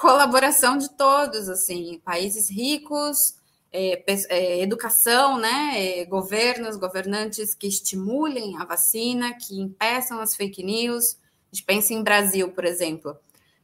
colaboração 0.03 0.76
de 0.76 0.90
todos, 0.90 1.48
assim, 1.48 2.00
países 2.05 2.50
ricos, 2.50 3.36
é, 3.72 4.03
é, 4.28 4.61
educação, 4.61 5.38
né, 5.38 5.74
é, 5.76 6.05
governos, 6.05 6.76
governantes 6.76 7.55
que 7.55 7.68
estimulem 7.68 8.59
a 8.59 8.64
vacina, 8.64 9.32
que 9.32 9.61
impeçam 9.61 10.20
as 10.20 10.34
fake 10.34 10.64
news. 10.64 11.16
A 11.53 11.55
gente 11.55 11.64
pensa 11.64 11.94
em 11.94 12.03
Brasil, 12.03 12.50
por 12.50 12.64
exemplo. 12.64 13.16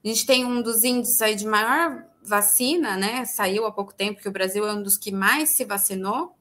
A 0.05 0.07
gente 0.07 0.25
tem 0.25 0.45
um 0.45 0.63
dos 0.63 0.85
índices 0.85 1.21
aí 1.21 1.35
de 1.35 1.45
maior 1.45 2.07
vacina, 2.23 2.97
né? 2.97 3.25
Saiu 3.25 3.67
há 3.67 3.73
pouco 3.73 3.93
tempo 3.93 4.21
que 4.21 4.29
o 4.29 4.33
Brasil 4.33 4.65
é 4.65 4.73
um 4.73 4.83
dos 4.83 4.97
que 4.97 5.11
mais 5.11 5.49
se 5.49 5.65
vacinou, 5.65 6.37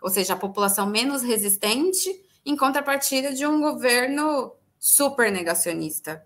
ou 0.00 0.08
seja, 0.08 0.34
a 0.34 0.38
população 0.38 0.86
menos 0.86 1.20
resistente, 1.20 2.08
em 2.46 2.56
contrapartida 2.56 3.34
de 3.34 3.44
um 3.44 3.60
governo 3.60 4.52
super 4.78 5.32
negacionista. 5.32 6.24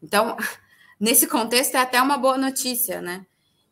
Então, 0.00 0.36
nesse 1.02 1.26
contexto, 1.26 1.74
é 1.74 1.80
até 1.80 2.00
uma 2.00 2.16
boa 2.16 2.38
notícia, 2.38 3.02
né? 3.02 3.26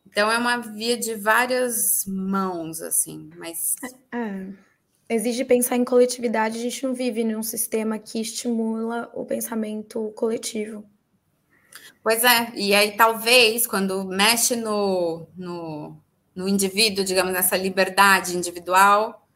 Então, 0.04 0.28
é 0.28 0.36
uma 0.36 0.56
via 0.56 0.96
de 0.96 1.14
várias 1.14 2.04
mãos, 2.08 2.82
assim, 2.82 3.30
mas. 3.36 3.76
É. 4.12 4.70
Exige 5.08 5.44
pensar 5.44 5.76
em 5.76 5.84
coletividade, 5.84 6.58
a 6.58 6.60
gente 6.60 6.84
não 6.84 6.94
vive 6.94 7.24
num 7.24 7.42
sistema 7.42 7.98
que 7.98 8.20
estimula 8.20 9.10
o 9.14 9.24
pensamento 9.24 10.12
coletivo. 10.16 10.84
Pois 12.02 12.22
é, 12.22 12.52
e 12.54 12.72
aí 12.72 12.96
talvez 12.96 13.66
quando 13.66 14.04
mexe 14.04 14.54
no, 14.54 15.26
no, 15.36 15.96
no 16.34 16.48
indivíduo, 16.48 17.04
digamos, 17.04 17.32
nessa 17.32 17.56
liberdade 17.56 18.36
individual, 18.36 19.26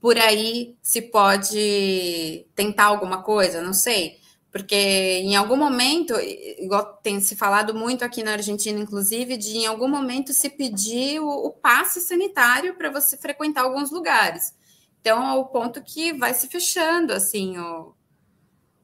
por 0.00 0.18
aí 0.18 0.76
se 0.82 1.00
pode 1.00 2.46
tentar 2.56 2.86
alguma 2.86 3.22
coisa, 3.22 3.62
não 3.62 3.72
sei. 3.72 4.17
Porque 4.50 4.74
em 4.74 5.36
algum 5.36 5.56
momento, 5.56 6.14
igual 6.58 6.98
tem 7.02 7.20
se 7.20 7.36
falado 7.36 7.74
muito 7.74 8.04
aqui 8.04 8.22
na 8.22 8.32
Argentina, 8.32 8.78
inclusive, 8.80 9.36
de 9.36 9.58
em 9.58 9.66
algum 9.66 9.88
momento 9.88 10.32
se 10.32 10.48
pedir 10.48 11.20
o, 11.20 11.28
o 11.28 11.50
passe 11.50 12.00
sanitário 12.00 12.74
para 12.74 12.90
você 12.90 13.16
frequentar 13.16 13.62
alguns 13.62 13.90
lugares. 13.90 14.54
Então, 15.00 15.26
ao 15.26 15.46
ponto 15.46 15.82
que 15.82 16.12
vai 16.14 16.32
se 16.32 16.48
fechando, 16.48 17.12
assim, 17.12 17.58
o, 17.58 17.94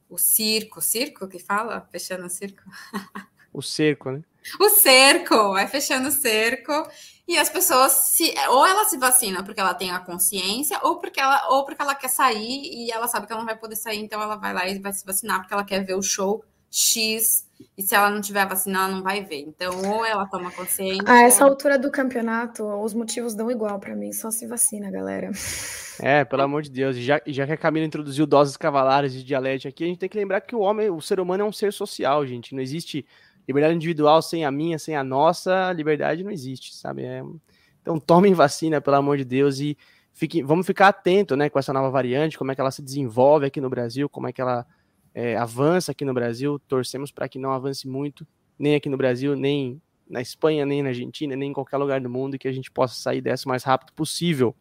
o 0.08 0.18
circo, 0.18 0.80
circo 0.80 1.26
que 1.26 1.38
fala? 1.38 1.88
Fechando 1.90 2.26
o 2.26 2.30
circo? 2.30 2.62
o 3.52 3.62
cerco, 3.62 4.10
né? 4.10 4.22
O 4.60 4.68
cerco, 4.68 5.52
vai 5.52 5.66
fechando 5.66 6.08
o 6.08 6.12
cerco 6.12 6.72
e 7.26 7.38
as 7.38 7.48
pessoas 7.48 7.92
se 7.92 8.34
ou 8.48 8.66
ela 8.66 8.84
se 8.84 8.98
vacina 8.98 9.42
porque 9.42 9.60
ela 9.60 9.74
tem 9.74 9.90
a 9.90 9.98
consciência 9.98 10.78
ou 10.82 10.98
porque 10.98 11.20
ela 11.20 11.48
ou 11.50 11.64
porque 11.64 11.80
ela 11.80 11.94
quer 11.94 12.08
sair 12.08 12.60
e 12.62 12.90
ela 12.90 13.08
sabe 13.08 13.26
que 13.26 13.32
ela 13.32 13.40
não 13.40 13.46
vai 13.46 13.56
poder 13.56 13.76
sair, 13.76 13.98
então 13.98 14.20
ela 14.20 14.36
vai 14.36 14.52
lá 14.52 14.68
e 14.68 14.78
vai 14.78 14.92
se 14.92 15.04
vacinar 15.04 15.40
porque 15.40 15.54
ela 15.54 15.64
quer 15.64 15.84
ver 15.84 15.94
o 15.94 16.02
show 16.02 16.44
X 16.70 17.48
e 17.78 17.82
se 17.82 17.94
ela 17.94 18.10
não 18.10 18.20
tiver 18.20 18.46
vacinada 18.46 18.88
ela 18.88 18.96
não 18.96 19.02
vai 19.02 19.24
ver. 19.24 19.40
Então, 19.40 19.72
ou 19.92 20.04
ela 20.04 20.26
toma 20.26 20.50
consciência. 20.50 21.04
A 21.06 21.22
essa 21.22 21.44
altura 21.44 21.78
do 21.78 21.90
campeonato, 21.90 22.64
os 22.64 22.92
motivos 22.92 23.34
dão 23.34 23.48
igual 23.48 23.78
para 23.78 23.94
mim, 23.94 24.12
só 24.12 24.30
se 24.30 24.44
vacina, 24.46 24.90
galera. 24.90 25.30
É, 26.00 26.24
pelo 26.24 26.42
amor 26.42 26.62
de 26.62 26.70
Deus. 26.70 26.96
Já, 26.96 27.20
já 27.24 27.46
que 27.46 27.52
a 27.52 27.56
Camila 27.56 27.86
introduziu 27.86 28.26
doses 28.26 28.56
cavalares 28.56 29.12
de 29.12 29.22
dialética 29.22 29.68
aqui, 29.68 29.84
a 29.84 29.86
gente 29.86 29.98
tem 29.98 30.08
que 30.08 30.18
lembrar 30.18 30.40
que 30.40 30.56
o 30.56 30.60
homem, 30.60 30.90
o 30.90 31.00
ser 31.00 31.20
humano 31.20 31.44
é 31.44 31.46
um 31.46 31.52
ser 31.52 31.72
social, 31.72 32.26
gente. 32.26 32.54
Não 32.54 32.60
existe 32.60 33.06
liberdade 33.46 33.74
individual 33.74 34.22
sem 34.22 34.44
a 34.44 34.50
minha, 34.50 34.78
sem 34.78 34.96
a 34.96 35.04
nossa, 35.04 35.72
liberdade 35.72 36.24
não 36.24 36.30
existe, 36.30 36.74
sabe? 36.74 37.04
É... 37.04 37.22
Então 37.80 37.98
tomem 37.98 38.32
vacina, 38.32 38.80
pelo 38.80 38.96
amor 38.96 39.18
de 39.18 39.24
Deus, 39.24 39.60
e 39.60 39.76
fique... 40.12 40.42
vamos 40.42 40.66
ficar 40.66 40.88
atento 40.88 41.36
né, 41.36 41.50
com 41.50 41.58
essa 41.58 41.72
nova 41.72 41.90
variante, 41.90 42.38
como 42.38 42.50
é 42.50 42.54
que 42.54 42.60
ela 42.60 42.70
se 42.70 42.82
desenvolve 42.82 43.46
aqui 43.46 43.60
no 43.60 43.68
Brasil, 43.68 44.08
como 44.08 44.26
é 44.26 44.32
que 44.32 44.40
ela 44.40 44.66
é, 45.14 45.36
avança 45.36 45.92
aqui 45.92 46.04
no 46.04 46.12
Brasil. 46.12 46.58
Torcemos 46.66 47.12
para 47.12 47.28
que 47.28 47.38
não 47.38 47.52
avance 47.52 47.86
muito, 47.86 48.26
nem 48.58 48.74
aqui 48.74 48.88
no 48.88 48.96
Brasil, 48.96 49.36
nem 49.36 49.80
na 50.08 50.20
Espanha, 50.20 50.66
nem 50.66 50.82
na 50.82 50.90
Argentina, 50.90 51.36
nem 51.36 51.50
em 51.50 51.52
qualquer 51.52 51.76
lugar 51.76 52.00
do 52.00 52.10
mundo, 52.10 52.34
e 52.34 52.38
que 52.38 52.48
a 52.48 52.52
gente 52.52 52.70
possa 52.70 52.94
sair 52.94 53.20
dessa 53.20 53.46
o 53.46 53.48
mais 53.48 53.62
rápido 53.62 53.92
possível. 53.92 54.54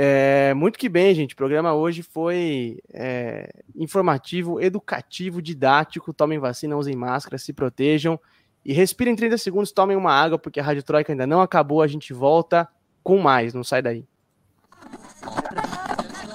É, 0.00 0.54
muito 0.54 0.78
que 0.78 0.88
bem, 0.88 1.12
gente. 1.12 1.34
O 1.34 1.36
programa 1.36 1.74
hoje 1.74 2.04
foi 2.04 2.78
é, 2.94 3.50
informativo, 3.74 4.60
educativo, 4.60 5.42
didático. 5.42 6.14
Tomem 6.14 6.38
vacina, 6.38 6.76
usem 6.76 6.94
máscara, 6.94 7.36
se 7.36 7.52
protejam 7.52 8.16
e 8.64 8.72
respirem 8.72 9.16
30 9.16 9.36
segundos, 9.38 9.72
tomem 9.72 9.96
uma 9.96 10.12
água, 10.12 10.38
porque 10.38 10.60
a 10.60 10.62
Rádio 10.62 10.84
Troika 10.84 11.12
ainda 11.12 11.26
não 11.26 11.40
acabou. 11.40 11.82
A 11.82 11.88
gente 11.88 12.12
volta 12.12 12.68
com 13.02 13.18
mais. 13.18 13.52
Não 13.52 13.64
sai 13.64 13.82
daí. 13.82 14.04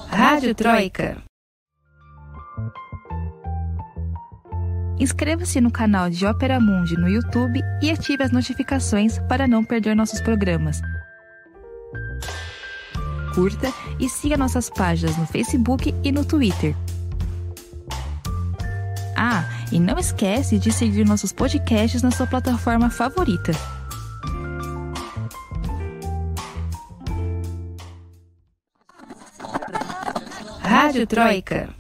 Rádio 0.09 0.53
Troika. 0.53 1.23
Inscreva-se 4.99 5.61
no 5.61 5.71
canal 5.71 6.09
de 6.09 6.25
Ópera 6.25 6.59
Mundi 6.59 6.97
no 6.97 7.07
YouTube 7.07 7.61
e 7.81 7.89
ative 7.89 8.23
as 8.23 8.31
notificações 8.31 9.19
para 9.29 9.47
não 9.47 9.63
perder 9.63 9.95
nossos 9.95 10.19
programas 10.19 10.81
curta 13.33 13.73
e 13.99 14.07
siga 14.07 14.37
nossas 14.37 14.69
páginas 14.69 15.17
no 15.17 15.25
Facebook 15.25 15.93
e 16.03 16.11
no 16.11 16.23
Twitter. 16.23 16.75
Ah, 19.15 19.43
e 19.71 19.79
não 19.79 19.97
esquece 19.97 20.57
de 20.57 20.71
seguir 20.71 21.05
nossos 21.05 21.31
podcasts 21.31 22.01
na 22.01 22.11
sua 22.11 22.27
plataforma 22.27 22.89
favorita. 22.89 23.51
Rádio 30.61 31.07
Troika. 31.07 31.73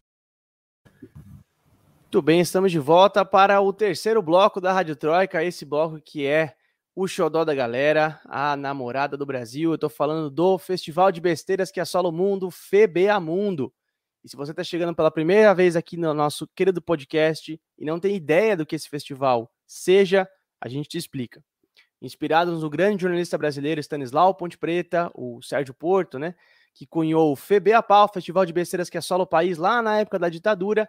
Muito 2.03 2.21
bem, 2.21 2.39
estamos 2.41 2.71
de 2.71 2.77
volta 2.79 3.25
para 3.25 3.59
o 3.59 3.73
terceiro 3.73 4.21
bloco 4.21 4.61
da 4.61 4.71
Rádio 4.71 4.95
Troika, 4.95 5.43
esse 5.43 5.65
bloco 5.65 5.99
que 5.99 6.25
é 6.25 6.53
o 6.95 7.07
xodó 7.07 7.43
da 7.43 7.55
galera, 7.55 8.21
a 8.25 8.55
namorada 8.55 9.17
do 9.17 9.25
Brasil. 9.25 9.71
Eu 9.71 9.77
tô 9.77 9.89
falando 9.89 10.29
do 10.29 10.57
Festival 10.59 11.11
de 11.11 11.19
Besteiras 11.19 11.71
que 11.71 11.79
assola 11.79 12.09
o 12.09 12.11
mundo, 12.11 12.51
FBA 12.51 13.19
Mundo. 13.19 13.73
E 14.23 14.29
se 14.29 14.35
você 14.35 14.51
está 14.51 14.63
chegando 14.63 14.95
pela 14.95 15.11
primeira 15.11 15.53
vez 15.55 15.75
aqui 15.75 15.97
no 15.97 16.13
nosso 16.13 16.47
querido 16.55 16.81
podcast 16.81 17.59
e 17.77 17.85
não 17.85 17.99
tem 17.99 18.15
ideia 18.15 18.55
do 18.55 18.65
que 18.65 18.75
esse 18.75 18.87
festival 18.87 19.51
seja, 19.65 20.29
a 20.61 20.69
gente 20.69 20.87
te 20.87 20.97
explica. 20.97 21.43
Inspirados 22.01 22.61
no 22.61 22.69
grande 22.69 23.01
jornalista 23.01 23.37
brasileiro 23.37 23.81
Stanislau 23.81 24.35
Ponte 24.35 24.57
Preta, 24.57 25.11
o 25.15 25.41
Sérgio 25.41 25.73
Porto, 25.73 26.19
né, 26.19 26.35
que 26.73 26.85
cunhou 26.85 27.29
o 27.29 27.33
o 27.33 28.07
Festival 28.13 28.45
de 28.45 28.53
Besteiras 28.53 28.89
que 28.89 28.97
assola 28.97 29.23
o 29.23 29.27
país 29.27 29.57
lá 29.57 29.81
na 29.81 29.99
época 29.99 30.19
da 30.19 30.29
ditadura, 30.29 30.87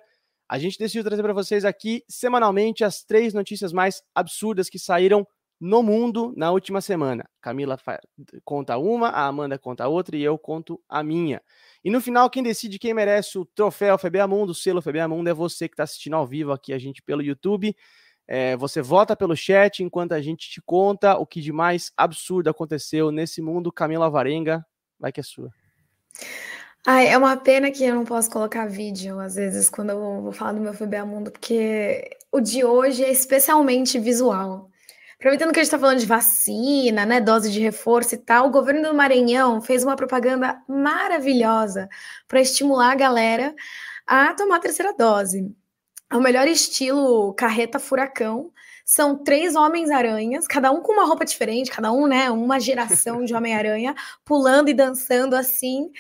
a 0.49 0.59
gente 0.59 0.79
decidiu 0.79 1.03
trazer 1.03 1.23
para 1.23 1.33
vocês 1.33 1.65
aqui 1.65 2.05
semanalmente 2.07 2.85
as 2.85 3.03
três 3.03 3.33
notícias 3.33 3.73
mais 3.73 4.03
absurdas 4.15 4.69
que 4.69 4.79
saíram 4.79 5.27
no 5.65 5.83
mundo 5.83 6.35
na 6.37 6.51
última 6.51 6.83
semana. 6.83 7.27
Camila 7.41 7.79
conta 8.45 8.77
uma, 8.77 9.09
a 9.09 9.27
Amanda 9.27 9.59
conta 9.59 9.89
outra 9.89 10.15
e 10.15 10.23
eu 10.23 10.37
conto 10.37 10.79
a 10.87 11.03
minha. 11.03 11.41
E 11.83 11.91
no 11.91 12.03
final, 12.03 12.29
quem 12.29 12.43
decide 12.43 12.79
quem 12.79 12.93
merece 12.93 13.39
o 13.39 13.47
troféu 13.47 13.97
FBA 13.97 14.27
Mundo, 14.29 14.51
o 14.51 14.55
selo 14.55 14.83
FBA 14.83 15.09
Mundo, 15.09 15.29
é 15.29 15.33
você 15.33 15.67
que 15.67 15.73
está 15.73 15.85
assistindo 15.85 16.17
ao 16.17 16.27
vivo 16.27 16.53
aqui 16.53 16.75
a 16.75 16.79
gente 16.79 17.01
pelo 17.01 17.23
YouTube. 17.23 17.75
É, 18.29 18.55
você 18.59 18.83
vota 18.83 19.17
pelo 19.17 19.35
chat 19.35 19.83
enquanto 19.83 20.13
a 20.13 20.21
gente 20.21 20.51
te 20.51 20.61
conta 20.61 21.17
o 21.17 21.27
que 21.27 21.41
de 21.41 21.51
mais 21.51 21.91
absurdo 21.97 22.51
aconteceu 22.51 23.11
nesse 23.11 23.41
mundo. 23.41 23.73
Camila 23.73 24.11
Varenga, 24.11 24.67
vai 25.01 25.13
que 25.13 25.21
é 25.21 25.23
sua. 25.23 25.51
Ai, 26.87 27.09
é 27.09 27.17
uma 27.17 27.39
pena 27.39 27.71
que 27.71 27.85
eu 27.85 27.95
não 27.95 28.05
posso 28.05 28.31
colocar 28.31 28.67
vídeo, 28.67 29.19
às 29.19 29.37
vezes, 29.37 29.71
quando 29.71 29.91
eu 29.91 30.21
vou 30.21 30.33
falar 30.33 30.53
do 30.53 30.61
meu 30.61 30.75
FBA 30.75 31.07
Mundo, 31.07 31.31
porque 31.31 32.11
o 32.31 32.39
de 32.39 32.63
hoje 32.65 33.03
é 33.03 33.11
especialmente 33.11 33.99
visual. 33.99 34.71
Aproveitando 35.25 35.55
que 35.55 35.61
a 35.61 35.63
gente 35.63 35.69
está 35.69 35.79
falando 35.79 36.01
de 36.01 36.05
vacina, 36.05 37.07
né, 37.07 37.19
dose 37.19 37.51
de 37.51 37.59
reforço 37.59 38.15
e 38.15 38.19
tal, 38.19 38.47
o 38.47 38.51
governo 38.51 38.83
do 38.83 38.95
Maranhão 38.95 39.59
fez 39.59 39.83
uma 39.83 39.97
propaganda 39.97 40.63
maravilhosa 40.69 41.89
para 42.29 42.43
estimular 42.43 42.93
a 42.93 42.95
galera 42.95 43.55
a 44.07 44.35
tomar 44.35 44.57
a 44.57 44.61
terceira 44.61 44.93
dose. 44.93 45.51
É 46.13 46.17
o 46.19 46.21
melhor 46.21 46.47
estilo 46.47 47.33
carreta 47.33 47.79
furacão. 47.79 48.53
São 48.85 49.17
três 49.17 49.57
Homens-Aranhas, 49.57 50.47
cada 50.47 50.71
um 50.71 50.83
com 50.83 50.93
uma 50.93 51.07
roupa 51.07 51.25
diferente, 51.25 51.71
cada 51.71 51.91
um, 51.91 52.07
né, 52.07 52.31
uma 52.31 52.61
geração 52.61 53.25
de 53.25 53.35
Homem-Aranha, 53.35 53.95
pulando 54.27 54.69
e 54.69 54.75
dançando 54.75 55.35
assim 55.35 55.91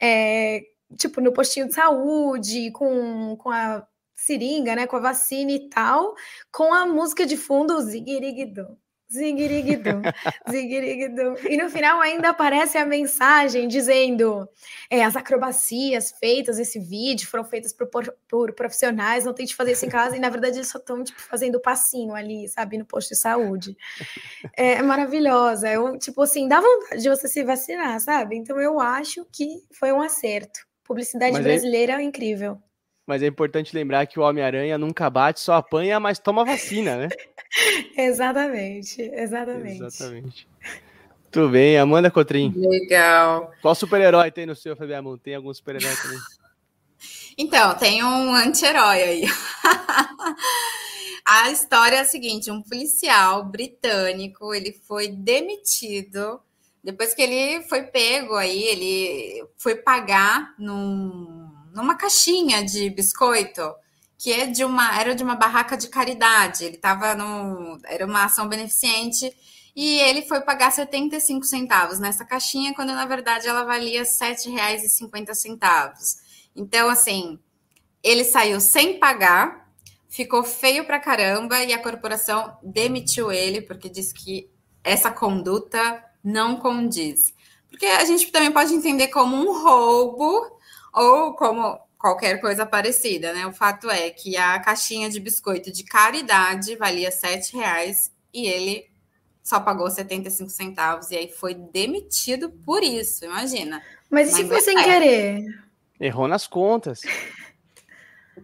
é, 0.00 0.62
tipo, 0.96 1.20
no 1.20 1.32
postinho 1.32 1.66
de 1.66 1.74
saúde, 1.74 2.70
com, 2.70 3.34
com 3.36 3.50
a 3.50 3.84
seringa, 4.30 4.76
né, 4.76 4.86
com 4.86 4.96
a 4.96 5.00
vacina 5.00 5.50
e 5.50 5.68
tal, 5.68 6.14
com 6.52 6.72
a 6.72 6.86
música 6.86 7.26
de 7.26 7.36
fundo 7.36 7.80
Ziguiriguidum. 7.80 8.76
Ziguiriguidum, 9.12 10.02
ziguiriguidum. 10.48 11.34
E 11.48 11.56
no 11.56 11.68
final 11.68 12.00
ainda 12.00 12.28
aparece 12.28 12.78
a 12.78 12.86
mensagem 12.86 13.66
dizendo: 13.66 14.48
é, 14.88 15.02
as 15.02 15.16
acrobacias 15.16 16.12
feitas 16.12 16.60
esse 16.60 16.78
vídeo 16.78 17.26
foram 17.26 17.44
feitas 17.44 17.72
por, 17.72 17.88
por, 18.28 18.52
profissionais, 18.52 19.24
não 19.24 19.34
tente 19.34 19.56
fazer 19.56 19.72
isso 19.72 19.84
em 19.84 19.88
casa, 19.88 20.16
e 20.16 20.20
na 20.20 20.30
verdade 20.30 20.58
eles 20.58 20.68
só 20.68 20.78
estão 20.78 21.02
tipo, 21.02 21.20
fazendo 21.20 21.58
passinho 21.58 22.14
ali, 22.14 22.48
sabe, 22.48 22.78
no 22.78 22.84
posto 22.84 23.08
de 23.08 23.16
saúde. 23.16 23.76
É, 24.56 24.74
é 24.74 24.82
maravilhosa. 24.82 25.68
Eu, 25.68 25.98
tipo 25.98 26.22
assim, 26.22 26.46
dá 26.46 26.60
vontade 26.60 27.02
de 27.02 27.08
você 27.08 27.26
se 27.26 27.42
vacinar, 27.42 27.98
sabe? 27.98 28.36
Então 28.36 28.60
eu 28.60 28.78
acho 28.78 29.26
que 29.32 29.60
foi 29.72 29.90
um 29.90 30.00
acerto. 30.00 30.60
Publicidade 30.84 31.32
Mas 31.32 31.42
brasileira 31.42 31.94
é 31.94 32.02
incrível. 32.02 32.62
Mas 33.10 33.24
é 33.24 33.26
importante 33.26 33.74
lembrar 33.74 34.06
que 34.06 34.20
o 34.20 34.22
Homem-Aranha 34.22 34.78
nunca 34.78 35.10
bate, 35.10 35.40
só 35.40 35.54
apanha, 35.54 35.98
mas 35.98 36.20
toma 36.20 36.44
vacina, 36.44 36.96
né? 36.96 37.08
exatamente, 37.98 39.02
exatamente. 39.02 39.82
Exatamente. 39.82 40.48
Tudo 41.28 41.48
bem, 41.48 41.76
Amanda 41.76 42.08
Cotrim. 42.08 42.54
Legal. 42.56 43.50
Qual 43.60 43.74
super-herói 43.74 44.30
tem 44.30 44.46
no 44.46 44.54
seu 44.54 44.76
FBA 44.76 45.02
Tem 45.24 45.34
algum 45.34 45.52
super-herói 45.52 45.96
também? 46.00 46.18
Então, 47.36 47.74
tem 47.74 48.04
um 48.04 48.34
anti-herói 48.34 49.02
aí. 49.02 49.24
a 51.24 51.50
história 51.50 51.96
é 51.96 52.00
a 52.00 52.04
seguinte: 52.04 52.50
um 52.50 52.62
policial 52.62 53.44
britânico 53.44 54.52
ele 54.52 54.78
foi 54.86 55.08
demitido 55.08 56.40
depois 56.82 57.12
que 57.12 57.22
ele 57.22 57.62
foi 57.68 57.84
pego 57.84 58.34
aí, 58.34 58.62
ele 58.62 59.46
foi 59.58 59.76
pagar 59.76 60.54
num 60.58 61.49
numa 61.72 61.96
caixinha 61.96 62.64
de 62.64 62.90
biscoito 62.90 63.62
que 64.20 64.30
é 64.30 64.46
de 64.46 64.64
uma 64.64 65.00
era 65.00 65.14
de 65.14 65.24
uma 65.24 65.34
barraca 65.34 65.78
de 65.78 65.88
caridade. 65.88 66.64
Ele 66.64 66.76
estava 66.76 67.14
no 67.14 67.78
era 67.86 68.04
uma 68.04 68.24
ação 68.24 68.46
beneficente 68.46 69.34
e 69.74 69.98
ele 70.00 70.22
foi 70.22 70.42
pagar 70.42 70.70
75 70.70 71.46
centavos 71.46 71.98
nessa 71.98 72.22
caixinha 72.22 72.74
quando 72.74 72.92
na 72.92 73.06
verdade 73.06 73.48
ela 73.48 73.64
valia 73.64 74.02
R$ 74.02 74.06
7,50. 74.06 75.92
Então 76.54 76.90
assim, 76.90 77.38
ele 78.02 78.22
saiu 78.22 78.60
sem 78.60 78.98
pagar, 78.98 79.72
ficou 80.06 80.44
feio 80.44 80.84
pra 80.84 81.00
caramba 81.00 81.64
e 81.64 81.72
a 81.72 81.82
corporação 81.82 82.58
demitiu 82.62 83.32
ele 83.32 83.62
porque 83.62 83.88
disse 83.88 84.12
que 84.12 84.50
essa 84.84 85.10
conduta 85.10 86.04
não 86.22 86.56
condiz. 86.56 87.32
Porque 87.70 87.86
a 87.86 88.04
gente 88.04 88.30
também 88.30 88.52
pode 88.52 88.74
entender 88.74 89.08
como 89.08 89.34
um 89.34 89.62
roubo 89.62 90.59
ou 90.92 91.34
como 91.34 91.78
qualquer 91.98 92.40
coisa 92.40 92.64
parecida, 92.64 93.32
né? 93.32 93.46
O 93.46 93.52
fato 93.52 93.90
é 93.90 94.10
que 94.10 94.36
a 94.36 94.58
caixinha 94.58 95.10
de 95.10 95.20
biscoito 95.20 95.70
de 95.70 95.84
caridade 95.84 96.74
valia 96.76 97.10
sete 97.10 97.56
reais 97.56 98.10
e 98.32 98.46
ele 98.46 98.88
só 99.42 99.60
pagou 99.60 99.90
75 99.90 100.50
centavos 100.50 101.10
e 101.10 101.16
aí 101.16 101.28
foi 101.28 101.54
demitido 101.54 102.50
por 102.64 102.82
isso, 102.82 103.24
imagina. 103.24 103.82
Mas 104.08 104.32
e 104.32 104.36
se 104.36 104.46
foi 104.46 104.60
sem 104.60 104.78
é. 104.78 104.84
querer? 104.84 105.64
Errou 106.00 106.26
nas 106.26 106.46
contas. 106.46 107.00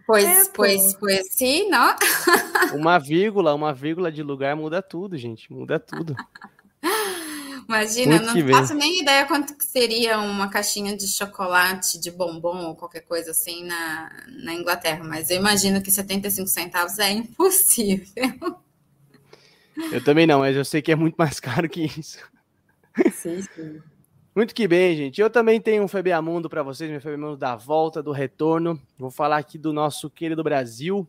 Pois, 0.05 0.25
é, 0.25 0.45
pois, 0.53 0.95
pois, 0.95 1.33
sim, 1.33 1.69
não? 1.69 1.95
uma 2.73 2.99
vírgula, 2.99 3.53
uma 3.55 3.73
vírgula 3.73 4.11
de 4.11 4.21
lugar 4.21 4.55
muda 4.55 4.81
tudo, 4.81 5.17
gente, 5.17 5.51
muda 5.51 5.79
tudo. 5.79 6.15
Imagina, 7.67 8.21
Muito 8.21 8.45
não 8.45 8.53
faço 8.53 8.73
nem 8.73 9.01
ideia 9.01 9.25
quanto 9.25 9.53
que 9.53 9.65
seria 9.65 10.19
uma 10.19 10.47
caixinha 10.47 10.95
de 10.95 11.05
chocolate, 11.05 11.99
de 11.99 12.09
bombom 12.09 12.67
ou 12.67 12.75
qualquer 12.75 13.01
coisa 13.01 13.31
assim 13.31 13.65
na, 13.65 14.09
na 14.43 14.53
Inglaterra, 14.53 15.03
mas 15.03 15.29
eu 15.29 15.37
imagino 15.37 15.81
que 15.81 15.91
75 15.91 16.47
centavos 16.47 16.97
é 16.97 17.11
impossível. 17.11 18.07
Eu 19.91 20.03
também 20.03 20.25
não, 20.25 20.39
mas 20.39 20.55
eu 20.55 20.65
sei 20.65 20.81
que 20.81 20.91
é 20.91 20.95
muito 20.95 21.13
mais 21.15 21.39
caro 21.39 21.69
que 21.69 21.85
isso. 21.85 22.17
Sim, 23.13 23.43
sim. 23.43 23.79
Muito 24.35 24.55
que 24.55 24.67
bem, 24.67 24.95
gente. 24.97 25.21
Eu 25.21 25.29
também 25.29 25.61
tenho 25.61 25.83
um 25.83 25.87
FBA 25.87 26.19
Mundo 26.19 26.49
para 26.49 26.63
vocês, 26.63 26.89
meu 26.89 26.99
FBA 26.99 27.15
Mundo 27.15 27.37
da 27.37 27.55
volta, 27.55 28.01
do 28.01 28.11
retorno. 28.11 28.81
Vou 28.97 29.11
falar 29.11 29.37
aqui 29.37 29.55
do 29.55 29.71
nosso 29.71 30.09
querido 30.09 30.43
Brasil. 30.43 31.07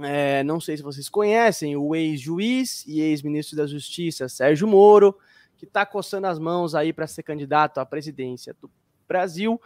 É, 0.00 0.42
não 0.42 0.58
sei 0.58 0.78
se 0.78 0.82
vocês 0.82 1.06
conhecem 1.10 1.76
o 1.76 1.94
ex-juiz 1.94 2.82
e 2.86 3.02
ex-ministro 3.02 3.58
da 3.58 3.66
Justiça, 3.66 4.26
Sérgio 4.26 4.66
Moro 4.66 5.14
que 5.62 5.68
está 5.68 5.86
coçando 5.86 6.26
as 6.26 6.40
mãos 6.40 6.74
aí 6.74 6.92
para 6.92 7.06
ser 7.06 7.22
candidato 7.22 7.78
à 7.78 7.86
presidência 7.86 8.52
do 8.60 8.68
Brasil, 9.06 9.60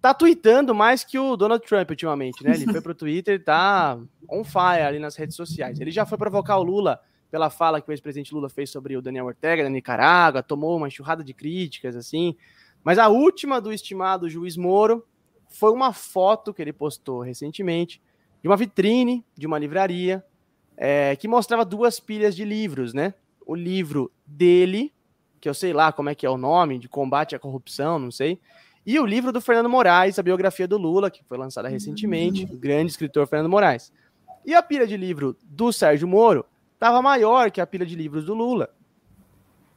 tá 0.00 0.14
tweetando 0.14 0.72
mais 0.72 1.02
que 1.02 1.18
o 1.18 1.36
Donald 1.36 1.66
Trump 1.66 1.90
ultimamente, 1.90 2.44
né? 2.44 2.54
Ele 2.54 2.70
foi 2.70 2.80
pro 2.80 2.94
Twitter 2.94 3.42
tá 3.42 3.98
on 4.30 4.44
fire 4.44 4.82
ali 4.86 5.00
nas 5.00 5.16
redes 5.16 5.34
sociais. 5.34 5.80
Ele 5.80 5.90
já 5.90 6.06
foi 6.06 6.16
provocar 6.16 6.56
o 6.56 6.62
Lula 6.62 7.00
pela 7.32 7.50
fala 7.50 7.80
que 7.80 7.90
o 7.90 7.92
ex-presidente 7.92 8.32
Lula 8.32 8.48
fez 8.48 8.70
sobre 8.70 8.96
o 8.96 9.02
Daniel 9.02 9.26
Ortega 9.26 9.64
na 9.64 9.68
Nicarágua, 9.68 10.40
tomou 10.40 10.76
uma 10.76 10.86
enxurrada 10.86 11.24
de 11.24 11.34
críticas, 11.34 11.96
assim. 11.96 12.36
Mas 12.84 12.96
a 12.96 13.08
última 13.08 13.60
do 13.60 13.72
estimado 13.72 14.30
juiz 14.30 14.56
Moro 14.56 15.04
foi 15.48 15.72
uma 15.72 15.92
foto 15.92 16.54
que 16.54 16.62
ele 16.62 16.72
postou 16.72 17.22
recentemente 17.22 18.00
de 18.40 18.48
uma 18.48 18.56
vitrine 18.56 19.24
de 19.36 19.48
uma 19.48 19.58
livraria 19.58 20.24
é, 20.76 21.16
que 21.16 21.26
mostrava 21.26 21.64
duas 21.64 21.98
pilhas 21.98 22.36
de 22.36 22.44
livros, 22.44 22.94
né? 22.94 23.14
O 23.44 23.56
livro 23.56 24.12
dele, 24.24 24.93
que 25.44 25.48
eu 25.48 25.52
sei 25.52 25.74
lá 25.74 25.92
como 25.92 26.08
é 26.08 26.14
que 26.14 26.24
é 26.24 26.30
o 26.30 26.38
nome, 26.38 26.78
de 26.78 26.88
combate 26.88 27.36
à 27.36 27.38
corrupção, 27.38 27.98
não 27.98 28.10
sei. 28.10 28.40
E 28.86 28.98
o 28.98 29.04
livro 29.04 29.30
do 29.30 29.42
Fernando 29.42 29.68
Moraes, 29.68 30.18
a 30.18 30.22
biografia 30.22 30.66
do 30.66 30.78
Lula, 30.78 31.10
que 31.10 31.22
foi 31.22 31.36
lançada 31.36 31.68
recentemente, 31.68 32.46
o 32.46 32.56
grande 32.56 32.92
escritor 32.92 33.26
Fernando 33.26 33.50
Moraes. 33.50 33.92
E 34.42 34.54
a 34.54 34.62
pilha 34.62 34.86
de 34.86 34.96
livro 34.96 35.36
do 35.44 35.70
Sérgio 35.70 36.08
Moro 36.08 36.46
estava 36.72 37.02
maior 37.02 37.50
que 37.50 37.60
a 37.60 37.66
pilha 37.66 37.84
de 37.84 37.94
livros 37.94 38.24
do 38.24 38.32
Lula. 38.32 38.74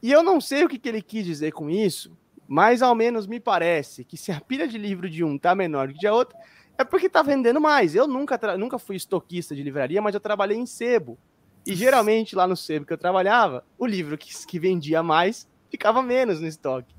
E 0.02 0.10
eu 0.10 0.24
não 0.24 0.40
sei 0.40 0.64
o 0.64 0.70
que, 0.70 0.80
que 0.80 0.88
ele 0.88 1.02
quis 1.02 1.26
dizer 1.26 1.52
com 1.52 1.70
isso, 1.70 2.18
mas 2.48 2.82
ao 2.82 2.96
menos 2.96 3.28
me 3.28 3.38
parece 3.38 4.06
que 4.06 4.16
se 4.16 4.32
a 4.32 4.40
pilha 4.40 4.70
de 4.70 4.78
livro 4.78 5.10
de 5.10 5.22
um 5.22 5.38
tá 5.38 5.54
menor 5.54 5.90
que 5.90 6.00
de 6.00 6.08
outro, 6.08 6.34
é 6.78 6.86
porque 6.86 7.10
tá 7.10 7.22
vendendo 7.22 7.60
mais. 7.60 7.94
Eu 7.94 8.08
nunca, 8.08 8.40
nunca 8.56 8.80
fui 8.80 8.96
estoquista 8.96 9.54
de 9.54 9.64
livraria, 9.64 10.02
mas 10.02 10.14
eu 10.14 10.22
trabalhei 10.22 10.58
em 10.58 10.66
sebo. 10.66 11.18
E 11.66 11.76
geralmente 11.76 12.38
lá 12.38 12.48
no 12.48 12.56
sebo 12.56 12.86
que 12.86 12.94
eu 12.94 12.98
trabalhava, 12.98 13.66
o 13.78 13.86
livro 13.86 14.18
que, 14.18 14.34
que 14.48 14.58
vendia 14.58 15.04
mais 15.04 15.46
ficava 15.70 16.02
menos 16.02 16.40
no 16.40 16.48
estoque. 16.48 16.94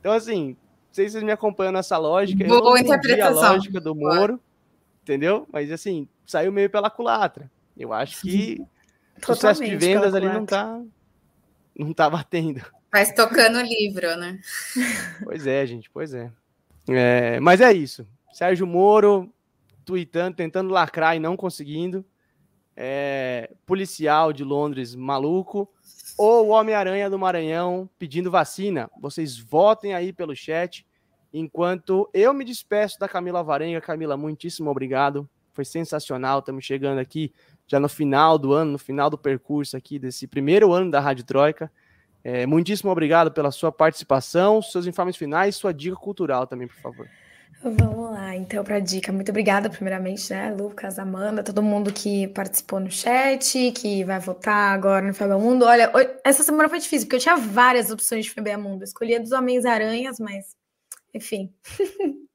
Então, 0.00 0.12
assim, 0.12 0.48
não 0.48 0.56
sei 0.92 1.06
se 1.06 1.12
vocês 1.12 1.24
me 1.24 1.32
acompanham 1.32 1.72
nessa 1.72 1.98
lógica. 1.98 2.46
Boa 2.46 2.80
interpretação. 2.80 3.42
a 3.42 3.52
lógica 3.52 3.80
do 3.80 3.94
Moro, 3.94 4.40
entendeu? 5.02 5.46
Mas, 5.52 5.70
assim, 5.70 6.08
saiu 6.26 6.52
meio 6.52 6.70
pela 6.70 6.90
culatra. 6.90 7.50
Eu 7.76 7.92
acho 7.92 8.20
que 8.22 8.60
o 9.22 9.26
sucesso 9.26 9.64
de 9.64 9.76
vendas 9.76 10.14
ali 10.14 10.26
não 10.26 10.44
tá, 10.44 10.80
não 11.76 11.92
tá 11.92 12.08
batendo. 12.10 12.60
Mas 12.92 13.12
tocando 13.12 13.58
o 13.58 13.62
livro, 13.62 14.16
né? 14.16 14.40
Pois 15.22 15.46
é, 15.46 15.66
gente, 15.66 15.90
pois 15.90 16.14
é. 16.14 16.30
é. 16.88 17.38
Mas 17.40 17.60
é 17.60 17.72
isso. 17.72 18.06
Sérgio 18.32 18.66
Moro 18.66 19.32
tweetando, 19.84 20.36
tentando 20.36 20.70
lacrar 20.70 21.16
e 21.16 21.20
não 21.20 21.36
conseguindo. 21.36 22.04
É, 22.80 23.50
policial 23.66 24.32
de 24.32 24.44
Londres 24.44 24.94
maluco 24.94 25.68
ou 26.18 26.46
o 26.46 26.48
Homem-Aranha 26.48 27.08
do 27.08 27.18
Maranhão 27.18 27.88
pedindo 27.98 28.30
vacina. 28.30 28.90
Vocês 29.00 29.38
votem 29.38 29.94
aí 29.94 30.12
pelo 30.12 30.34
chat. 30.34 30.84
Enquanto 31.32 32.10
eu 32.12 32.34
me 32.34 32.44
despeço 32.44 32.98
da 32.98 33.08
Camila 33.08 33.42
Varenga. 33.42 33.80
Camila, 33.80 34.16
muitíssimo 34.16 34.68
obrigado. 34.68 35.28
Foi 35.54 35.64
sensacional. 35.64 36.40
Estamos 36.40 36.64
chegando 36.64 36.98
aqui 36.98 37.32
já 37.68 37.78
no 37.78 37.88
final 37.88 38.36
do 38.36 38.52
ano, 38.52 38.72
no 38.72 38.78
final 38.78 39.08
do 39.08 39.16
percurso 39.16 39.76
aqui 39.76 39.98
desse 39.98 40.26
primeiro 40.26 40.72
ano 40.72 40.90
da 40.90 40.98
Rádio 40.98 41.24
Troika. 41.24 41.70
É, 42.24 42.44
muitíssimo 42.46 42.90
obrigado 42.90 43.30
pela 43.30 43.50
sua 43.52 43.70
participação, 43.70 44.60
seus 44.60 44.86
informes 44.86 45.16
finais, 45.16 45.54
sua 45.54 45.72
dica 45.72 45.96
cultural 45.96 46.46
também, 46.46 46.66
por 46.66 46.76
favor. 46.76 47.08
Vamos 47.60 48.10
lá, 48.12 48.36
então, 48.36 48.62
para 48.62 48.76
a 48.76 48.80
dica. 48.80 49.10
Muito 49.10 49.30
obrigada, 49.30 49.68
primeiramente, 49.68 50.32
né, 50.32 50.54
Lucas, 50.54 50.98
Amanda, 50.98 51.42
todo 51.42 51.60
mundo 51.62 51.92
que 51.92 52.28
participou 52.28 52.78
no 52.78 52.90
chat, 52.90 53.72
que 53.72 54.04
vai 54.04 54.20
votar 54.20 54.72
agora 54.72 55.04
no 55.04 55.12
FBA 55.12 55.38
Mundo. 55.38 55.64
Olha, 55.64 55.90
essa 56.24 56.44
semana 56.44 56.68
foi 56.68 56.78
difícil, 56.78 57.06
porque 57.06 57.16
eu 57.16 57.20
tinha 57.20 57.36
várias 57.36 57.90
opções 57.90 58.26
de 58.26 58.30
FBA 58.30 58.56
Mundo. 58.56 58.82
Eu 58.82 58.84
escolhi 58.84 59.16
a 59.16 59.18
dos 59.18 59.32
Homens-Aranhas, 59.32 60.20
mas, 60.20 60.54
enfim. 61.12 61.52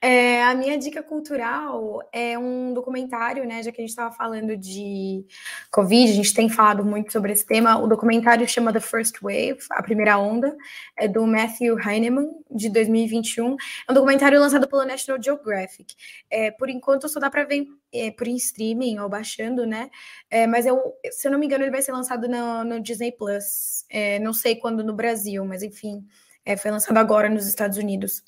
É, 0.00 0.42
a 0.44 0.54
minha 0.54 0.76
dica 0.76 1.02
cultural 1.02 2.06
é 2.12 2.38
um 2.38 2.74
documentário, 2.74 3.46
né? 3.46 3.62
Já 3.62 3.72
que 3.72 3.80
a 3.80 3.82
gente 3.82 3.90
estava 3.90 4.14
falando 4.14 4.56
de 4.56 5.24
Covid, 5.70 6.12
a 6.12 6.14
gente 6.14 6.34
tem 6.34 6.48
falado 6.48 6.84
muito 6.84 7.10
sobre 7.10 7.32
esse 7.32 7.46
tema. 7.46 7.78
O 7.78 7.86
documentário 7.86 8.46
chama 8.46 8.72
The 8.72 8.80
First 8.80 9.20
Wave, 9.22 9.58
a 9.70 9.82
primeira 9.82 10.18
onda, 10.18 10.54
é 10.96 11.08
do 11.08 11.26
Matthew 11.26 11.78
Heinemann, 11.78 12.30
de 12.50 12.68
2021. 12.68 13.56
É 13.88 13.92
um 13.92 13.94
documentário 13.94 14.38
lançado 14.38 14.68
pelo 14.68 14.84
National 14.84 15.22
Geographic. 15.22 15.94
É, 16.30 16.50
por 16.50 16.68
enquanto, 16.68 17.08
só 17.08 17.18
dá 17.18 17.30
para 17.30 17.44
ver 17.44 17.66
é, 17.92 18.10
por 18.10 18.28
streaming 18.28 18.98
ou 18.98 19.08
baixando, 19.08 19.64
né? 19.64 19.90
É, 20.30 20.46
mas 20.46 20.66
eu, 20.66 20.80
se 21.10 21.26
eu 21.26 21.32
não 21.32 21.38
me 21.38 21.46
engano, 21.46 21.64
ele 21.64 21.70
vai 21.70 21.80
ser 21.80 21.92
lançado 21.92 22.28
no, 22.28 22.62
no 22.62 22.80
Disney 22.80 23.12
Plus. 23.12 23.86
É, 23.88 24.18
não 24.18 24.34
sei 24.34 24.56
quando 24.56 24.84
no 24.84 24.92
Brasil, 24.92 25.44
mas 25.46 25.62
enfim, 25.62 26.04
é, 26.44 26.56
foi 26.56 26.70
lançado 26.70 26.98
agora 26.98 27.30
nos 27.30 27.46
Estados 27.46 27.78
Unidos. 27.78 28.22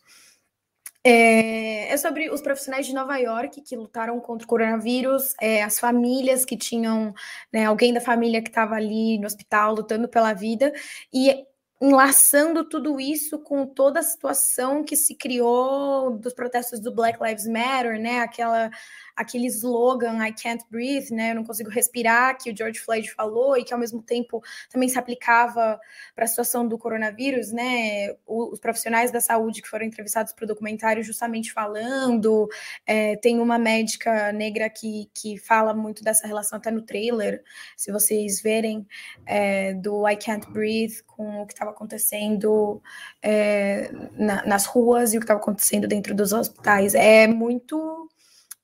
É, 1.08 1.92
é, 1.92 1.96
sobre 1.96 2.28
os 2.30 2.40
profissionais 2.40 2.84
de 2.84 2.92
Nova 2.92 3.16
York 3.16 3.60
que 3.60 3.76
lutaram 3.76 4.18
contra 4.18 4.44
o 4.44 4.48
coronavírus, 4.48 5.34
é, 5.40 5.62
as 5.62 5.78
famílias 5.78 6.44
que 6.44 6.56
tinham 6.56 7.14
né, 7.52 7.64
alguém 7.64 7.94
da 7.94 8.00
família 8.00 8.42
que 8.42 8.48
estava 8.48 8.74
ali 8.74 9.16
no 9.16 9.26
hospital 9.26 9.72
lutando 9.72 10.08
pela 10.08 10.32
vida, 10.34 10.72
e 11.14 11.46
enlaçando 11.80 12.64
tudo 12.64 12.98
isso 12.98 13.38
com 13.38 13.66
toda 13.66 14.00
a 14.00 14.02
situação 14.02 14.82
que 14.82 14.96
se 14.96 15.14
criou 15.14 16.18
dos 16.18 16.34
protestos 16.34 16.80
do 16.80 16.92
Black 16.92 17.22
Lives 17.22 17.46
Matter, 17.46 18.00
né? 18.00 18.20
Aquela 18.20 18.70
aquele 19.16 19.46
slogan 19.46 20.24
I 20.24 20.32
can't 20.32 20.62
breathe, 20.70 21.10
né? 21.10 21.30
Eu 21.30 21.36
não 21.36 21.44
consigo 21.44 21.70
respirar, 21.70 22.36
que 22.38 22.50
o 22.50 22.56
George 22.56 22.78
Floyd 22.78 23.10
falou 23.12 23.56
e 23.56 23.64
que 23.64 23.72
ao 23.72 23.80
mesmo 23.80 24.02
tempo 24.02 24.42
também 24.70 24.88
se 24.88 24.98
aplicava 24.98 25.80
para 26.14 26.24
a 26.24 26.28
situação 26.28 26.68
do 26.68 26.76
coronavírus, 26.76 27.50
né? 27.50 28.14
Os 28.26 28.60
profissionais 28.60 29.10
da 29.10 29.20
saúde 29.20 29.62
que 29.62 29.68
foram 29.68 29.86
entrevistados 29.86 30.32
para 30.32 30.44
o 30.44 30.48
documentário 30.48 31.02
justamente 31.02 31.52
falando. 31.52 32.48
É, 32.86 33.16
tem 33.16 33.40
uma 33.40 33.58
médica 33.58 34.32
negra 34.32 34.68
que, 34.68 35.10
que 35.14 35.38
fala 35.38 35.72
muito 35.72 36.04
dessa 36.04 36.26
relação 36.26 36.58
até 36.58 36.70
no 36.70 36.82
trailer, 36.82 37.42
se 37.76 37.90
vocês 37.90 38.42
verem, 38.42 38.86
é, 39.24 39.72
do 39.74 40.06
I 40.06 40.16
can't 40.16 40.50
breathe 40.50 41.02
com 41.06 41.42
o 41.42 41.46
que 41.46 41.54
estava 41.54 41.70
acontecendo 41.70 42.82
é, 43.22 43.90
na, 44.12 44.44
nas 44.44 44.66
ruas 44.66 45.14
e 45.14 45.16
o 45.16 45.20
que 45.20 45.24
estava 45.24 45.40
acontecendo 45.40 45.88
dentro 45.88 46.14
dos 46.14 46.32
hospitais. 46.32 46.94
É 46.94 47.26
muito 47.26 48.08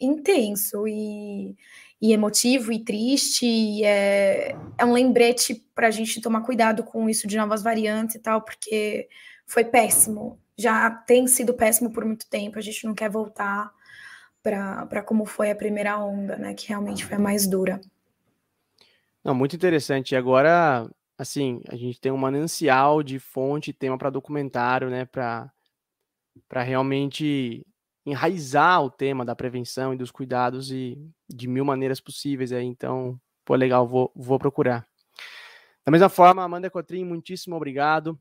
intenso 0.05 0.87
e, 0.87 1.57
e 2.01 2.13
emotivo 2.13 2.73
e 2.73 2.85
triste. 2.85 3.47
E 3.47 3.85
é, 3.85 4.57
é 4.77 4.85
um 4.85 4.93
lembrete 4.93 5.65
para 5.75 5.89
a 5.89 5.91
gente 5.91 6.21
tomar 6.21 6.43
cuidado 6.43 6.83
com 6.83 7.09
isso 7.09 7.27
de 7.27 7.37
novas 7.37 7.63
variantes 7.63 8.17
e 8.17 8.19
tal, 8.19 8.43
porque 8.43 9.09
foi 9.47 9.65
péssimo. 9.65 10.39
Já 10.57 10.91
tem 10.91 11.27
sido 11.27 11.55
péssimo 11.55 11.91
por 11.93 12.05
muito 12.05 12.29
tempo. 12.29 12.59
A 12.59 12.63
gente 12.63 12.85
não 12.85 12.95
quer 12.95 13.11
voltar 13.11 13.71
para 14.43 15.03
como 15.03 15.25
foi 15.25 15.51
a 15.51 15.57
primeira 15.57 15.97
onda, 15.99 16.37
né? 16.37 16.55
Que 16.55 16.69
realmente 16.69 17.05
foi 17.05 17.17
a 17.17 17.21
mais 17.21 17.47
dura. 17.47 17.81
Não, 19.23 19.35
muito 19.35 19.55
interessante. 19.55 20.13
E 20.13 20.17
agora, 20.17 20.91
assim, 21.17 21.63
a 21.69 21.77
gente 21.77 22.01
tem 22.01 22.11
um 22.11 22.17
manancial 22.17 23.03
de 23.03 23.19
fonte, 23.19 23.73
tema 23.73 23.97
para 23.97 24.11
documentário, 24.11 24.91
né? 24.91 25.05
Para 25.05 25.53
realmente 26.63 27.65
enraizar 28.05 28.83
o 28.83 28.91
tema 28.91 29.25
da 29.25 29.37
prevenção 29.37 29.95
e 29.95 29.97
dos 29.97 30.11
cuidados 30.11 30.71
e 30.71 30.99
de 31.29 31.47
mil 31.47 31.65
maneiras 31.65 32.01
possíveis 32.01 32.53
aí. 32.53 32.65
Então, 32.65 33.19
pô, 33.45 33.55
legal, 33.55 33.87
vou, 33.87 34.11
vou 34.15 34.39
procurar. 34.39 34.87
Da 35.85 35.91
mesma 35.91 36.09
forma, 36.09 36.43
Amanda 36.43 36.71
Cotrim, 36.71 37.05
muitíssimo 37.05 37.57
obrigado. 37.57 38.19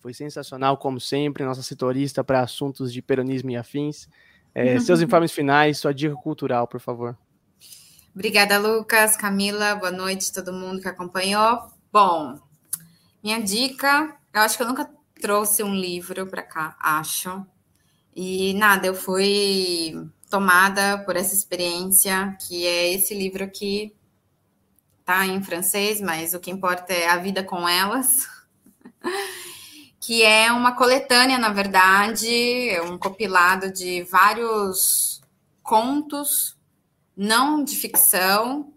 Foi 0.00 0.14
sensacional, 0.14 0.76
como 0.76 1.00
sempre, 1.00 1.44
nossa 1.44 1.62
setorista 1.62 2.22
para 2.22 2.40
assuntos 2.40 2.92
de 2.92 3.02
peronismo 3.02 3.50
e 3.50 3.56
afins. 3.56 4.08
É, 4.54 4.78
seus 4.80 5.00
informes 5.00 5.32
finais, 5.32 5.78
sua 5.78 5.92
dica 5.92 6.14
cultural, 6.16 6.66
por 6.66 6.80
favor. 6.80 7.16
Obrigada, 8.14 8.58
Lucas, 8.58 9.16
Camila, 9.16 9.74
boa 9.76 9.92
noite 9.92 10.32
todo 10.32 10.52
mundo 10.52 10.80
que 10.80 10.88
acompanhou. 10.88 11.68
Bom, 11.92 12.40
minha 13.22 13.40
dica, 13.40 14.16
eu 14.32 14.40
acho 14.40 14.56
que 14.56 14.62
eu 14.62 14.68
nunca 14.68 14.90
trouxe 15.20 15.62
um 15.62 15.74
livro 15.74 16.26
para 16.26 16.42
cá, 16.42 16.76
acho. 16.80 17.44
E 18.20 18.52
nada, 18.54 18.84
eu 18.84 18.96
fui 18.96 19.94
tomada 20.28 20.98
por 21.04 21.14
essa 21.14 21.32
experiência, 21.32 22.36
que 22.40 22.66
é 22.66 22.92
esse 22.92 23.14
livro 23.14 23.48
que 23.48 23.94
tá 25.04 25.24
em 25.24 25.40
francês, 25.40 26.00
mas 26.00 26.34
o 26.34 26.40
que 26.40 26.50
importa 26.50 26.92
é 26.92 27.06
a 27.06 27.18
vida 27.18 27.44
com 27.44 27.68
elas. 27.68 28.26
que 30.00 30.24
é 30.24 30.50
uma 30.50 30.74
coletânea, 30.74 31.38
na 31.38 31.50
verdade, 31.50 32.68
é 32.70 32.82
um 32.82 32.98
compilado 32.98 33.72
de 33.72 34.02
vários 34.02 35.22
contos, 35.62 36.56
não 37.16 37.62
de 37.62 37.76
ficção, 37.76 38.72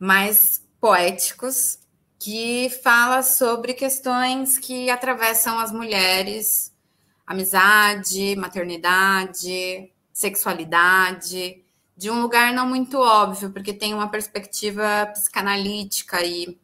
mas 0.00 0.66
poéticos, 0.80 1.78
que 2.18 2.68
fala 2.82 3.22
sobre 3.22 3.72
questões 3.72 4.58
que 4.58 4.90
atravessam 4.90 5.60
as 5.60 5.70
mulheres 5.70 6.71
amizade, 7.26 8.36
maternidade, 8.36 9.90
sexualidade, 10.12 11.62
de 11.96 12.10
um 12.10 12.20
lugar 12.22 12.52
não 12.52 12.66
muito 12.66 12.98
óbvio, 12.98 13.50
porque 13.50 13.72
tem 13.72 13.94
uma 13.94 14.08
perspectiva 14.08 15.06
psicanalítica 15.12 16.22
e 16.24 16.58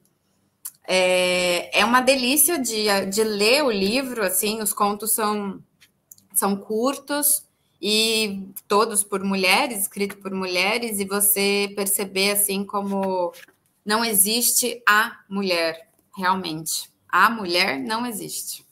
é, 0.91 1.81
é 1.81 1.85
uma 1.85 2.01
delícia 2.01 2.59
de, 2.59 2.87
de 3.11 3.23
ler 3.23 3.63
o 3.63 3.71
livro, 3.71 4.23
assim, 4.25 4.63
os 4.63 4.73
contos 4.73 5.13
são, 5.13 5.63
são 6.35 6.57
curtos 6.57 7.45
e 7.81 8.43
todos 8.67 9.05
por 9.05 9.23
mulheres, 9.23 9.83
escrito 9.83 10.17
por 10.17 10.33
mulheres, 10.33 10.99
e 10.99 11.05
você 11.05 11.73
perceber, 11.77 12.33
assim, 12.33 12.65
como 12.65 13.33
não 13.85 14.05
existe 14.05 14.83
a 14.89 15.21
mulher, 15.29 15.89
realmente. 16.17 16.91
A 17.09 17.31
mulher 17.31 17.79
não 17.79 18.07
existe. 18.07 18.67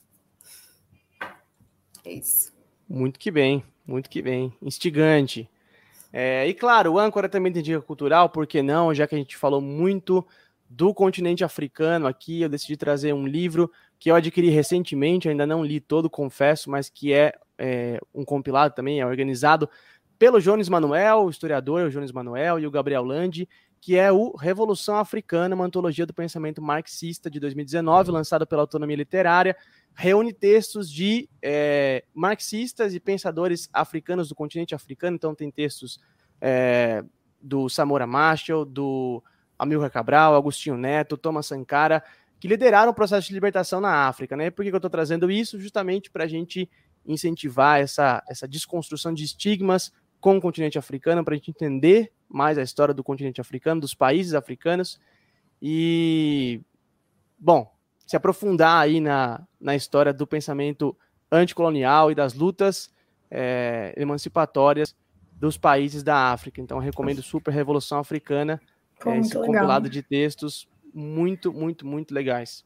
É 2.06 2.12
isso. 2.12 2.52
Muito 2.88 3.18
que 3.18 3.32
bem, 3.32 3.64
muito 3.84 4.08
que 4.08 4.22
bem. 4.22 4.52
Instigante. 4.62 5.50
É, 6.12 6.46
e 6.46 6.54
claro, 6.54 6.92
o 6.92 6.98
âncora 7.00 7.28
também 7.28 7.52
tem 7.52 7.60
dica 7.60 7.80
cultural, 7.80 8.28
por 8.30 8.46
que 8.46 8.62
não? 8.62 8.94
Já 8.94 9.08
que 9.08 9.16
a 9.16 9.18
gente 9.18 9.36
falou 9.36 9.60
muito 9.60 10.24
do 10.70 10.94
continente 10.94 11.42
africano 11.42 12.06
aqui, 12.06 12.42
eu 12.42 12.48
decidi 12.48 12.76
trazer 12.76 13.12
um 13.12 13.26
livro 13.26 13.70
que 13.98 14.08
eu 14.08 14.14
adquiri 14.14 14.50
recentemente, 14.50 15.28
ainda 15.28 15.44
não 15.44 15.64
li 15.64 15.80
todo, 15.80 16.08
confesso, 16.08 16.70
mas 16.70 16.88
que 16.88 17.12
é, 17.12 17.32
é 17.58 17.98
um 18.14 18.24
compilado 18.24 18.72
também, 18.72 19.00
é 19.00 19.06
organizado 19.06 19.68
pelo 20.16 20.40
Jones 20.40 20.68
Manuel, 20.68 21.24
o 21.24 21.30
historiador 21.30 21.88
o 21.88 21.90
Jones 21.90 22.12
Manuel 22.12 22.60
e 22.60 22.66
o 22.68 22.70
Gabriel 22.70 23.02
Landi, 23.02 23.48
que 23.80 23.96
é 23.96 24.10
o 24.10 24.34
Revolução 24.36 24.96
Africana, 24.96 25.54
uma 25.54 25.64
antologia 25.64 26.06
do 26.06 26.14
pensamento 26.14 26.60
marxista 26.60 27.30
de 27.30 27.38
2019, 27.38 28.10
lançado 28.10 28.46
pela 28.46 28.62
Autonomia 28.62 28.96
Literária, 28.96 29.56
reúne 29.94 30.32
textos 30.32 30.90
de 30.90 31.28
é, 31.40 32.04
marxistas 32.14 32.94
e 32.94 33.00
pensadores 33.00 33.68
africanos 33.72 34.28
do 34.28 34.34
continente 34.34 34.74
africano. 34.74 35.16
Então, 35.16 35.34
tem 35.34 35.50
textos 35.50 36.00
é, 36.40 37.04
do 37.40 37.68
Samora 37.68 38.06
Machel, 38.06 38.64
do 38.64 39.22
Amilcar 39.58 39.90
Cabral, 39.90 40.34
Agostinho 40.34 40.76
Neto, 40.76 41.16
Thomas 41.16 41.46
Sankara, 41.46 42.02
que 42.38 42.48
lideraram 42.48 42.90
o 42.90 42.94
processo 42.94 43.28
de 43.28 43.34
libertação 43.34 43.80
na 43.80 44.06
África. 44.06 44.36
Né? 44.36 44.50
Por 44.50 44.64
que 44.64 44.70
eu 44.70 44.76
estou 44.76 44.90
trazendo 44.90 45.30
isso? 45.30 45.58
Justamente 45.58 46.10
para 46.10 46.24
a 46.24 46.28
gente 46.28 46.68
incentivar 47.06 47.80
essa, 47.80 48.22
essa 48.28 48.48
desconstrução 48.48 49.14
de 49.14 49.24
estigmas 49.24 49.92
com 50.20 50.36
o 50.36 50.40
continente 50.40 50.78
africano, 50.78 51.24
para 51.24 51.34
a 51.34 51.36
gente 51.36 51.50
entender 51.50 52.12
mais 52.28 52.58
a 52.58 52.62
história 52.62 52.94
do 52.94 53.04
continente 53.04 53.40
africano, 53.40 53.80
dos 53.80 53.94
países 53.94 54.34
africanos. 54.34 55.00
E, 55.60 56.60
bom, 57.38 57.70
se 58.06 58.16
aprofundar 58.16 58.82
aí 58.82 59.00
na, 59.00 59.46
na 59.60 59.74
história 59.74 60.12
do 60.12 60.26
pensamento 60.26 60.96
anticolonial 61.30 62.10
e 62.10 62.14
das 62.14 62.34
lutas 62.34 62.90
é, 63.30 63.94
emancipatórias 63.96 64.94
dos 65.32 65.58
países 65.58 66.02
da 66.02 66.32
África. 66.32 66.60
Então, 66.60 66.78
recomendo 66.78 67.22
super 67.22 67.52
Revolução 67.52 67.98
Africana, 67.98 68.60
Pô, 69.00 69.10
é, 69.10 69.18
esse 69.18 69.34
compilado 69.34 69.88
de 69.88 70.02
textos 70.02 70.68
muito, 70.94 71.52
muito, 71.52 71.86
muito 71.86 72.14
legais. 72.14 72.64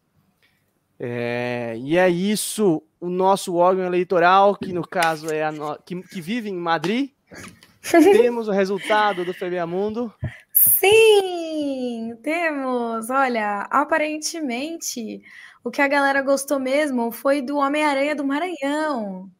É, 0.98 1.76
e 1.78 1.96
é 1.96 2.08
isso, 2.08 2.82
o 3.00 3.08
nosso 3.08 3.54
órgão 3.56 3.84
eleitoral, 3.84 4.54
que 4.54 4.72
no 4.72 4.86
caso 4.86 5.32
é 5.32 5.42
a 5.42 5.50
no... 5.50 5.76
que, 5.78 6.00
que 6.02 6.20
vive 6.20 6.50
em 6.50 6.56
Madrid. 6.56 7.10
Temos 7.82 8.48
o 8.48 8.52
resultado 8.52 9.24
do 9.24 9.32
FBA 9.32 9.66
Mundo. 9.66 10.12
Sim, 10.52 12.14
temos. 12.22 13.08
Olha, 13.10 13.62
aparentemente, 13.70 15.22
o 15.64 15.70
que 15.70 15.80
a 15.80 15.88
galera 15.88 16.22
gostou 16.22 16.60
mesmo 16.60 17.10
foi 17.10 17.40
do 17.40 17.56
Homem-Aranha 17.56 18.14
do 18.14 18.24
Maranhão. 18.24 19.30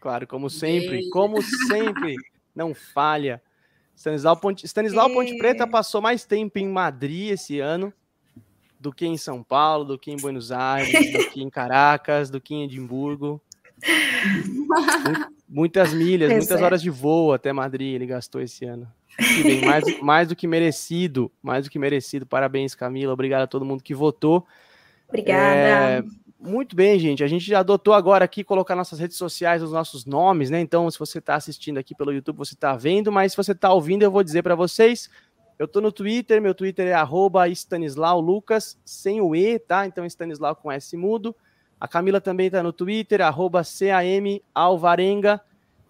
Claro, 0.00 0.26
como 0.26 0.50
sempre, 0.50 1.08
como 1.10 1.40
sempre, 1.42 2.14
não 2.54 2.74
falha. 2.74 3.42
Stanislau 3.96 4.36
Ponte, 4.36 4.66
Stanislau 4.66 5.10
Ponte 5.10 5.36
Preta 5.38 5.66
passou 5.66 6.02
mais 6.02 6.24
tempo 6.24 6.58
em 6.58 6.68
Madrid 6.68 7.30
esse 7.30 7.60
ano 7.60 7.92
do 8.78 8.92
que 8.92 9.06
em 9.06 9.16
São 9.16 9.42
Paulo, 9.42 9.84
do 9.84 9.98
que 9.98 10.10
em 10.10 10.16
Buenos 10.16 10.52
Aires, 10.52 11.12
do 11.12 11.30
que 11.30 11.42
em 11.42 11.48
Caracas, 11.48 12.28
do 12.28 12.40
que 12.40 12.54
em 12.54 12.64
Edimburgo. 12.64 13.40
Muitas 15.48 15.92
milhas, 15.92 16.30
pois 16.30 16.44
muitas 16.44 16.60
é. 16.60 16.64
horas 16.64 16.82
de 16.82 16.90
voo 16.90 17.32
até 17.32 17.52
Madrid 17.52 17.94
ele 17.94 18.06
gastou 18.06 18.40
esse 18.40 18.64
ano. 18.64 18.88
Bem, 19.42 19.64
mais, 19.64 19.84
mais 20.02 20.28
do 20.28 20.36
que 20.36 20.46
merecido, 20.46 21.30
mais 21.42 21.64
do 21.64 21.70
que 21.70 21.78
merecido. 21.78 22.26
Parabéns, 22.26 22.74
Camila. 22.74 23.12
Obrigado 23.12 23.42
a 23.42 23.46
todo 23.46 23.64
mundo 23.64 23.82
que 23.82 23.94
votou. 23.94 24.46
Obrigada. 25.08 25.56
É, 25.56 26.04
muito 26.40 26.74
bem, 26.74 26.98
gente. 26.98 27.22
A 27.22 27.26
gente 27.26 27.46
já 27.46 27.60
adotou 27.60 27.94
agora 27.94 28.24
aqui 28.24 28.42
colocar 28.42 28.74
nossas 28.74 28.98
redes 28.98 29.16
sociais, 29.16 29.62
os 29.62 29.72
nossos 29.72 30.04
nomes, 30.04 30.50
né? 30.50 30.60
Então, 30.60 30.90
se 30.90 30.98
você 30.98 31.18
está 31.18 31.36
assistindo 31.36 31.78
aqui 31.78 31.94
pelo 31.94 32.12
YouTube, 32.12 32.36
você 32.36 32.54
está 32.54 32.74
vendo, 32.76 33.12
mas 33.12 33.32
se 33.32 33.36
você 33.36 33.52
está 33.52 33.72
ouvindo, 33.72 34.02
eu 34.02 34.10
vou 34.10 34.24
dizer 34.24 34.42
para 34.42 34.54
vocês. 34.54 35.08
Eu 35.56 35.68
tô 35.68 35.80
no 35.80 35.92
Twitter, 35.92 36.42
meu 36.42 36.52
Twitter 36.52 36.88
é 36.88 36.92
arroba 36.92 37.48
Stanislau 37.48 38.20
Lucas, 38.20 38.76
sem 38.84 39.20
o 39.20 39.36
E, 39.36 39.58
tá? 39.58 39.86
Então, 39.86 40.04
Stanislau 40.04 40.56
com 40.56 40.70
S 40.70 40.96
mudo. 40.96 41.34
A 41.80 41.88
Camila 41.88 42.20
também 42.20 42.46
está 42.46 42.62
no 42.62 42.72
Twitter, 42.72 43.20
arroba 43.20 43.62
CAM 43.62 44.40
Alvarenga. 44.54 45.40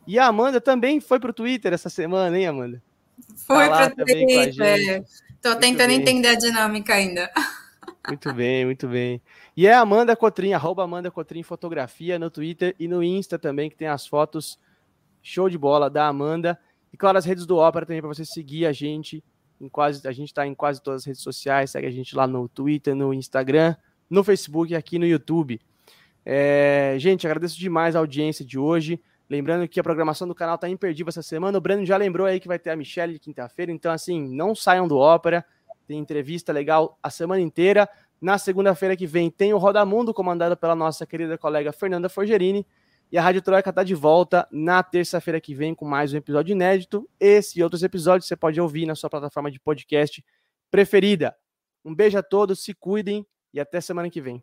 E 0.06 0.18
a 0.18 0.26
Amanda 0.26 0.60
também 0.60 1.00
foi 1.00 1.18
pro 1.18 1.32
Twitter 1.32 1.72
essa 1.72 1.88
semana, 1.88 2.38
hein, 2.38 2.46
Amanda? 2.46 2.82
Foi 3.36 3.68
tá 3.68 3.90
pro 3.90 4.04
Twitter. 4.04 5.04
Tô 5.40 5.56
tentando 5.56 5.90
entender 5.90 6.28
a 6.28 6.34
dinâmica 6.34 6.94
ainda. 6.94 7.30
Muito 8.08 8.32
bem, 8.34 8.64
muito 8.66 8.86
bem. 8.86 9.20
E 9.56 9.66
é 9.66 9.74
Amanda 9.74 10.14
Cotrim, 10.14 10.52
arroba 10.52 10.82
Amanda 10.84 11.10
Cotrim 11.10 11.42
Fotografia 11.42 12.18
no 12.18 12.30
Twitter 12.30 12.74
e 12.78 12.86
no 12.86 13.02
Insta 13.02 13.38
também, 13.38 13.70
que 13.70 13.76
tem 13.76 13.88
as 13.88 14.06
fotos 14.06 14.58
show 15.22 15.48
de 15.48 15.56
bola 15.56 15.88
da 15.88 16.06
Amanda. 16.06 16.58
E 16.92 16.96
claro, 16.96 17.16
as 17.16 17.24
redes 17.24 17.46
do 17.46 17.56
Ópera 17.56 17.86
também 17.86 18.02
para 18.02 18.12
você 18.12 18.24
seguir 18.24 18.66
a 18.66 18.72
gente. 18.72 19.24
Em 19.60 19.68
quase, 19.68 20.06
a 20.06 20.12
gente 20.12 20.28
está 20.28 20.46
em 20.46 20.54
quase 20.54 20.82
todas 20.82 21.02
as 21.02 21.06
redes 21.06 21.22
sociais. 21.22 21.70
Segue 21.70 21.86
a 21.86 21.90
gente 21.90 22.14
lá 22.14 22.26
no 22.26 22.46
Twitter, 22.48 22.94
no 22.94 23.14
Instagram, 23.14 23.74
no 24.10 24.22
Facebook 24.22 24.72
e 24.72 24.76
aqui 24.76 24.98
no 24.98 25.06
YouTube. 25.06 25.60
É, 26.24 26.96
gente, 26.98 27.26
agradeço 27.26 27.58
demais 27.58 27.94
a 27.94 27.98
audiência 27.98 28.44
de 28.44 28.58
hoje. 28.58 29.00
Lembrando 29.28 29.66
que 29.66 29.80
a 29.80 29.82
programação 29.82 30.28
do 30.28 30.34
canal 30.34 30.54
está 30.54 30.68
imperdível 30.68 31.08
essa 31.08 31.22
semana. 31.22 31.56
O 31.58 31.60
Breno 31.60 31.84
já 31.84 31.96
lembrou 31.96 32.26
aí 32.26 32.38
que 32.38 32.48
vai 32.48 32.58
ter 32.58 32.70
a 32.70 32.76
Michelle 32.76 33.14
de 33.14 33.18
quinta-feira. 33.18 33.72
Então, 33.72 33.92
assim, 33.92 34.28
não 34.34 34.54
saiam 34.54 34.86
do 34.86 34.96
Ópera. 34.96 35.44
Tem 35.86 35.98
entrevista 35.98 36.52
legal 36.52 36.98
a 37.02 37.10
semana 37.10 37.40
inteira. 37.40 37.88
Na 38.20 38.38
segunda-feira 38.38 38.96
que 38.96 39.06
vem 39.06 39.30
tem 39.30 39.52
o 39.52 39.58
Roda 39.58 39.84
Mundo, 39.84 40.14
comandado 40.14 40.56
pela 40.56 40.74
nossa 40.74 41.06
querida 41.06 41.36
colega 41.36 41.72
Fernanda 41.72 42.08
Forgerini. 42.08 42.66
E 43.12 43.18
a 43.18 43.22
Rádio 43.22 43.42
Troika 43.42 43.70
está 43.70 43.82
de 43.82 43.94
volta 43.94 44.48
na 44.50 44.82
terça-feira 44.82 45.40
que 45.40 45.54
vem 45.54 45.74
com 45.74 45.84
mais 45.84 46.12
um 46.12 46.16
episódio 46.16 46.52
inédito. 46.52 47.08
Esse 47.20 47.60
e 47.60 47.62
outros 47.62 47.82
episódios 47.82 48.26
você 48.26 48.36
pode 48.36 48.60
ouvir 48.60 48.86
na 48.86 48.94
sua 48.94 49.10
plataforma 49.10 49.50
de 49.50 49.60
podcast 49.60 50.24
preferida. 50.70 51.36
Um 51.84 51.94
beijo 51.94 52.18
a 52.18 52.22
todos, 52.22 52.64
se 52.64 52.74
cuidem 52.74 53.26
e 53.52 53.60
até 53.60 53.80
semana 53.80 54.10
que 54.10 54.20
vem. 54.20 54.42